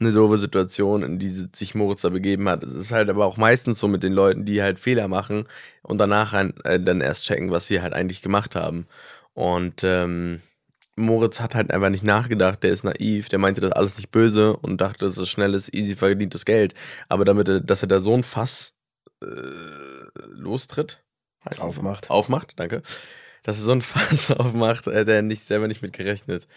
eine 0.00 0.12
doofe 0.12 0.38
Situation, 0.38 1.02
in 1.02 1.18
die 1.18 1.48
sich 1.54 1.74
Moritz 1.74 2.02
da 2.02 2.10
begeben 2.10 2.48
hat. 2.48 2.62
Es 2.64 2.74
ist 2.74 2.92
halt 2.92 3.08
aber 3.08 3.26
auch 3.26 3.36
meistens 3.36 3.78
so 3.80 3.88
mit 3.88 4.02
den 4.02 4.12
Leuten, 4.12 4.44
die 4.44 4.62
halt 4.62 4.78
Fehler 4.78 5.08
machen 5.08 5.46
und 5.82 5.98
danach 5.98 6.34
äh, 6.34 6.80
dann 6.80 7.00
erst 7.00 7.24
checken, 7.24 7.50
was 7.50 7.66
sie 7.66 7.80
halt 7.80 7.94
eigentlich 7.94 8.22
gemacht 8.22 8.54
haben. 8.56 8.86
Und 9.32 9.82
ähm, 9.84 10.42
Moritz 10.96 11.40
hat 11.40 11.54
halt 11.54 11.72
einfach 11.72 11.90
nicht 11.90 12.04
nachgedacht, 12.04 12.62
der 12.62 12.70
ist 12.70 12.84
naiv, 12.84 13.28
der 13.28 13.38
meinte 13.38 13.60
das 13.60 13.72
alles 13.72 13.96
nicht 13.96 14.10
böse 14.10 14.56
und 14.56 14.80
dachte, 14.80 15.06
das 15.06 15.18
ist 15.18 15.28
schnelles, 15.28 15.72
easy 15.72 15.96
verdientes 15.96 16.44
Geld. 16.44 16.74
Aber 17.08 17.24
damit, 17.24 17.68
dass 17.68 17.82
er 17.82 17.88
da 17.88 18.00
so 18.00 18.14
ein 18.14 18.22
Fass 18.24 18.74
äh, 19.22 19.93
lostritt. 20.14 21.02
Aufmacht. 21.58 22.06
So? 22.06 22.14
Aufmacht, 22.14 22.52
danke. 22.56 22.82
Dass 23.42 23.58
er 23.58 23.64
so 23.64 23.72
ein 23.72 23.82
Fass 23.82 24.30
aufmacht, 24.30 24.86
äh, 24.86 25.04
der 25.04 25.22
nicht 25.22 25.44
selber 25.44 25.68
nicht 25.68 25.82
mit 25.82 25.92
gerechnet. 25.92 26.48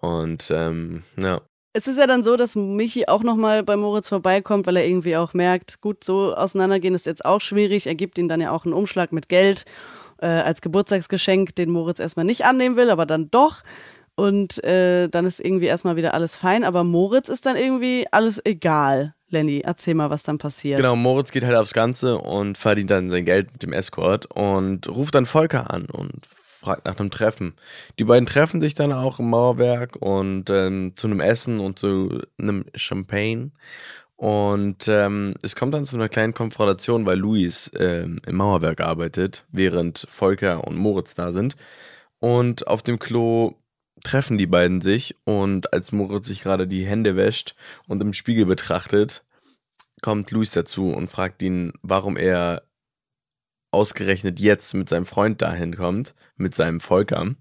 Und 0.00 0.50
ähm, 0.50 1.02
ja. 1.16 1.42
Es 1.74 1.86
ist 1.86 1.98
ja 1.98 2.06
dann 2.06 2.22
so, 2.22 2.36
dass 2.36 2.54
Michi 2.54 3.06
auch 3.06 3.22
nochmal 3.22 3.62
bei 3.62 3.76
Moritz 3.76 4.08
vorbeikommt, 4.08 4.66
weil 4.66 4.76
er 4.76 4.86
irgendwie 4.86 5.16
auch 5.16 5.32
merkt, 5.32 5.80
gut, 5.80 6.04
so 6.04 6.34
auseinandergehen 6.34 6.94
ist 6.94 7.06
jetzt 7.06 7.24
auch 7.24 7.40
schwierig. 7.40 7.86
Er 7.86 7.94
gibt 7.94 8.18
ihm 8.18 8.28
dann 8.28 8.42
ja 8.42 8.50
auch 8.50 8.64
einen 8.64 8.74
Umschlag 8.74 9.12
mit 9.12 9.28
Geld 9.30 9.64
äh, 10.18 10.26
als 10.26 10.60
Geburtstagsgeschenk, 10.60 11.54
den 11.56 11.70
Moritz 11.70 11.98
erstmal 11.98 12.26
nicht 12.26 12.44
annehmen 12.44 12.76
will, 12.76 12.90
aber 12.90 13.06
dann 13.06 13.30
doch. 13.30 13.62
Und 14.14 14.62
äh, 14.64 15.08
dann 15.08 15.24
ist 15.24 15.40
irgendwie 15.40 15.66
erstmal 15.66 15.96
wieder 15.96 16.12
alles 16.12 16.36
fein. 16.36 16.64
Aber 16.64 16.84
Moritz 16.84 17.30
ist 17.30 17.46
dann 17.46 17.56
irgendwie 17.56 18.06
alles 18.10 18.40
egal. 18.44 19.14
Lenny, 19.32 19.62
erzähl 19.64 19.94
mal, 19.94 20.10
was 20.10 20.22
dann 20.22 20.38
passiert. 20.38 20.78
Genau, 20.78 20.94
Moritz 20.96 21.30
geht 21.32 21.44
halt 21.44 21.56
aufs 21.56 21.72
Ganze 21.72 22.18
und 22.18 22.56
verdient 22.56 22.90
dann 22.90 23.10
sein 23.10 23.24
Geld 23.24 23.52
mit 23.52 23.62
dem 23.62 23.72
Escort 23.72 24.26
und 24.26 24.88
ruft 24.88 25.14
dann 25.14 25.26
Volker 25.26 25.70
an 25.70 25.86
und 25.86 26.26
fragt 26.60 26.84
nach 26.84 26.98
einem 26.98 27.10
Treffen. 27.10 27.54
Die 27.98 28.04
beiden 28.04 28.26
treffen 28.26 28.60
sich 28.60 28.74
dann 28.74 28.92
auch 28.92 29.18
im 29.18 29.30
Mauerwerk 29.30 29.96
und 29.96 30.48
ähm, 30.50 30.92
zu 30.94 31.08
einem 31.08 31.20
Essen 31.20 31.60
und 31.60 31.78
zu 31.78 32.22
einem 32.38 32.64
Champagne. 32.74 33.50
Und 34.16 34.86
ähm, 34.86 35.34
es 35.42 35.56
kommt 35.56 35.74
dann 35.74 35.84
zu 35.84 35.96
einer 35.96 36.08
kleinen 36.08 36.32
Konfrontation, 36.32 37.04
weil 37.06 37.18
Luis 37.18 37.72
ähm, 37.76 38.20
im 38.24 38.36
Mauerwerk 38.36 38.80
arbeitet, 38.80 39.44
während 39.50 40.06
Volker 40.08 40.64
und 40.64 40.76
Moritz 40.76 41.14
da 41.14 41.32
sind. 41.32 41.56
Und 42.20 42.68
auf 42.68 42.82
dem 42.82 43.00
Klo 43.00 43.54
treffen 44.04 44.38
die 44.38 44.46
beiden 44.46 44.80
sich 44.80 45.16
und 45.24 45.72
als 45.72 45.92
Moritz 45.92 46.26
sich 46.26 46.42
gerade 46.42 46.66
die 46.66 46.86
Hände 46.86 47.16
wäscht 47.16 47.54
und 47.86 48.00
im 48.00 48.12
Spiegel 48.12 48.46
betrachtet, 48.46 49.24
kommt 50.00 50.30
Luis 50.30 50.50
dazu 50.50 50.90
und 50.92 51.10
fragt 51.10 51.42
ihn, 51.42 51.72
warum 51.82 52.16
er 52.16 52.62
ausgerechnet 53.70 54.38
jetzt 54.38 54.74
mit 54.74 54.88
seinem 54.88 55.06
Freund 55.06 55.40
dahin 55.40 55.76
kommt, 55.76 56.14
mit 56.36 56.54
seinem 56.54 56.80
Volker, 56.80 57.34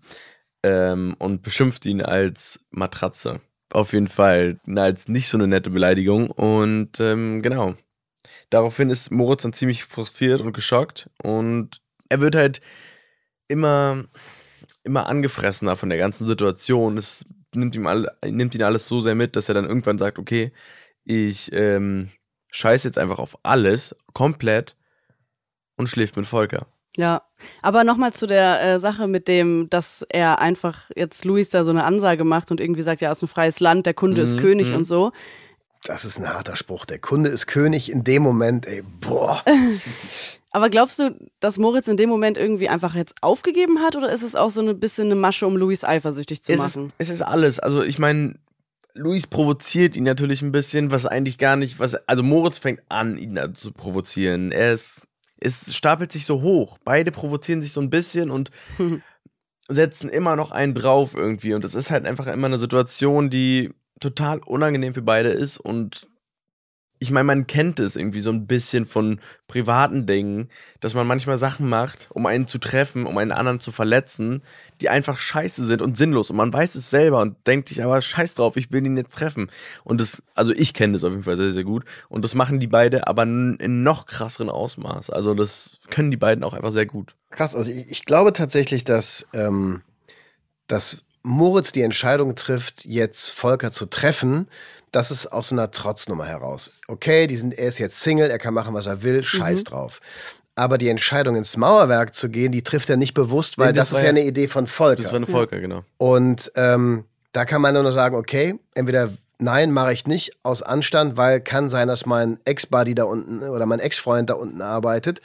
ähm, 0.63 1.15
und 1.19 1.41
beschimpft 1.41 1.85
ihn 1.85 2.01
als 2.01 2.65
Matratze. 2.69 3.41
Auf 3.71 3.93
jeden 3.93 4.07
Fall 4.07 4.59
als 4.75 5.07
nicht 5.07 5.29
so 5.29 5.37
eine 5.37 5.47
nette 5.47 5.69
Beleidigung. 5.69 6.29
Und 6.29 6.99
ähm, 6.99 7.41
genau. 7.41 7.75
Daraufhin 8.49 8.89
ist 8.89 9.11
Moritz 9.11 9.43
dann 9.43 9.53
ziemlich 9.53 9.85
frustriert 9.85 10.41
und 10.41 10.53
geschockt. 10.53 11.09
Und 11.23 11.81
er 12.09 12.21
wird 12.21 12.35
halt 12.35 12.61
immer, 13.47 14.05
immer 14.83 15.07
angefressener 15.07 15.75
von 15.75 15.89
der 15.89 15.97
ganzen 15.97 16.25
Situation. 16.25 16.97
Es 16.97 17.25
nimmt, 17.53 17.75
ihm 17.75 17.87
all, 17.87 18.09
nimmt 18.25 18.55
ihn 18.55 18.63
alles 18.63 18.87
so 18.87 19.01
sehr 19.01 19.15
mit, 19.15 19.35
dass 19.35 19.49
er 19.49 19.55
dann 19.55 19.65
irgendwann 19.65 19.97
sagt, 19.97 20.19
okay, 20.19 20.51
ich 21.03 21.51
ähm, 21.53 22.09
scheiße 22.49 22.87
jetzt 22.87 22.97
einfach 22.97 23.19
auf 23.19 23.37
alles, 23.43 23.95
komplett 24.13 24.75
und 25.77 25.87
schläft 25.87 26.17
mit 26.17 26.27
Volker. 26.27 26.67
Ja, 26.97 27.21
aber 27.61 27.85
nochmal 27.85 28.11
zu 28.11 28.27
der 28.27 28.61
äh, 28.61 28.79
Sache 28.79 29.07
mit 29.07 29.27
dem, 29.29 29.69
dass 29.69 30.05
er 30.09 30.39
einfach 30.39 30.89
jetzt 30.95 31.23
Luis 31.23 31.49
da 31.49 31.63
so 31.63 31.71
eine 31.71 31.85
Ansage 31.85 32.25
macht 32.25 32.51
und 32.51 32.59
irgendwie 32.59 32.83
sagt, 32.83 33.01
ja, 33.01 33.11
ist 33.11 33.21
ein 33.21 33.29
freies 33.29 33.61
Land, 33.61 33.85
der 33.85 33.93
Kunde 33.93 34.17
mhm, 34.21 34.25
ist 34.25 34.37
König 34.37 34.67
mhm. 34.67 34.75
und 34.75 34.83
so. 34.83 35.11
Das 35.85 36.05
ist 36.05 36.19
ein 36.19 36.31
harter 36.31 36.55
Spruch. 36.55 36.85
Der 36.85 36.99
Kunde 36.99 37.29
ist 37.29 37.47
König 37.47 37.91
in 37.91 38.03
dem 38.03 38.21
Moment, 38.21 38.67
ey, 38.67 38.83
boah. 38.99 39.43
aber 40.51 40.69
glaubst 40.69 40.99
du, 40.99 41.17
dass 41.39 41.57
Moritz 41.57 41.87
in 41.87 41.97
dem 41.97 42.09
Moment 42.09 42.37
irgendwie 42.37 42.69
einfach 42.69 42.95
jetzt 42.95 43.15
aufgegeben 43.21 43.79
hat 43.79 43.95
oder 43.95 44.11
ist 44.11 44.23
es 44.23 44.35
auch 44.35 44.51
so 44.51 44.61
ein 44.61 44.79
bisschen 44.79 45.07
eine 45.07 45.15
Masche, 45.15 45.47
um 45.47 45.57
Luis 45.57 45.83
eifersüchtig 45.83 46.43
zu 46.43 46.53
es 46.53 46.59
machen? 46.59 46.85
Ist, 46.97 47.09
es 47.09 47.09
ist 47.09 47.21
alles. 47.21 47.59
Also 47.59 47.83
ich 47.83 47.99
meine, 47.99 48.35
Luis 48.93 49.27
provoziert 49.27 49.95
ihn 49.95 50.03
natürlich 50.03 50.41
ein 50.41 50.51
bisschen, 50.51 50.91
was 50.91 51.05
eigentlich 51.05 51.37
gar 51.37 51.55
nicht, 51.55 51.79
was, 51.79 51.95
also 52.07 52.23
Moritz 52.23 52.59
fängt 52.59 52.81
an, 52.89 53.17
ihn 53.17 53.39
zu 53.55 53.71
provozieren. 53.71 54.51
Er 54.51 54.73
ist 54.73 55.03
es 55.41 55.75
stapelt 55.75 56.11
sich 56.11 56.25
so 56.25 56.41
hoch. 56.41 56.77
Beide 56.85 57.11
provozieren 57.11 57.61
sich 57.61 57.73
so 57.73 57.81
ein 57.81 57.89
bisschen 57.89 58.31
und 58.31 58.51
setzen 59.67 60.09
immer 60.09 60.35
noch 60.35 60.51
einen 60.51 60.75
drauf 60.75 61.13
irgendwie. 61.15 61.53
Und 61.53 61.65
es 61.65 61.75
ist 61.75 61.91
halt 61.91 62.05
einfach 62.05 62.27
immer 62.27 62.47
eine 62.47 62.59
Situation, 62.59 63.29
die 63.29 63.71
total 63.99 64.39
unangenehm 64.39 64.93
für 64.93 65.01
beide 65.01 65.29
ist 65.29 65.57
und 65.57 66.07
ich 67.01 67.09
meine, 67.09 67.23
man 67.23 67.47
kennt 67.47 67.79
es 67.79 67.95
irgendwie 67.95 68.21
so 68.21 68.29
ein 68.29 68.45
bisschen 68.45 68.85
von 68.85 69.19
privaten 69.47 70.05
Dingen, 70.05 70.49
dass 70.81 70.93
man 70.93 71.07
manchmal 71.07 71.39
Sachen 71.39 71.67
macht, 71.67 72.07
um 72.11 72.27
einen 72.27 72.45
zu 72.45 72.59
treffen, 72.59 73.07
um 73.07 73.17
einen 73.17 73.31
anderen 73.31 73.59
zu 73.59 73.71
verletzen, 73.71 74.43
die 74.81 74.89
einfach 74.89 75.17
scheiße 75.17 75.65
sind 75.65 75.81
und 75.81 75.97
sinnlos. 75.97 76.29
Und 76.29 76.35
man 76.35 76.53
weiß 76.53 76.75
es 76.75 76.91
selber 76.91 77.21
und 77.21 77.35
denkt 77.47 77.69
sich 77.69 77.83
aber 77.83 77.99
scheiß 77.99 78.35
drauf, 78.35 78.55
ich 78.55 78.71
will 78.71 78.85
ihn 78.85 78.97
jetzt 78.97 79.15
treffen. 79.15 79.49
Und 79.83 79.99
das, 79.99 80.21
also 80.35 80.53
ich 80.53 80.75
kenne 80.75 80.93
das 80.93 81.03
auf 81.03 81.09
jeden 81.09 81.23
Fall 81.23 81.37
sehr, 81.37 81.49
sehr 81.49 81.63
gut. 81.63 81.85
Und 82.07 82.23
das 82.23 82.35
machen 82.35 82.59
die 82.59 82.67
beide 82.67 83.07
aber 83.07 83.23
in 83.23 83.81
noch 83.81 84.05
krasseren 84.05 84.51
Ausmaß. 84.51 85.09
Also 85.09 85.33
das 85.33 85.79
können 85.89 86.11
die 86.11 86.17
beiden 86.17 86.43
auch 86.43 86.53
einfach 86.53 86.69
sehr 86.69 86.85
gut. 86.85 87.15
Krass, 87.31 87.55
also 87.55 87.71
ich, 87.71 87.89
ich 87.89 88.05
glaube 88.05 88.31
tatsächlich, 88.31 88.83
dass, 88.83 89.27
ähm, 89.33 89.81
dass 90.67 91.03
Moritz 91.23 91.71
die 91.71 91.81
Entscheidung 91.81 92.35
trifft, 92.35 92.85
jetzt 92.85 93.31
Volker 93.31 93.71
zu 93.71 93.87
treffen, 93.87 94.47
das 94.91 95.11
ist 95.11 95.27
aus 95.27 95.51
einer 95.51 95.71
Trotznummer 95.71 96.25
heraus. 96.25 96.71
Okay, 96.87 97.27
die 97.27 97.35
sind, 97.35 97.57
er 97.57 97.67
ist 97.67 97.79
jetzt 97.79 97.99
Single, 98.01 98.29
er 98.29 98.37
kann 98.37 98.53
machen, 98.53 98.73
was 98.73 98.87
er 98.87 99.03
will, 99.03 99.23
scheiß 99.23 99.59
mhm. 99.59 99.63
drauf. 99.65 99.99
Aber 100.55 100.77
die 100.77 100.89
Entscheidung 100.89 101.35
ins 101.37 101.55
Mauerwerk 101.55 102.13
zu 102.13 102.29
gehen, 102.29 102.51
die 102.51 102.61
trifft 102.61 102.89
er 102.89 102.97
nicht 102.97 103.13
bewusst, 103.13 103.57
weil 103.57 103.67
nee, 103.67 103.73
das, 103.73 103.89
das 103.89 103.99
ist 103.99 104.03
ja 104.03 104.09
eine 104.09 104.23
Idee 104.23 104.49
von 104.49 104.67
Volker. 104.67 105.01
Das 105.01 105.11
war 105.11 105.17
eine 105.17 105.27
Volker, 105.27 105.55
ja. 105.55 105.61
genau. 105.61 105.83
Und 105.97 106.51
ähm, 106.55 107.05
da 107.31 107.45
kann 107.45 107.61
man 107.61 107.73
nur 107.73 107.91
sagen, 107.93 108.15
okay, 108.15 108.59
entweder 108.75 109.09
nein, 109.39 109.71
mache 109.71 109.93
ich 109.93 110.05
nicht 110.07 110.37
aus 110.43 110.61
Anstand, 110.61 111.15
weil 111.15 111.39
kann 111.39 111.69
sein, 111.69 111.87
dass 111.87 112.05
mein 112.05 112.39
Ex-Buddy 112.43 112.95
da 112.95 113.05
unten 113.05 113.41
oder 113.43 113.65
mein 113.65 113.79
Ex-Freund 113.79 114.29
da 114.29 114.33
unten 114.33 114.61
arbeitet. 114.61 115.21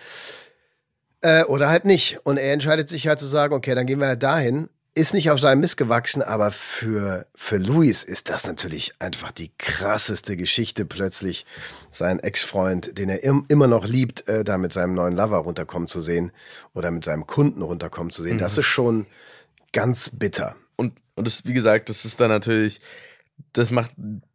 Äh, 1.23 1.45
oder 1.45 1.69
halt 1.69 1.85
nicht. 1.85 2.21
Und 2.25 2.37
er 2.37 2.53
entscheidet 2.53 2.89
sich 2.89 3.09
halt 3.09 3.19
zu 3.19 3.27
sagen, 3.27 3.53
okay, 3.53 3.75
dann 3.75 3.87
gehen 3.87 3.99
wir 3.99 4.07
halt 4.07 4.23
dahin 4.23 4.69
ist 4.97 5.13
nicht 5.13 5.31
auf 5.31 5.39
seinem 5.39 5.61
Mist 5.61 5.77
gewachsen, 5.77 6.23
aber 6.23 6.51
für, 6.51 7.27
für 7.35 7.59
Luis 7.59 8.03
ist 8.03 8.31
das 8.31 8.47
natürlich 8.47 8.95
einfach 8.99 9.31
die 9.31 9.51
krasseste 9.59 10.39
Geschichte, 10.39 10.87
plötzlich 10.87 11.45
seinen 11.91 12.19
Ex-Freund, 12.21 12.97
den 12.97 13.11
er 13.11 13.23
im, 13.23 13.45
immer 13.49 13.67
noch 13.67 13.87
liebt, 13.87 14.27
äh, 14.27 14.43
da 14.43 14.57
mit 14.57 14.73
seinem 14.73 14.95
neuen 14.95 15.15
Lover 15.15 15.37
runterkommen 15.37 15.87
zu 15.87 16.01
sehen 16.01 16.33
oder 16.73 16.91
mit 16.91 17.05
seinem 17.05 17.27
Kunden 17.27 17.61
runterkommen 17.61 18.11
zu 18.11 18.23
sehen. 18.23 18.37
Mhm. 18.37 18.41
Das 18.41 18.57
ist 18.57 18.65
schon 18.65 19.07
ganz 19.75 20.09
bitter. 20.09 20.57
Und, 20.77 20.95
und 21.15 21.27
das, 21.27 21.45
wie 21.45 21.53
gesagt, 21.53 21.91
das 21.91 22.07
ist 22.07 22.19
dann 22.19 22.31
natürlich, 22.31 22.81
das 23.53 23.71
macht, 23.71 23.91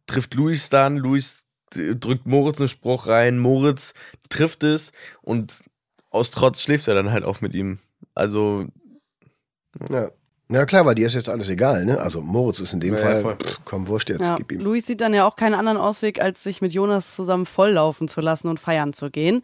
trifft 0.06 0.32
Luis 0.34 0.68
dann, 0.68 0.96
Luis 0.96 1.44
drückt 1.74 2.26
Moritz 2.26 2.60
einen 2.60 2.68
Spruch 2.68 3.08
rein, 3.08 3.40
Moritz 3.40 3.94
trifft 4.28 4.62
es 4.62 4.92
und 5.22 5.64
aus 6.10 6.30
Trotz 6.30 6.62
schläft 6.62 6.86
er 6.86 6.94
dann 6.94 7.10
halt 7.10 7.24
auch 7.24 7.40
mit 7.40 7.54
ihm. 7.56 7.80
Also. 8.14 8.68
Ja. 9.90 10.10
Ja 10.52 10.66
klar, 10.66 10.84
weil 10.84 10.94
dir 10.94 11.06
ist 11.06 11.14
jetzt 11.14 11.28
alles 11.28 11.48
egal, 11.48 11.84
ne? 11.84 12.00
Also 12.00 12.20
Moritz 12.20 12.60
ist 12.60 12.72
in 12.72 12.80
dem 12.80 12.94
ja, 12.94 13.00
Fall, 13.00 13.22
ja, 13.22 13.34
pff, 13.34 13.60
komm, 13.64 13.88
wurscht 13.88 14.10
jetzt, 14.10 14.28
ja, 14.28 14.36
gib 14.36 14.52
ihm. 14.52 14.60
Luis 14.60 14.86
sieht 14.86 15.00
dann 15.00 15.14
ja 15.14 15.26
auch 15.26 15.36
keinen 15.36 15.54
anderen 15.54 15.78
Ausweg, 15.78 16.20
als 16.20 16.42
sich 16.42 16.60
mit 16.60 16.72
Jonas 16.72 17.14
zusammen 17.14 17.46
volllaufen 17.46 18.08
zu 18.08 18.20
lassen 18.20 18.48
und 18.48 18.60
feiern 18.60 18.92
zu 18.92 19.10
gehen. 19.10 19.42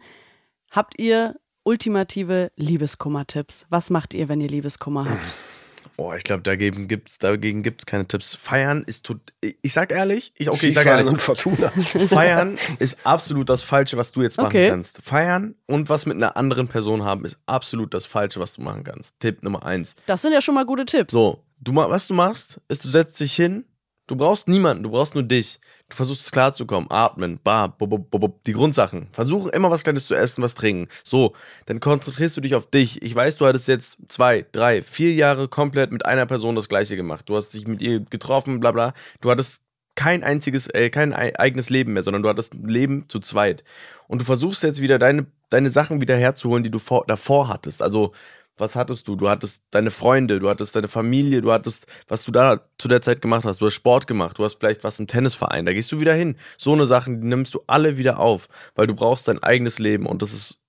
Habt 0.71 0.99
ihr 0.99 1.35
ultimative 1.63 2.51
Liebeskummer-Tipps? 2.55 3.65
Was 3.69 3.89
macht 3.89 4.13
ihr, 4.13 4.29
wenn 4.29 4.41
ihr 4.41 4.49
Liebeskummer 4.49 5.09
habt? 5.09 5.35
Oh, 5.99 6.13
ich 6.13 6.23
glaube, 6.23 6.43
dagegen 6.43 6.87
gibt 6.87 7.09
es 7.09 7.17
dagegen 7.17 7.61
gibt's 7.61 7.85
keine 7.85 8.07
Tipps. 8.07 8.33
Feiern 8.33 8.85
ist 8.87 9.05
tut. 9.05 9.19
Ich 9.41 9.73
sag 9.73 9.91
ehrlich, 9.91 10.31
ich, 10.37 10.49
okay, 10.49 10.67
ich 10.67 10.73
sag 10.73 10.85
ehrlich. 10.85 11.07
Und 11.07 11.21
Fortuna. 11.21 11.69
Feiern 12.09 12.57
ist 12.79 13.05
absolut 13.05 13.49
das 13.49 13.63
Falsche, 13.63 13.97
was 13.97 14.13
du 14.13 14.21
jetzt 14.21 14.37
machen 14.37 14.47
okay. 14.47 14.69
kannst. 14.69 15.01
Feiern 15.03 15.55
und 15.65 15.89
was 15.89 16.05
mit 16.05 16.15
einer 16.15 16.37
anderen 16.37 16.69
Person 16.69 17.03
haben, 17.03 17.25
ist 17.25 17.37
absolut 17.47 17.93
das 17.93 18.05
Falsche, 18.05 18.39
was 18.39 18.53
du 18.53 18.61
machen 18.61 18.85
kannst. 18.85 19.19
Tipp 19.19 19.43
Nummer 19.43 19.65
eins. 19.65 19.95
Das 20.05 20.21
sind 20.21 20.31
ja 20.31 20.41
schon 20.41 20.55
mal 20.55 20.65
gute 20.65 20.85
Tipps. 20.85 21.11
So, 21.11 21.43
du, 21.59 21.75
was 21.75 22.07
du 22.07 22.13
machst, 22.13 22.61
ist, 22.69 22.85
du 22.85 22.89
setzt 22.89 23.19
dich 23.19 23.35
hin, 23.35 23.65
Du 24.09 24.15
brauchst 24.15 24.47
niemanden, 24.47 24.81
du 24.81 24.89
brauchst 24.89 25.13
nur 25.13 25.23
dich. 25.23 25.59
Du 25.89 25.95
versuchst 25.95 26.21
es 26.21 26.31
klarzukommen, 26.31 26.89
atmen, 26.91 27.39
bar, 27.43 27.75
bob, 27.77 27.89
bob, 27.89 28.11
bob, 28.11 28.43
die 28.43 28.53
Grundsachen. 28.53 29.07
Versuch 29.11 29.47
immer 29.47 29.71
was 29.71 29.83
Kleines 29.83 30.07
zu 30.07 30.15
essen, 30.15 30.43
was 30.43 30.53
trinken. 30.53 30.87
So, 31.03 31.33
dann 31.65 31.79
konzentrierst 31.79 32.37
du 32.37 32.41
dich 32.41 32.53
auf 32.53 32.69
dich. 32.69 33.01
Ich 33.01 33.13
weiß, 33.15 33.37
du 33.37 33.47
hattest 33.47 33.67
jetzt 33.67 33.97
zwei, 34.07 34.45
drei, 34.51 34.83
vier 34.83 35.13
Jahre 35.13 35.47
komplett 35.47 35.91
mit 35.91 36.05
einer 36.05 36.27
Person 36.27 36.55
das 36.55 36.69
Gleiche 36.69 36.95
gemacht. 36.95 37.27
Du 37.27 37.35
hast 37.35 37.53
dich 37.55 37.67
mit 37.67 37.81
ihr 37.81 38.01
getroffen, 38.01 38.59
bla 38.59 38.71
bla. 38.71 38.93
Du 39.19 39.31
hattest 39.31 39.63
kein 39.95 40.23
einziges, 40.23 40.67
äh, 40.67 40.89
kein 40.89 41.11
eigenes 41.11 41.69
Leben 41.69 41.93
mehr, 41.93 42.03
sondern 42.03 42.23
du 42.23 42.29
hattest 42.29 42.53
ein 42.53 42.69
Leben 42.69 43.09
zu 43.09 43.19
zweit. 43.19 43.63
Und 44.07 44.21
du 44.21 44.25
versuchst 44.25 44.63
jetzt 44.63 44.79
wieder 44.79 44.99
deine, 44.99 45.25
deine 45.49 45.71
Sachen 45.71 45.99
wieder 45.99 46.15
herzuholen, 46.15 46.63
die 46.63 46.71
du 46.71 46.79
vor, 46.79 47.03
davor 47.07 47.49
hattest. 47.49 47.81
Also 47.81 48.13
was 48.59 48.75
hattest 48.75 49.07
du? 49.07 49.15
Du 49.15 49.29
hattest 49.29 49.63
deine 49.71 49.91
Freunde, 49.91 50.39
du 50.39 50.49
hattest 50.49 50.75
deine 50.75 50.87
Familie, 50.87 51.41
du 51.41 51.51
hattest, 51.51 51.87
was 52.07 52.23
du 52.23 52.31
da 52.31 52.61
zu 52.77 52.87
der 52.87 53.01
Zeit 53.01 53.21
gemacht 53.21 53.45
hast. 53.45 53.61
Du 53.61 53.65
hast 53.65 53.73
Sport 53.73 54.07
gemacht, 54.07 54.37
du 54.37 54.43
hast 54.43 54.55
vielleicht 54.59 54.83
was 54.83 54.99
im 54.99 55.07
Tennisverein, 55.07 55.65
da 55.65 55.73
gehst 55.73 55.91
du 55.91 55.99
wieder 55.99 56.13
hin. 56.13 56.35
So 56.57 56.73
eine 56.73 56.85
Sachen, 56.85 57.21
die 57.21 57.27
nimmst 57.27 57.53
du 57.53 57.61
alle 57.67 57.97
wieder 57.97 58.19
auf, 58.19 58.47
weil 58.75 58.87
du 58.87 58.95
brauchst 58.95 59.27
dein 59.27 59.41
eigenes 59.41 59.79
Leben 59.79 60.05
und 60.05 60.21
das 60.21 60.33
ist 60.33 60.59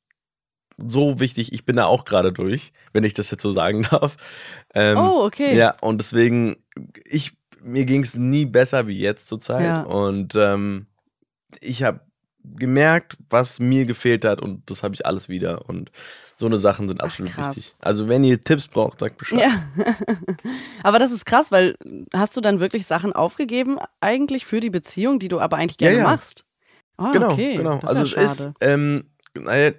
so 0.78 1.20
wichtig. 1.20 1.52
Ich 1.52 1.64
bin 1.64 1.76
da 1.76 1.86
auch 1.86 2.04
gerade 2.04 2.32
durch, 2.32 2.72
wenn 2.92 3.04
ich 3.04 3.14
das 3.14 3.30
jetzt 3.30 3.42
so 3.42 3.52
sagen 3.52 3.82
darf. 3.90 4.16
Ähm, 4.74 4.98
oh, 4.98 5.24
okay. 5.24 5.56
Ja, 5.56 5.76
und 5.80 5.98
deswegen, 5.98 6.56
ich, 7.04 7.32
mir 7.62 7.84
ging 7.84 8.02
es 8.02 8.14
nie 8.14 8.46
besser 8.46 8.86
wie 8.86 8.98
jetzt 8.98 9.28
zur 9.28 9.40
Zeit. 9.40 9.64
Ja. 9.64 9.82
Und 9.82 10.34
ähm, 10.36 10.86
ich 11.60 11.82
habe 11.82 12.00
gemerkt, 12.44 13.16
was 13.28 13.58
mir 13.58 13.84
gefehlt 13.84 14.24
hat 14.24 14.40
und 14.40 14.68
das 14.70 14.82
habe 14.82 14.94
ich 14.94 15.06
alles 15.06 15.28
wieder. 15.28 15.68
Und 15.68 15.90
so 16.36 16.46
eine 16.46 16.58
Sachen 16.58 16.88
sind 16.88 17.02
absolut 17.02 17.32
Ach, 17.36 17.48
wichtig. 17.48 17.74
Also 17.80 18.08
wenn 18.08 18.24
ihr 18.24 18.42
Tipps 18.42 18.68
braucht, 18.68 19.00
sagt 19.00 19.18
Bescheid. 19.18 19.40
Ja. 19.40 19.84
aber 20.82 20.98
das 20.98 21.12
ist 21.12 21.26
krass, 21.26 21.52
weil 21.52 21.76
hast 22.14 22.36
du 22.36 22.40
dann 22.40 22.60
wirklich 22.60 22.86
Sachen 22.86 23.12
aufgegeben, 23.12 23.78
eigentlich 24.00 24.46
für 24.46 24.60
die 24.60 24.70
Beziehung, 24.70 25.18
die 25.18 25.28
du 25.28 25.40
aber 25.40 25.58
eigentlich 25.58 25.78
gerne 25.78 25.96
Ja, 25.96 26.02
ja. 26.02 26.08
machst? 26.08 26.44
Ah, 26.96 27.12
genau, 27.12 27.32
okay. 27.32 27.56
genau. 27.56 27.78
Also 27.80 28.02
es 28.02 28.12
ist, 28.12 28.50
ähm, 28.60 29.04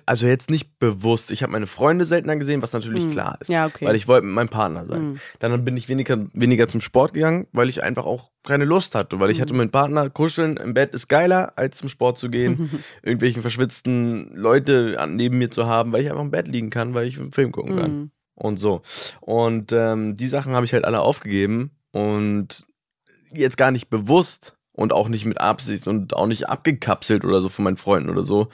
also 0.05 0.28
jetzt 0.28 0.49
nicht 0.49 0.80
bewusst. 0.80 1.32
Ich 1.32 1.43
habe 1.43 1.51
meine 1.51 1.68
Freunde 1.68 2.05
seltener 2.05 2.36
gesehen, 2.38 2.62
was 2.62 2.74
natürlich 2.74 3.03
Hm. 3.03 3.12
klar 3.12 3.38
ist. 3.39 3.49
Ja, 3.49 3.66
okay. 3.68 3.86
Weil 3.86 3.95
ich 3.95 4.07
wollte 4.07 4.26
mit 4.26 4.36
meinem 4.36 4.49
Partner 4.49 4.86
sein. 4.86 4.99
Hm. 5.01 5.20
Dann 5.39 5.66
bin 5.66 5.78
ich 5.78 5.89
weniger, 5.89 6.18
weniger 6.34 6.68
zum 6.68 6.82
Sport 6.82 7.14
gegangen, 7.14 7.47
weil 7.51 7.70
ich 7.70 7.84
einfach 7.84 8.05
auch 8.05 8.32
keine 8.43 8.66
Lust 8.66 8.95
hatte. 8.95 9.20
Weil 9.20 9.30
ich 9.32 9.38
Hm. 9.38 9.41
hatte 9.41 9.53
meinen 9.53 9.72
Partner, 9.72 10.09
kuscheln 10.09 10.57
im 10.57 10.74
Bett 10.74 10.93
ist 10.93 11.07
geiler, 11.07 11.53
als 11.55 11.78
zum 11.78 11.89
Sport 11.89 12.18
zu 12.18 12.30
gehen, 12.30 12.84
irgendwelchen 13.03 13.41
verschwitzten 13.41 14.36
Leute 14.36 14.97
neben 15.09 15.38
mir 15.38 15.51
zu 15.51 15.68
haben, 15.68 15.91
weil 15.91 16.01
ich 16.01 16.09
einfach 16.09 16.24
im 16.24 16.32
Bett 16.32 16.47
liegen 16.47 16.70
kann, 16.70 16.93
weil 16.93 17.07
ich 17.07 17.20
einen 17.20 17.32
Film 17.32 17.51
gucken 17.51 17.76
kann. 17.78 17.91
Hm. 17.91 18.12
Und 18.36 18.57
so. 18.57 18.82
Und 19.20 19.72
ähm, 19.72 20.18
die 20.18 20.28
Sachen 20.28 20.53
habe 20.53 20.66
ich 20.66 20.74
halt 20.74 20.86
alle 20.86 21.01
aufgegeben 21.01 21.72
und 21.91 22.66
jetzt 23.34 23.57
gar 23.57 23.72
nicht 23.72 23.89
bewusst 23.89 24.55
und 24.74 24.93
auch 24.93 25.09
nicht 25.09 25.26
mit 25.26 25.39
Absicht 25.39 25.86
und 25.88 26.16
auch 26.16 26.28
nicht 26.28 26.49
abgekapselt 26.49 27.24
oder 27.24 27.41
so 27.41 27.49
von 27.49 27.64
meinen 27.66 27.78
Freunden 27.78 28.09
oder 28.09 28.24
so, 28.24 28.47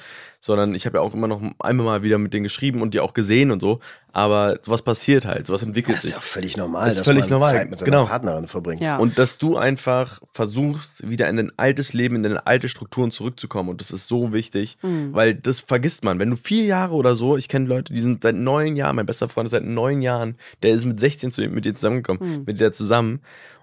sondern 0.48 0.74
ich 0.74 0.88
habe 0.88 0.98
ja 0.98 1.02
auch 1.04 1.14
immer 1.14 1.28
noch 1.28 1.42
einmal 1.60 1.86
mal 1.86 2.04
wieder 2.04 2.18
mit 2.18 2.34
denen 2.34 2.44
geschrieben 2.44 2.82
und 2.82 2.96
die 2.96 3.00
auch 3.00 3.14
gesehen 3.14 3.52
und 3.52 3.60
so. 3.60 3.80
Aber 4.12 4.58
sowas 4.64 4.82
passiert 4.82 5.26
halt, 5.26 5.46
sowas 5.46 5.62
entwickelt 5.62 5.98
Das 5.98 6.06
ist 6.06 6.10
sich. 6.10 6.12
ja 6.14 6.18
auch 6.20 6.24
völlig 6.24 6.58
normal, 6.58 6.84
Das 6.86 6.94
ist 6.94 7.00
dass 7.02 7.08
völlig 7.08 7.22
man 7.26 7.30
normal, 7.32 7.54
Zeit 7.54 7.70
mit 7.70 7.78
seiner 7.78 7.92
genau. 7.92 8.06
Partnerin 8.06 8.48
verbringt. 8.48 8.82
Ja. 8.82 8.98
Und 8.98 9.20
dass 9.20 9.38
du 9.38 9.58
einfach 9.58 10.20
versuchst, 10.34 11.08
wieder 11.08 11.30
in 11.30 11.38
dein 11.38 11.52
altes 11.58 11.94
Leben, 11.94 12.16
in 12.16 12.24
deine 12.24 12.48
alte 12.48 12.68
Strukturen 12.70 13.12
zurückzukommen. 13.12 13.70
Und 13.70 13.80
das 13.82 13.92
ist 13.92 14.08
so 14.08 14.34
wichtig, 14.34 14.78
Mhm. 14.82 15.14
weil 15.14 15.36
das 15.36 15.60
vergisst 15.60 16.04
man. 16.04 16.18
Wenn 16.18 16.32
du 16.32 16.36
vier 16.38 16.64
Jahre 16.64 16.96
oder 16.96 17.16
so, 17.16 17.38
ich 17.38 17.48
kenne 17.50 17.68
Leute, 17.68 17.94
die 17.94 18.02
sind 18.02 18.24
seit 18.24 18.36
neun 18.36 18.76
Jahren, 18.76 18.96
mein 18.96 19.06
bester 19.06 19.30
Freund 19.30 19.46
ist 19.46 19.52
seit 19.52 19.66
neun 19.66 20.02
Jahren, 20.02 20.36
der 20.64 20.72
ist 20.72 20.86
mit 20.86 21.00
16 21.00 21.32
zu, 21.32 21.42
mit 21.50 21.66
dir 21.66 21.76
zusammengekommen, 21.76 22.38
Mhm. 22.40 22.44
mit 22.48 22.60
der 22.60 22.72
zusammen. 22.72 23.20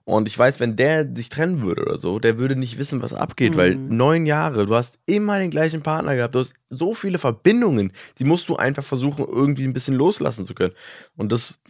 Und 0.07 0.29
ich 0.29 0.39
weiß, 0.39 0.61
wenn 0.61 0.77
der 0.77 1.09
sich 1.15 1.31
trennen 1.31 1.63
würde 1.63 1.83
oder 1.83 1.97
so, 1.97 2.19
der 2.19 2.39
würde 2.39 2.57
nicht 2.57 2.77
wissen, 2.79 3.01
was 3.01 3.15
abgeht, 3.15 3.57
weil 3.57 3.77
Mhm. 3.77 3.97
neun 3.97 4.27
Jahre, 4.27 4.67
du 4.67 4.75
hast 4.75 4.99
immer 5.07 5.39
den 5.39 5.51
gleichen 5.51 5.83
Partner 5.83 6.15
gehabt, 6.15 6.35
du 6.35 6.41
hast 6.41 6.53
so 6.69 6.93
viele 6.93 7.19
Verbindungen, 7.19 7.91
die 8.19 8.25
musst 8.25 8.49
du 8.51 8.57
einfach 8.57 8.85
versuchen, 8.85 9.25
irgendwie 9.27 9.65
ein 9.65 9.73
bisschen 9.73 9.95
loslassen 9.95 10.45
zu 10.45 10.55
können. 10.55 10.75
Und 11.17 11.33
das 11.33 11.61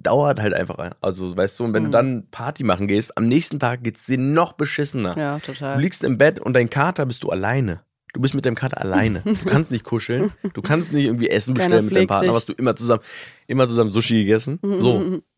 dauert 0.00 0.40
halt 0.40 0.54
einfach. 0.54 0.92
Also, 1.00 1.36
weißt 1.36 1.58
du, 1.58 1.64
und 1.64 1.72
wenn 1.74 1.82
Mhm. 1.82 1.86
du 1.86 1.90
dann 1.92 2.26
Party 2.30 2.62
machen 2.62 2.86
gehst, 2.86 3.16
am 3.18 3.26
nächsten 3.26 3.58
Tag 3.58 3.82
geht 3.82 3.96
es 3.96 4.04
dir 4.06 4.18
noch 4.18 4.52
beschissener. 4.52 5.16
Ja, 5.18 5.36
Du 5.38 5.52
total. 5.52 5.80
liegst 5.80 6.04
im 6.04 6.18
Bett 6.18 6.38
und 6.38 6.52
dein 6.54 6.70
Kater 6.70 7.04
bist 7.06 7.24
du 7.24 7.30
alleine. 7.30 7.80
Du 8.12 8.20
bist 8.20 8.34
mit 8.34 8.44
deinem 8.44 8.54
Kater 8.54 8.78
alleine. 8.80 9.22
Du 9.24 9.44
kannst 9.46 9.70
nicht 9.72 9.84
kuscheln. 9.84 10.30
Du 10.52 10.60
kannst 10.62 10.92
nicht 10.92 11.06
irgendwie 11.06 11.30
Essen 11.30 11.54
bestellen 11.54 11.86
mit 11.86 11.96
deinem 11.96 12.06
Partner. 12.06 12.28
dich. 12.28 12.36
Hast 12.36 12.48
du 12.48 12.52
immer 12.52 12.76
zusammen, 12.76 13.02
immer 13.48 13.66
zusammen 13.66 13.90
Sushi 13.90 14.18
gegessen? 14.22 14.60
So. 14.62 15.20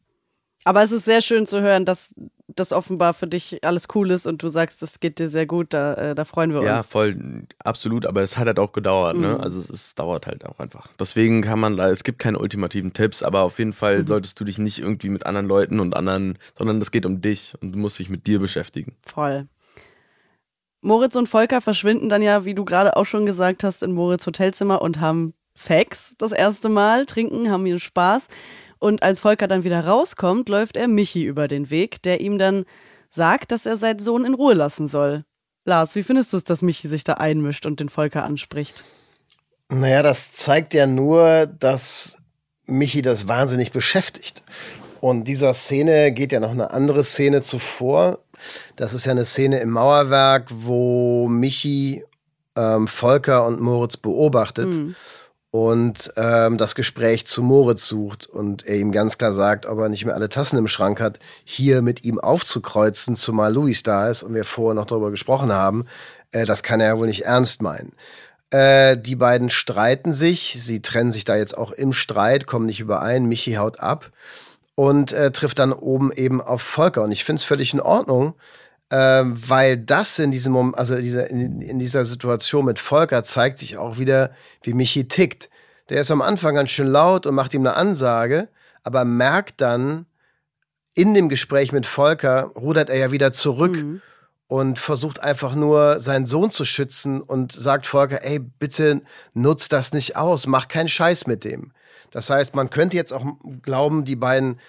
Aber 0.64 0.82
es 0.82 0.92
ist 0.92 1.04
sehr 1.04 1.20
schön 1.20 1.46
zu 1.46 1.60
hören, 1.60 1.84
dass 1.84 2.14
das 2.48 2.72
offenbar 2.72 3.14
für 3.14 3.26
dich 3.26 3.64
alles 3.64 3.88
cool 3.94 4.10
ist 4.10 4.26
und 4.26 4.42
du 4.42 4.48
sagst, 4.48 4.80
das 4.82 5.00
geht 5.00 5.18
dir 5.18 5.28
sehr 5.28 5.44
gut, 5.46 5.72
da, 5.74 5.94
äh, 5.94 6.14
da 6.14 6.24
freuen 6.24 6.52
wir 6.54 6.62
Ja, 6.62 6.78
uns. 6.78 6.86
voll, 6.86 7.46
absolut, 7.58 8.06
aber 8.06 8.22
es 8.22 8.38
hat 8.38 8.46
halt 8.46 8.58
auch 8.58 8.72
gedauert, 8.72 9.16
ne? 9.16 9.28
Mhm. 9.34 9.40
Also 9.40 9.58
es, 9.58 9.68
es 9.70 9.94
dauert 9.94 10.26
halt 10.26 10.44
auch 10.46 10.58
einfach. 10.60 10.88
Deswegen 10.98 11.42
kann 11.42 11.58
man, 11.58 11.78
es 11.78 12.04
gibt 12.04 12.18
keine 12.18 12.38
ultimativen 12.38 12.92
Tipps, 12.92 13.22
aber 13.22 13.40
auf 13.42 13.58
jeden 13.58 13.72
Fall 13.72 14.02
Mhm. 14.02 14.06
solltest 14.06 14.38
du 14.40 14.44
dich 14.44 14.58
nicht 14.58 14.78
irgendwie 14.78 15.08
mit 15.08 15.26
anderen 15.26 15.46
Leuten 15.48 15.80
und 15.80 15.96
anderen, 15.96 16.38
sondern 16.56 16.80
es 16.80 16.90
geht 16.90 17.06
um 17.06 17.20
dich 17.20 17.54
und 17.60 17.72
du 17.72 17.78
musst 17.78 17.98
dich 17.98 18.08
mit 18.08 18.26
dir 18.26 18.38
beschäftigen. 18.38 18.96
Voll. 19.04 19.48
Moritz 20.80 21.16
und 21.16 21.28
Volker 21.28 21.60
verschwinden 21.60 22.08
dann 22.08 22.22
ja, 22.22 22.44
wie 22.44 22.54
du 22.54 22.64
gerade 22.64 22.96
auch 22.96 23.06
schon 23.06 23.24
gesagt 23.26 23.64
hast, 23.64 23.82
in 23.82 23.92
Moritz 23.92 24.26
Hotelzimmer 24.26 24.82
und 24.82 25.00
haben 25.00 25.34
Sex 25.56 26.14
das 26.18 26.32
erste 26.32 26.68
Mal, 26.68 27.06
trinken, 27.06 27.50
haben 27.50 27.64
ihren 27.64 27.78
Spaß. 27.80 28.28
Und 28.84 29.02
als 29.02 29.20
Volker 29.20 29.48
dann 29.48 29.64
wieder 29.64 29.86
rauskommt, 29.86 30.50
läuft 30.50 30.76
er 30.76 30.88
Michi 30.88 31.24
über 31.24 31.48
den 31.48 31.70
Weg, 31.70 32.02
der 32.02 32.20
ihm 32.20 32.36
dann 32.36 32.66
sagt, 33.10 33.50
dass 33.50 33.64
er 33.64 33.78
seinen 33.78 33.98
Sohn 33.98 34.26
in 34.26 34.34
Ruhe 34.34 34.52
lassen 34.52 34.88
soll. 34.88 35.24
Lars, 35.64 35.94
wie 35.94 36.02
findest 36.02 36.34
du 36.34 36.36
es, 36.36 36.44
dass 36.44 36.60
Michi 36.60 36.86
sich 36.86 37.02
da 37.02 37.14
einmischt 37.14 37.64
und 37.64 37.80
den 37.80 37.88
Volker 37.88 38.24
anspricht? 38.24 38.84
Naja, 39.70 40.02
das 40.02 40.32
zeigt 40.32 40.74
ja 40.74 40.86
nur, 40.86 41.46
dass 41.46 42.18
Michi 42.66 43.00
das 43.00 43.26
wahnsinnig 43.26 43.72
beschäftigt. 43.72 44.42
Und 45.00 45.24
dieser 45.28 45.54
Szene 45.54 46.12
geht 46.12 46.30
ja 46.30 46.40
noch 46.40 46.50
eine 46.50 46.70
andere 46.70 47.04
Szene 47.04 47.40
zuvor. 47.40 48.18
Das 48.76 48.92
ist 48.92 49.06
ja 49.06 49.12
eine 49.12 49.24
Szene 49.24 49.60
im 49.60 49.70
Mauerwerk, 49.70 50.50
wo 50.52 51.26
Michi 51.26 52.04
ähm, 52.54 52.86
Volker 52.86 53.46
und 53.46 53.62
Moritz 53.62 53.96
beobachtet 53.96 54.78
und 55.54 56.12
ähm, 56.16 56.58
das 56.58 56.74
Gespräch 56.74 57.26
zu 57.26 57.40
Moritz 57.40 57.86
sucht 57.86 58.26
und 58.26 58.66
er 58.66 58.76
ihm 58.76 58.90
ganz 58.90 59.18
klar 59.18 59.32
sagt, 59.32 59.66
ob 59.66 59.78
er 59.78 59.88
nicht 59.88 60.04
mehr 60.04 60.16
alle 60.16 60.28
Tassen 60.28 60.58
im 60.58 60.66
Schrank 60.66 61.00
hat, 61.00 61.20
hier 61.44 61.80
mit 61.80 62.04
ihm 62.04 62.18
aufzukreuzen, 62.18 63.14
zumal 63.14 63.54
Luis 63.54 63.84
da 63.84 64.08
ist 64.08 64.24
und 64.24 64.34
wir 64.34 64.44
vorher 64.44 64.74
noch 64.74 64.86
darüber 64.86 65.12
gesprochen 65.12 65.52
haben. 65.52 65.84
Äh, 66.32 66.44
das 66.44 66.64
kann 66.64 66.80
er 66.80 66.88
ja 66.88 66.98
wohl 66.98 67.06
nicht 67.06 67.24
ernst 67.24 67.62
meinen. 67.62 67.92
Äh, 68.50 68.98
die 68.98 69.14
beiden 69.14 69.48
streiten 69.48 70.12
sich, 70.12 70.56
sie 70.58 70.82
trennen 70.82 71.12
sich 71.12 71.22
da 71.22 71.36
jetzt 71.36 71.56
auch 71.56 71.70
im 71.70 71.92
Streit, 71.92 72.48
kommen 72.48 72.66
nicht 72.66 72.80
überein, 72.80 73.26
Michi 73.26 73.52
haut 73.52 73.78
ab 73.78 74.10
und 74.74 75.12
äh, 75.12 75.30
trifft 75.30 75.60
dann 75.60 75.72
oben 75.72 76.10
eben 76.10 76.40
auf 76.40 76.62
Volker. 76.62 77.04
Und 77.04 77.12
ich 77.12 77.22
finde 77.22 77.38
es 77.38 77.44
völlig 77.44 77.72
in 77.72 77.80
Ordnung, 77.80 78.34
ähm, 78.96 79.34
weil 79.48 79.76
das 79.76 80.20
in 80.20 80.30
diesem 80.30 80.52
Moment, 80.52 80.78
also 80.78 80.96
diese, 80.96 81.22
in, 81.22 81.60
in 81.60 81.80
dieser 81.80 82.04
Situation 82.04 82.64
mit 82.64 82.78
Volker 82.78 83.24
zeigt 83.24 83.58
sich 83.58 83.76
auch 83.76 83.98
wieder, 83.98 84.30
wie 84.62 84.72
Michi 84.72 85.08
tickt. 85.08 85.50
Der 85.88 86.00
ist 86.00 86.12
am 86.12 86.22
Anfang 86.22 86.54
ganz 86.54 86.70
schön 86.70 86.86
laut 86.86 87.26
und 87.26 87.34
macht 87.34 87.54
ihm 87.54 87.62
eine 87.62 87.74
Ansage, 87.74 88.48
aber 88.84 89.04
merkt 89.04 89.60
dann, 89.60 90.06
in 90.94 91.12
dem 91.12 91.28
Gespräch 91.28 91.72
mit 91.72 91.86
Volker 91.86 92.52
rudert 92.54 92.88
er 92.88 92.96
ja 92.96 93.10
wieder 93.10 93.32
zurück 93.32 93.84
und 94.46 94.78
versucht 94.78 95.20
einfach 95.20 95.56
nur 95.56 95.98
seinen 95.98 96.26
Sohn 96.26 96.52
zu 96.52 96.64
schützen 96.64 97.20
und 97.20 97.50
sagt 97.50 97.88
Volker, 97.88 98.24
ey, 98.24 98.38
bitte 98.38 99.02
nutz 99.32 99.66
das 99.66 99.92
nicht 99.92 100.16
aus, 100.16 100.46
mach 100.46 100.68
keinen 100.68 100.88
Scheiß 100.88 101.26
mit 101.26 101.42
dem. 101.42 101.72
Das 102.12 102.30
heißt, 102.30 102.54
man 102.54 102.70
könnte 102.70 102.96
jetzt 102.96 103.12
auch 103.12 103.26
glauben, 103.60 104.04
die 104.04 104.14
beiden 104.14 104.60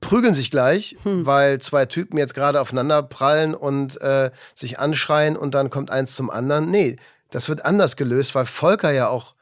prügeln 0.00 0.34
sich 0.34 0.50
gleich, 0.50 0.96
weil 1.04 1.60
zwei 1.60 1.86
Typen 1.86 2.18
jetzt 2.18 2.34
gerade 2.34 2.60
aufeinander 2.60 3.02
prallen 3.02 3.54
und 3.54 4.00
äh, 4.00 4.30
sich 4.54 4.78
anschreien 4.78 5.36
und 5.36 5.54
dann 5.54 5.70
kommt 5.70 5.90
eins 5.90 6.14
zum 6.14 6.30
anderen. 6.30 6.70
Nee, 6.70 6.96
das 7.30 7.48
wird 7.48 7.64
anders 7.64 7.96
gelöst, 7.96 8.34
weil 8.34 8.46
Volker 8.46 8.90
ja 8.90 9.08
auch 9.08 9.34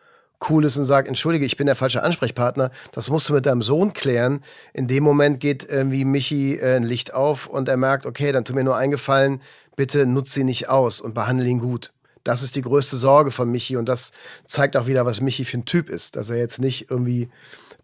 cool 0.48 0.64
ist 0.64 0.76
und 0.76 0.84
sagt, 0.84 1.08
entschuldige, 1.08 1.44
ich 1.44 1.56
bin 1.56 1.66
der 1.66 1.74
falsche 1.74 2.02
Ansprechpartner, 2.02 2.70
das 2.92 3.10
musst 3.10 3.28
du 3.28 3.32
mit 3.32 3.46
deinem 3.46 3.62
Sohn 3.62 3.92
klären. 3.92 4.40
In 4.72 4.86
dem 4.86 5.02
Moment 5.02 5.40
geht 5.40 5.68
irgendwie 5.68 6.04
Michi 6.04 6.56
äh, 6.56 6.76
ein 6.76 6.84
Licht 6.84 7.12
auf 7.12 7.46
und 7.46 7.68
er 7.68 7.76
merkt, 7.76 8.06
okay, 8.06 8.30
dann 8.32 8.44
tu 8.44 8.54
mir 8.54 8.64
nur 8.64 8.76
eingefallen, 8.76 9.40
bitte 9.76 10.06
nutz 10.06 10.32
sie 10.32 10.44
nicht 10.44 10.68
aus 10.68 11.00
und 11.00 11.14
behandle 11.14 11.46
ihn 11.46 11.60
gut. 11.60 11.92
Das 12.24 12.42
ist 12.42 12.56
die 12.56 12.62
größte 12.62 12.96
Sorge 12.96 13.30
von 13.30 13.50
Michi 13.50 13.76
und 13.76 13.88
das 13.88 14.12
zeigt 14.44 14.76
auch 14.76 14.86
wieder, 14.86 15.06
was 15.06 15.20
Michi 15.20 15.44
für 15.44 15.58
ein 15.58 15.64
Typ 15.64 15.88
ist, 15.88 16.14
dass 16.14 16.30
er 16.30 16.36
jetzt 16.36 16.60
nicht 16.60 16.90
irgendwie 16.90 17.30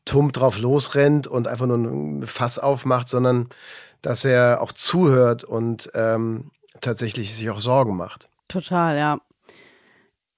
tump 0.05 0.33
drauf 0.33 0.59
losrennt 0.59 1.27
und 1.27 1.49
einfach 1.49 1.67
nur 1.67 1.79
ein 1.79 2.27
Fass 2.27 2.59
aufmacht, 2.59 3.09
sondern 3.09 3.49
dass 4.03 4.25
er 4.25 4.61
auch 4.61 4.73
zuhört 4.73 5.45
und 5.45 5.91
ähm, 5.95 6.51
tatsächlich 6.81 7.35
sich 7.35 7.49
auch 7.51 7.61
Sorgen 7.61 7.97
macht. 7.97 8.29
Total, 8.49 8.97
ja. 8.97 9.19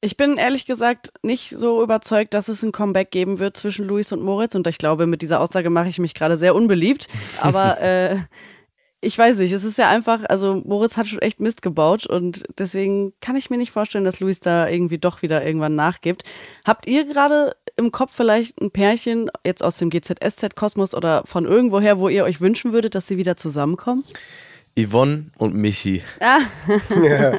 Ich 0.01 0.17
bin 0.17 0.37
ehrlich 0.37 0.67
gesagt 0.67 1.13
nicht 1.23 1.51
so 1.51 1.83
überzeugt, 1.83 2.35
dass 2.35 2.49
es 2.49 2.63
ein 2.63 2.71
Comeback 2.71 3.11
geben 3.11 3.39
wird 3.39 3.57
zwischen 3.57 3.87
Luis 3.87 4.13
und 4.13 4.23
Moritz. 4.23 4.55
Und 4.55 4.67
ich 4.67 4.79
glaube, 4.79 5.07
mit 5.07 5.23
dieser 5.23 5.41
Aussage 5.41 5.71
mache 5.71 5.89
ich 5.89 5.99
mich 5.99 6.15
gerade 6.15 6.37
sehr 6.37 6.55
unbeliebt. 6.55 7.09
Aber 7.41 7.81
äh, 7.81 8.17
ich 9.01 9.17
weiß 9.17 9.39
nicht, 9.39 9.53
es 9.53 9.65
ist 9.65 9.79
ja 9.79 9.89
einfach, 9.91 10.25
also 10.29 10.63
Moritz 10.65 10.97
hat 10.97 11.07
schon 11.07 11.21
echt 11.21 11.41
Mist 11.41 11.63
gebaut 11.63 12.07
und 12.07 12.45
deswegen 12.59 13.13
kann 13.21 13.37
ich 13.37 13.51
mir 13.51 13.59
nicht 13.59 13.71
vorstellen, 13.71 14.05
dass 14.05 14.21
Luis 14.21 14.41
da 14.41 14.69
irgendwie 14.69 14.99
doch 14.99 15.23
wieder 15.23 15.45
irgendwann 15.45 15.75
nachgibt. 15.75 16.25
Habt 16.65 16.87
ihr 16.87 17.05
gerade 17.05 17.55
im 17.77 17.93
Kopf 17.93 18.13
vielleicht 18.15 18.61
ein 18.61 18.71
Pärchen 18.71 19.31
jetzt 19.45 19.63
aus 19.63 19.77
dem 19.79 19.91
GZSZ-Kosmos 19.91 20.95
oder 20.95 21.23
von 21.27 21.45
irgendwoher, 21.45 21.99
wo 21.99 22.09
ihr 22.09 22.25
euch 22.25 22.41
wünschen 22.41 22.73
würdet, 22.73 22.95
dass 22.95 23.07
sie 23.07 23.17
wieder 23.17 23.37
zusammenkommen? 23.37 24.05
Yvonne 24.79 25.31
und 25.39 25.55
Michi. 25.55 26.03
Ah. 26.21 26.41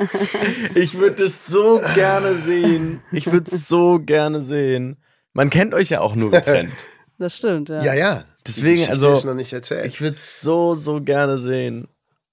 Ich 0.75 0.97
würde 0.97 1.23
es 1.23 1.45
so 1.45 1.81
gerne 1.93 2.35
sehen. 2.38 3.01
Ich 3.11 3.31
würde 3.31 3.51
es 3.51 3.67
so 3.67 3.99
gerne 3.99 4.41
sehen. 4.41 4.97
Man 5.33 5.49
kennt 5.49 5.73
euch 5.75 5.89
ja 5.89 6.01
auch 6.01 6.15
nur 6.15 6.31
getrennt. 6.31 6.73
Das 7.19 7.35
stimmt, 7.35 7.69
ja. 7.69 7.83
Ja, 7.83 7.93
ja. 7.93 8.25
Deswegen, 8.45 8.88
also, 8.89 9.13
ist 9.13 9.25
noch 9.25 9.33
nicht 9.33 9.51
erzählt. 9.51 9.85
Ich 9.85 10.01
würde 10.01 10.17
es 10.17 10.41
so, 10.41 10.75
so 10.75 11.01
gerne 11.01 11.41
sehen. 11.41 11.88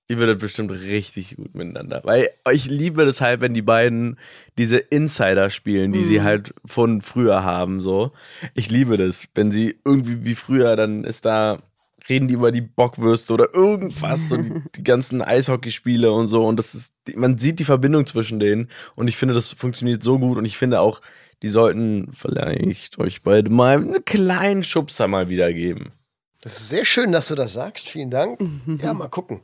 Ihr 0.08 0.18
würdet 0.18 0.38
bestimmt 0.38 0.70
richtig 0.70 1.36
gut 1.36 1.54
miteinander. 1.54 2.02
Weil 2.04 2.28
ich 2.52 2.66
liebe 2.66 3.06
das 3.06 3.22
halt, 3.22 3.40
wenn 3.40 3.54
die 3.54 3.62
beiden 3.62 4.18
diese 4.58 4.76
Insider 4.76 5.48
spielen, 5.48 5.92
die 5.92 6.04
sie 6.04 6.22
halt 6.22 6.54
von 6.66 7.00
früher 7.00 7.42
haben. 7.42 7.80
So. 7.80 8.12
Ich 8.52 8.70
liebe 8.70 8.98
das. 8.98 9.26
Wenn 9.34 9.50
sie 9.50 9.78
irgendwie 9.84 10.24
wie 10.24 10.34
früher, 10.34 10.76
dann 10.76 11.04
ist 11.04 11.24
da 11.24 11.62
reden 12.08 12.28
die 12.28 12.34
über 12.34 12.52
die 12.52 12.60
Bockwürste 12.60 13.32
oder 13.32 13.54
irgendwas, 13.54 14.28
so 14.28 14.36
die, 14.42 14.62
die 14.76 14.84
ganzen 14.84 15.22
Eishockeyspiele 15.22 16.12
und 16.12 16.28
so. 16.28 16.44
Und 16.46 16.56
das 16.56 16.74
ist, 16.74 16.92
man 17.16 17.38
sieht 17.38 17.58
die 17.58 17.64
Verbindung 17.64 18.06
zwischen 18.06 18.40
denen. 18.40 18.68
Und 18.94 19.08
ich 19.08 19.16
finde, 19.16 19.34
das 19.34 19.50
funktioniert 19.50 20.02
so 20.02 20.18
gut. 20.18 20.38
Und 20.38 20.44
ich 20.44 20.58
finde 20.58 20.80
auch, 20.80 21.00
die 21.42 21.48
sollten 21.48 22.12
vielleicht 22.14 22.98
euch 22.98 23.22
beide 23.22 23.50
mal 23.50 23.76
einen 23.76 24.04
kleinen 24.04 24.64
Schubser 24.64 25.08
mal 25.08 25.28
wiedergeben. 25.28 25.92
Das 26.40 26.58
ist 26.58 26.68
sehr 26.68 26.84
schön, 26.84 27.12
dass 27.12 27.28
du 27.28 27.34
das 27.34 27.54
sagst. 27.54 27.88
Vielen 27.88 28.10
Dank. 28.10 28.38
Ja, 28.82 28.92
mal 28.92 29.08
gucken. 29.08 29.40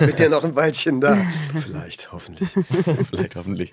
Mit 0.00 0.18
dir 0.18 0.28
noch 0.28 0.44
ein 0.44 0.56
Weilchen 0.56 1.00
da. 1.00 1.16
Vielleicht, 1.62 2.12
hoffentlich. 2.12 2.50
vielleicht, 3.10 3.36
hoffentlich. 3.36 3.72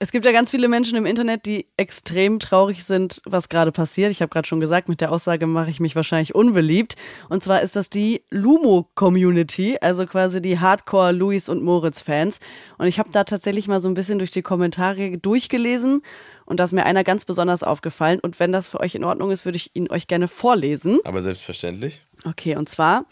Es 0.00 0.10
gibt 0.10 0.26
ja 0.26 0.32
ganz 0.32 0.50
viele 0.50 0.68
Menschen 0.68 0.98
im 0.98 1.06
Internet, 1.06 1.46
die 1.46 1.68
extrem 1.76 2.40
traurig 2.40 2.84
sind, 2.84 3.22
was 3.24 3.48
gerade 3.48 3.70
passiert. 3.70 4.10
Ich 4.10 4.20
habe 4.20 4.28
gerade 4.28 4.46
schon 4.46 4.58
gesagt, 4.58 4.88
mit 4.88 5.00
der 5.00 5.12
Aussage 5.12 5.46
mache 5.46 5.70
ich 5.70 5.78
mich 5.78 5.94
wahrscheinlich 5.94 6.34
unbeliebt. 6.34 6.96
Und 7.28 7.44
zwar 7.44 7.62
ist 7.62 7.76
das 7.76 7.90
die 7.90 8.22
Lumo-Community, 8.30 9.78
also 9.80 10.04
quasi 10.04 10.42
die 10.42 10.58
Hardcore 10.58 11.12
Louis 11.12 11.48
und 11.48 11.62
Moritz-Fans. 11.62 12.40
Und 12.76 12.88
ich 12.88 12.98
habe 12.98 13.10
da 13.12 13.22
tatsächlich 13.22 13.68
mal 13.68 13.80
so 13.80 13.88
ein 13.88 13.94
bisschen 13.94 14.18
durch 14.18 14.32
die 14.32 14.42
Kommentare 14.42 15.16
durchgelesen 15.16 16.02
und 16.44 16.58
da 16.58 16.64
ist 16.64 16.72
mir 16.72 16.84
einer 16.84 17.04
ganz 17.04 17.24
besonders 17.24 17.62
aufgefallen. 17.62 18.18
Und 18.20 18.40
wenn 18.40 18.50
das 18.50 18.68
für 18.68 18.80
euch 18.80 18.96
in 18.96 19.04
Ordnung 19.04 19.30
ist, 19.30 19.44
würde 19.44 19.56
ich 19.56 19.70
ihn 19.74 19.88
euch 19.90 20.08
gerne 20.08 20.26
vorlesen. 20.26 20.98
Aber 21.04 21.22
selbstverständlich. 21.22 22.02
Okay, 22.24 22.56
und 22.56 22.68
zwar. 22.68 23.06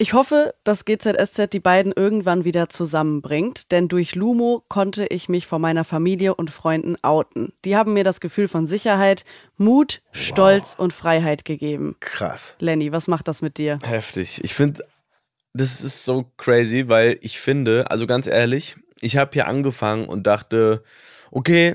Ich 0.00 0.12
hoffe, 0.12 0.54
dass 0.62 0.84
GZSZ 0.84 1.52
die 1.52 1.58
beiden 1.58 1.92
irgendwann 1.92 2.44
wieder 2.44 2.68
zusammenbringt, 2.68 3.72
denn 3.72 3.88
durch 3.88 4.14
Lumo 4.14 4.64
konnte 4.68 5.06
ich 5.06 5.28
mich 5.28 5.48
vor 5.48 5.58
meiner 5.58 5.82
Familie 5.82 6.36
und 6.36 6.52
Freunden 6.52 6.94
outen. 7.02 7.52
Die 7.64 7.74
haben 7.74 7.94
mir 7.94 8.04
das 8.04 8.20
Gefühl 8.20 8.46
von 8.46 8.68
Sicherheit, 8.68 9.24
Mut, 9.56 10.00
Stolz 10.12 10.76
wow. 10.78 10.84
und 10.84 10.92
Freiheit 10.92 11.44
gegeben. 11.44 11.96
Krass. 11.98 12.54
Lenny, 12.60 12.92
was 12.92 13.08
macht 13.08 13.26
das 13.26 13.42
mit 13.42 13.58
dir? 13.58 13.80
Heftig. 13.82 14.38
Ich 14.44 14.54
finde, 14.54 14.84
das 15.52 15.80
ist 15.80 16.04
so 16.04 16.30
crazy, 16.36 16.88
weil 16.88 17.18
ich 17.20 17.40
finde, 17.40 17.90
also 17.90 18.06
ganz 18.06 18.28
ehrlich, 18.28 18.76
ich 19.00 19.16
habe 19.16 19.32
hier 19.32 19.48
angefangen 19.48 20.06
und 20.06 20.28
dachte, 20.28 20.84
okay, 21.32 21.74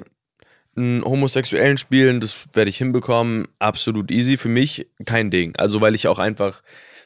einen 0.78 1.04
Homosexuellen 1.04 1.78
spielen, 1.78 2.22
das 2.22 2.38
werde 2.54 2.70
ich 2.70 2.78
hinbekommen, 2.78 3.50
absolut 3.60 4.12
easy. 4.12 4.38
Für 4.38 4.48
mich 4.48 4.88
kein 5.06 5.30
Ding. 5.30 5.58
Also 5.58 5.82
weil 5.82 5.94
ich 5.94 6.08
auch 6.08 6.20
einfach, 6.20 6.62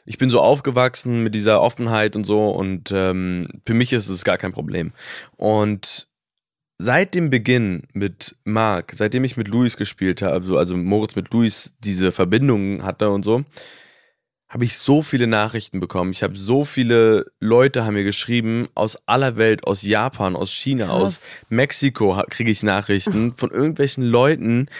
ich 0.08 0.16
bin 0.16 0.30
so 0.30 0.40
aufgewachsen 0.40 1.22
mit 1.22 1.34
dieser 1.34 1.60
Offenheit 1.60 2.16
und 2.16 2.24
so 2.24 2.48
und 2.48 2.90
ähm, 2.92 3.46
für 3.66 3.74
mich 3.74 3.92
ist 3.92 4.08
es 4.08 4.24
gar 4.24 4.38
kein 4.38 4.52
Problem. 4.52 4.92
Und 5.36 6.08
seit 6.78 7.14
dem 7.14 7.28
Beginn 7.28 7.82
mit 7.92 8.34
Marc, 8.44 8.92
seitdem 8.94 9.24
ich 9.24 9.36
mit 9.36 9.48
Luis 9.48 9.76
gespielt 9.76 10.22
habe, 10.22 10.58
also 10.58 10.78
Moritz 10.78 11.14
mit 11.14 11.30
Luis 11.30 11.74
diese 11.80 12.10
Verbindung 12.10 12.84
hatte 12.84 13.10
und 13.10 13.22
so, 13.22 13.44
habe 14.48 14.64
ich 14.64 14.78
so 14.78 15.02
viele 15.02 15.26
Nachrichten 15.26 15.78
bekommen. 15.78 16.12
Ich 16.12 16.22
habe 16.22 16.38
so 16.38 16.64
viele 16.64 17.26
Leute 17.38 17.84
haben 17.84 17.92
mir 17.92 18.04
geschrieben 18.04 18.66
aus 18.74 18.96
aller 19.06 19.36
Welt, 19.36 19.64
aus 19.66 19.82
Japan, 19.82 20.36
aus 20.36 20.50
China, 20.50 20.86
Krass. 20.86 21.02
aus 21.02 21.26
Mexiko 21.50 22.22
kriege 22.30 22.50
ich 22.50 22.62
Nachrichten 22.62 23.36
von 23.36 23.50
irgendwelchen 23.50 24.04
Leuten, 24.04 24.70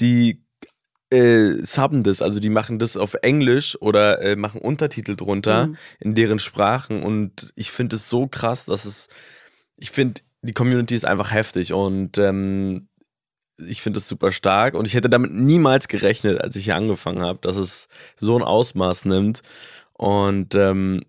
die 0.00 0.42
äh, 1.10 1.58
subben 1.64 2.02
das, 2.02 2.22
also 2.22 2.40
die 2.40 2.50
machen 2.50 2.78
das 2.78 2.96
auf 2.96 3.14
Englisch 3.22 3.76
oder 3.80 4.22
äh, 4.22 4.36
machen 4.36 4.60
Untertitel 4.60 5.16
drunter 5.16 5.68
mhm. 5.68 5.76
in 5.98 6.14
deren 6.14 6.38
Sprachen 6.38 7.02
und 7.02 7.52
ich 7.56 7.72
finde 7.72 7.96
es 7.96 8.08
so 8.08 8.26
krass, 8.26 8.66
dass 8.66 8.84
es, 8.84 9.08
ich 9.76 9.90
finde 9.90 10.20
die 10.42 10.52
Community 10.52 10.94
ist 10.94 11.04
einfach 11.04 11.32
heftig 11.32 11.72
und 11.72 12.16
ähm, 12.18 12.88
ich 13.58 13.82
finde 13.82 13.98
es 13.98 14.08
super 14.08 14.32
stark 14.32 14.74
und 14.74 14.86
ich 14.86 14.94
hätte 14.94 15.10
damit 15.10 15.32
niemals 15.32 15.88
gerechnet, 15.88 16.40
als 16.40 16.56
ich 16.56 16.64
hier 16.64 16.76
angefangen 16.76 17.22
habe, 17.22 17.38
dass 17.42 17.56
es 17.56 17.88
so 18.16 18.36
ein 18.36 18.42
Ausmaß 18.42 19.04
nimmt. 19.04 19.42
Und 19.92 20.54
ähm, 20.54 21.02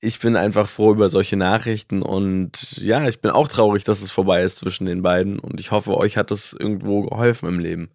ich 0.00 0.18
bin 0.18 0.36
einfach 0.36 0.68
froh 0.68 0.92
über 0.92 1.08
solche 1.08 1.36
Nachrichten 1.36 2.02
und 2.02 2.76
ja, 2.78 3.08
ich 3.08 3.20
bin 3.20 3.30
auch 3.30 3.48
traurig, 3.48 3.84
dass 3.84 4.02
es 4.02 4.10
vorbei 4.10 4.42
ist 4.42 4.56
zwischen 4.56 4.86
den 4.86 5.02
beiden 5.02 5.38
und 5.38 5.60
ich 5.60 5.70
hoffe, 5.70 5.96
euch 5.96 6.16
hat 6.16 6.30
es 6.30 6.52
irgendwo 6.58 7.02
geholfen 7.02 7.48
im 7.48 7.58
Leben. 7.58 7.90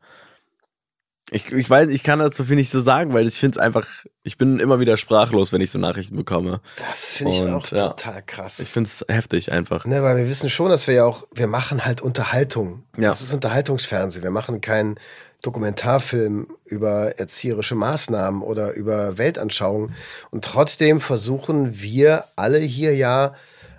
Ich, 1.33 1.49
ich 1.49 1.69
weiß, 1.69 1.87
ich 1.87 2.03
kann 2.03 2.19
dazu 2.19 2.43
viel 2.43 2.57
nicht 2.57 2.69
so 2.69 2.81
sagen, 2.81 3.13
weil 3.13 3.25
ich 3.25 3.35
finde 3.35 3.57
es 3.57 3.63
einfach, 3.63 3.87
ich 4.21 4.37
bin 4.37 4.59
immer 4.59 4.81
wieder 4.81 4.97
sprachlos, 4.97 5.53
wenn 5.53 5.61
ich 5.61 5.71
so 5.71 5.79
Nachrichten 5.79 6.17
bekomme. 6.17 6.59
Das 6.89 7.13
finde 7.13 7.31
ich 7.31 7.41
Und, 7.41 7.49
auch 7.51 7.71
ja, 7.71 7.87
total 7.87 8.21
krass. 8.21 8.59
Ich 8.59 8.67
finde 8.67 8.89
es 8.89 9.05
heftig 9.07 9.49
einfach. 9.49 9.85
Ne, 9.85 10.03
weil 10.03 10.17
wir 10.17 10.27
wissen 10.27 10.49
schon, 10.49 10.69
dass 10.69 10.87
wir 10.87 10.93
ja 10.93 11.05
auch, 11.05 11.25
wir 11.33 11.47
machen 11.47 11.85
halt 11.85 12.01
Unterhaltung. 12.01 12.83
Ja. 12.97 13.11
Das 13.11 13.21
ist 13.21 13.33
Unterhaltungsfernsehen. 13.33 14.23
Wir 14.23 14.29
machen 14.29 14.59
keinen 14.59 14.99
Dokumentarfilm 15.41 16.47
über 16.65 17.17
erzieherische 17.17 17.75
Maßnahmen 17.75 18.41
oder 18.41 18.73
über 18.73 19.17
Weltanschauungen. 19.17 19.95
Und 20.31 20.43
trotzdem 20.43 20.99
versuchen 20.99 21.81
wir 21.81 22.25
alle 22.35 22.59
hier 22.59 22.93
ja 22.93 23.35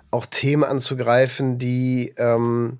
auch 0.09 0.25
Themen 0.25 0.63
anzugreifen, 0.63 1.59
die 1.59 2.15
ähm, 2.17 2.79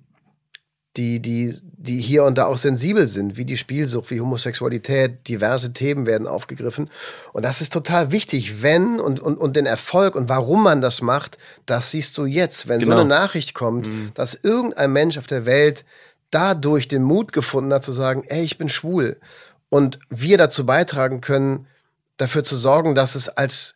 die, 0.97 1.19
die, 1.19 1.55
die 1.83 1.99
hier 1.99 2.23
und 2.23 2.37
da 2.37 2.45
auch 2.45 2.57
sensibel 2.57 3.09
sind, 3.09 3.35
wie 3.35 3.43
die 3.43 3.57
Spielsucht, 3.57 4.09
wie 4.09 4.21
Homosexualität, 4.21 5.27
diverse 5.27 5.73
Themen 5.73 6.05
werden 6.05 6.27
aufgegriffen. 6.27 6.89
Und 7.33 7.43
das 7.43 7.59
ist 7.59 7.73
total 7.73 8.11
wichtig, 8.11 8.61
wenn 8.61 9.01
und, 9.01 9.19
und, 9.19 9.37
und 9.37 9.57
den 9.57 9.65
Erfolg 9.65 10.15
und 10.15 10.29
warum 10.29 10.63
man 10.63 10.79
das 10.79 11.01
macht, 11.01 11.37
das 11.65 11.91
siehst 11.91 12.17
du 12.17 12.25
jetzt. 12.25 12.69
Wenn 12.69 12.79
genau. 12.79 12.95
so 12.95 13.01
eine 13.01 13.09
Nachricht 13.09 13.53
kommt, 13.53 13.87
mhm. 13.87 14.11
dass 14.13 14.33
irgendein 14.33 14.93
Mensch 14.93 15.17
auf 15.17 15.27
der 15.27 15.45
Welt 15.45 15.83
dadurch 16.31 16.87
den 16.87 17.03
Mut 17.03 17.33
gefunden 17.33 17.73
hat 17.73 17.83
zu 17.83 17.91
sagen, 17.91 18.23
ey, 18.27 18.43
ich 18.43 18.57
bin 18.57 18.69
schwul. 18.69 19.19
Und 19.67 19.99
wir 20.09 20.37
dazu 20.37 20.65
beitragen 20.65 21.19
können, 21.19 21.67
dafür 22.15 22.45
zu 22.45 22.55
sorgen, 22.55 22.95
dass 22.95 23.15
es 23.15 23.27
als, 23.27 23.75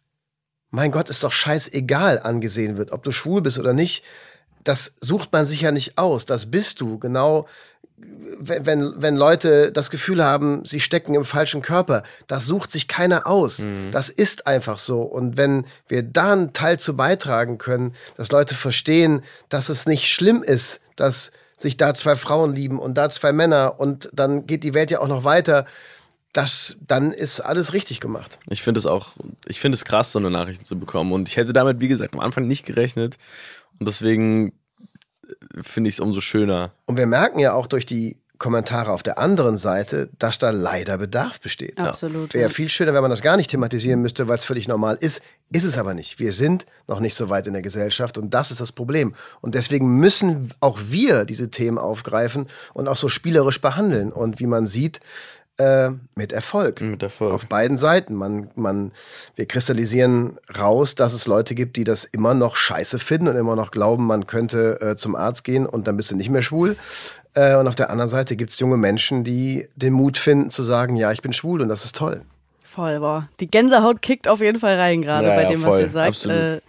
mein 0.69 0.91
Gott, 0.91 1.09
ist 1.09 1.25
doch 1.25 1.33
scheißegal 1.33 2.21
angesehen 2.23 2.77
wird, 2.77 2.93
ob 2.93 3.03
du 3.03 3.11
schwul 3.11 3.41
bist 3.41 3.59
oder 3.59 3.73
nicht 3.73 4.05
das 4.67 4.95
sucht 4.99 5.31
man 5.31 5.45
sich 5.45 5.61
ja 5.61 5.71
nicht 5.71 5.97
aus. 5.97 6.25
Das 6.25 6.51
bist 6.51 6.81
du. 6.81 6.99
Genau, 6.99 7.47
wenn, 7.97 8.65
wenn, 8.65 8.93
wenn 9.01 9.15
Leute 9.15 9.71
das 9.71 9.89
Gefühl 9.89 10.23
haben, 10.23 10.63
sie 10.65 10.79
stecken 10.79 11.15
im 11.15 11.25
falschen 11.25 11.61
Körper, 11.61 12.03
das 12.27 12.45
sucht 12.45 12.71
sich 12.71 12.87
keiner 12.87 13.25
aus. 13.25 13.59
Mhm. 13.59 13.91
Das 13.91 14.09
ist 14.09 14.45
einfach 14.45 14.77
so. 14.77 15.01
Und 15.01 15.37
wenn 15.37 15.65
wir 15.87 16.03
da 16.03 16.33
einen 16.33 16.53
Teil 16.53 16.79
zu 16.79 16.95
beitragen 16.95 17.57
können, 17.57 17.93
dass 18.15 18.31
Leute 18.31 18.55
verstehen, 18.55 19.23
dass 19.49 19.69
es 19.69 19.87
nicht 19.87 20.07
schlimm 20.07 20.43
ist, 20.43 20.79
dass 20.95 21.31
sich 21.55 21.77
da 21.77 21.95
zwei 21.95 22.15
Frauen 22.15 22.53
lieben 22.53 22.77
und 22.77 22.95
da 22.95 23.09
zwei 23.09 23.33
Männer 23.33 23.79
und 23.79 24.09
dann 24.13 24.45
geht 24.45 24.63
die 24.63 24.75
Welt 24.75 24.91
ja 24.91 24.99
auch 24.99 25.07
noch 25.07 25.23
weiter. 25.23 25.65
Das, 26.33 26.75
dann 26.85 27.11
ist 27.11 27.39
alles 27.39 27.73
richtig 27.73 27.99
gemacht. 27.99 28.37
Ich 28.47 28.61
finde 28.61 28.79
es 28.79 28.85
auch, 28.85 29.13
ich 29.47 29.59
finde 29.59 29.75
es 29.75 29.85
krass, 29.85 30.11
so 30.11 30.19
eine 30.19 30.29
Nachricht 30.29 30.67
zu 30.67 30.77
bekommen. 30.77 31.11
Und 31.13 31.29
ich 31.29 31.37
hätte 31.37 31.51
damit, 31.51 31.79
wie 31.79 31.87
gesagt, 31.87 32.13
am 32.13 32.19
Anfang 32.19 32.45
nicht 32.45 32.63
gerechnet. 32.63 33.17
Und 33.79 33.87
deswegen 33.87 34.53
finde 35.63 35.89
ich 35.89 35.95
es 35.95 35.99
umso 35.99 36.21
schöner. 36.21 36.71
Und 36.85 36.97
wir 36.97 37.07
merken 37.07 37.39
ja 37.39 37.53
auch 37.53 37.67
durch 37.67 37.85
die 37.85 38.17
Kommentare 38.37 38.91
auf 38.91 39.03
der 39.03 39.17
anderen 39.17 39.57
Seite, 39.57 40.09
dass 40.19 40.37
da 40.37 40.51
leider 40.51 40.97
Bedarf 40.97 41.39
besteht. 41.39 41.77
Absolut. 41.79 42.33
Wäre 42.33 42.49
viel 42.49 42.69
schöner, 42.69 42.93
wenn 42.93 43.01
man 43.01 43.09
das 43.09 43.21
gar 43.21 43.37
nicht 43.37 43.49
thematisieren 43.49 44.01
müsste, 44.01 44.27
weil 44.27 44.37
es 44.37 44.45
völlig 44.45 44.67
normal 44.67 44.97
ist. 44.99 45.21
Ist 45.51 45.63
es 45.63 45.77
aber 45.77 45.93
nicht. 45.93 46.19
Wir 46.19 46.31
sind 46.31 46.65
noch 46.87 46.99
nicht 46.99 47.15
so 47.15 47.29
weit 47.29 47.47
in 47.47 47.53
der 47.53 47.61
Gesellschaft 47.61 48.17
und 48.17 48.33
das 48.33 48.51
ist 48.51 48.61
das 48.61 48.71
Problem. 48.71 49.13
Und 49.41 49.55
deswegen 49.55 49.97
müssen 49.97 50.53
auch 50.59 50.79
wir 50.89 51.25
diese 51.25 51.49
Themen 51.49 51.77
aufgreifen 51.77 52.47
und 52.73 52.87
auch 52.87 52.97
so 52.97 53.09
spielerisch 53.09 53.61
behandeln. 53.61 54.11
Und 54.11 54.39
wie 54.39 54.45
man 54.45 54.67
sieht, 54.67 54.99
äh, 55.57 55.89
mit 56.15 56.31
Erfolg. 56.31 56.81
Mit 56.81 57.03
Erfolg. 57.03 57.33
Auf 57.33 57.47
beiden 57.47 57.77
Seiten. 57.77 58.15
Man, 58.15 58.49
man, 58.55 58.91
wir 59.35 59.45
kristallisieren 59.45 60.37
raus, 60.57 60.95
dass 60.95 61.13
es 61.13 61.27
Leute 61.27 61.55
gibt, 61.55 61.77
die 61.77 61.83
das 61.83 62.03
immer 62.05 62.33
noch 62.33 62.55
scheiße 62.55 62.99
finden 62.99 63.27
und 63.27 63.35
immer 63.35 63.55
noch 63.55 63.71
glauben, 63.71 64.05
man 64.05 64.27
könnte 64.27 64.79
äh, 64.81 64.95
zum 64.95 65.15
Arzt 65.15 65.43
gehen 65.43 65.65
und 65.65 65.87
dann 65.87 65.97
bist 65.97 66.11
du 66.11 66.15
nicht 66.15 66.29
mehr 66.29 66.41
schwul. 66.41 66.75
Äh, 67.33 67.55
und 67.55 67.67
auf 67.67 67.75
der 67.75 67.89
anderen 67.89 68.09
Seite 68.09 68.35
gibt 68.35 68.51
es 68.51 68.59
junge 68.59 68.77
Menschen, 68.77 69.23
die 69.23 69.67
den 69.75 69.93
Mut 69.93 70.17
finden 70.17 70.49
zu 70.49 70.63
sagen, 70.63 70.95
ja, 70.95 71.11
ich 71.11 71.21
bin 71.21 71.33
schwul 71.33 71.61
und 71.61 71.69
das 71.69 71.85
ist 71.85 71.95
toll. 71.95 72.21
Voll, 72.61 72.99
boah. 72.99 73.27
Die 73.39 73.49
Gänsehaut 73.49 74.01
kickt 74.01 74.27
auf 74.27 74.39
jeden 74.39 74.59
Fall 74.59 74.75
rein, 74.75 75.01
gerade 75.01 75.29
ja, 75.29 75.35
bei 75.35 75.45
dem, 75.45 75.61
ja, 75.61 75.67
was 75.67 75.79
ihr 75.79 75.89
sagt. 75.89 76.09
Absolut. 76.09 76.61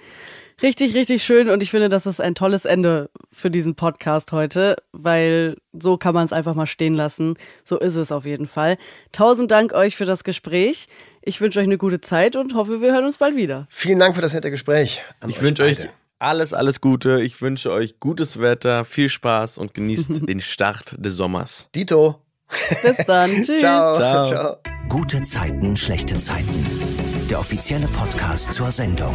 Richtig, 0.60 0.94
richtig 0.94 1.22
schön 1.22 1.48
und 1.50 1.62
ich 1.62 1.70
finde, 1.70 1.88
das 1.88 2.06
ist 2.06 2.20
ein 2.20 2.34
tolles 2.34 2.64
Ende 2.64 3.10
für 3.30 3.48
diesen 3.48 3.76
Podcast 3.76 4.32
heute, 4.32 4.76
weil 4.92 5.56
so 5.72 5.96
kann 5.96 6.14
man 6.14 6.24
es 6.24 6.32
einfach 6.32 6.54
mal 6.54 6.66
stehen 6.66 6.94
lassen. 6.94 7.34
So 7.64 7.78
ist 7.78 7.94
es 7.94 8.10
auf 8.10 8.24
jeden 8.24 8.48
Fall. 8.48 8.76
Tausend 9.12 9.52
Dank 9.52 9.72
euch 9.72 9.94
für 9.94 10.04
das 10.04 10.24
Gespräch. 10.24 10.88
Ich 11.22 11.40
wünsche 11.40 11.60
euch 11.60 11.66
eine 11.66 11.78
gute 11.78 12.00
Zeit 12.00 12.34
und 12.34 12.54
hoffe, 12.54 12.80
wir 12.80 12.92
hören 12.92 13.04
uns 13.04 13.18
bald 13.18 13.36
wieder. 13.36 13.68
Vielen 13.70 14.00
Dank 14.00 14.16
für 14.16 14.22
das 14.22 14.34
nette 14.34 14.50
Gespräch. 14.50 15.02
Ich 15.28 15.40
wünsche 15.40 15.62
euch 15.62 15.76
alles, 16.18 16.52
alles 16.52 16.80
Gute. 16.80 17.20
Ich 17.22 17.40
wünsche 17.40 17.70
euch 17.70 18.00
gutes 18.00 18.40
Wetter, 18.40 18.84
viel 18.84 19.08
Spaß 19.08 19.58
und 19.58 19.74
genießt 19.74 20.28
den 20.28 20.40
Start 20.40 20.96
des 20.98 21.14
Sommers. 21.14 21.68
Dito. 21.74 22.20
Bis 22.82 22.96
dann. 23.06 23.30
Tschüss. 23.44 23.60
Ciao. 23.60 23.94
Ciao. 23.96 24.26
Ciao. 24.26 24.56
Gute 24.88 25.22
Zeiten, 25.22 25.76
schlechte 25.76 26.18
Zeiten. 26.18 26.66
Der 27.30 27.38
offizielle 27.38 27.86
Podcast 27.86 28.52
zur 28.52 28.70
Sendung. 28.70 29.14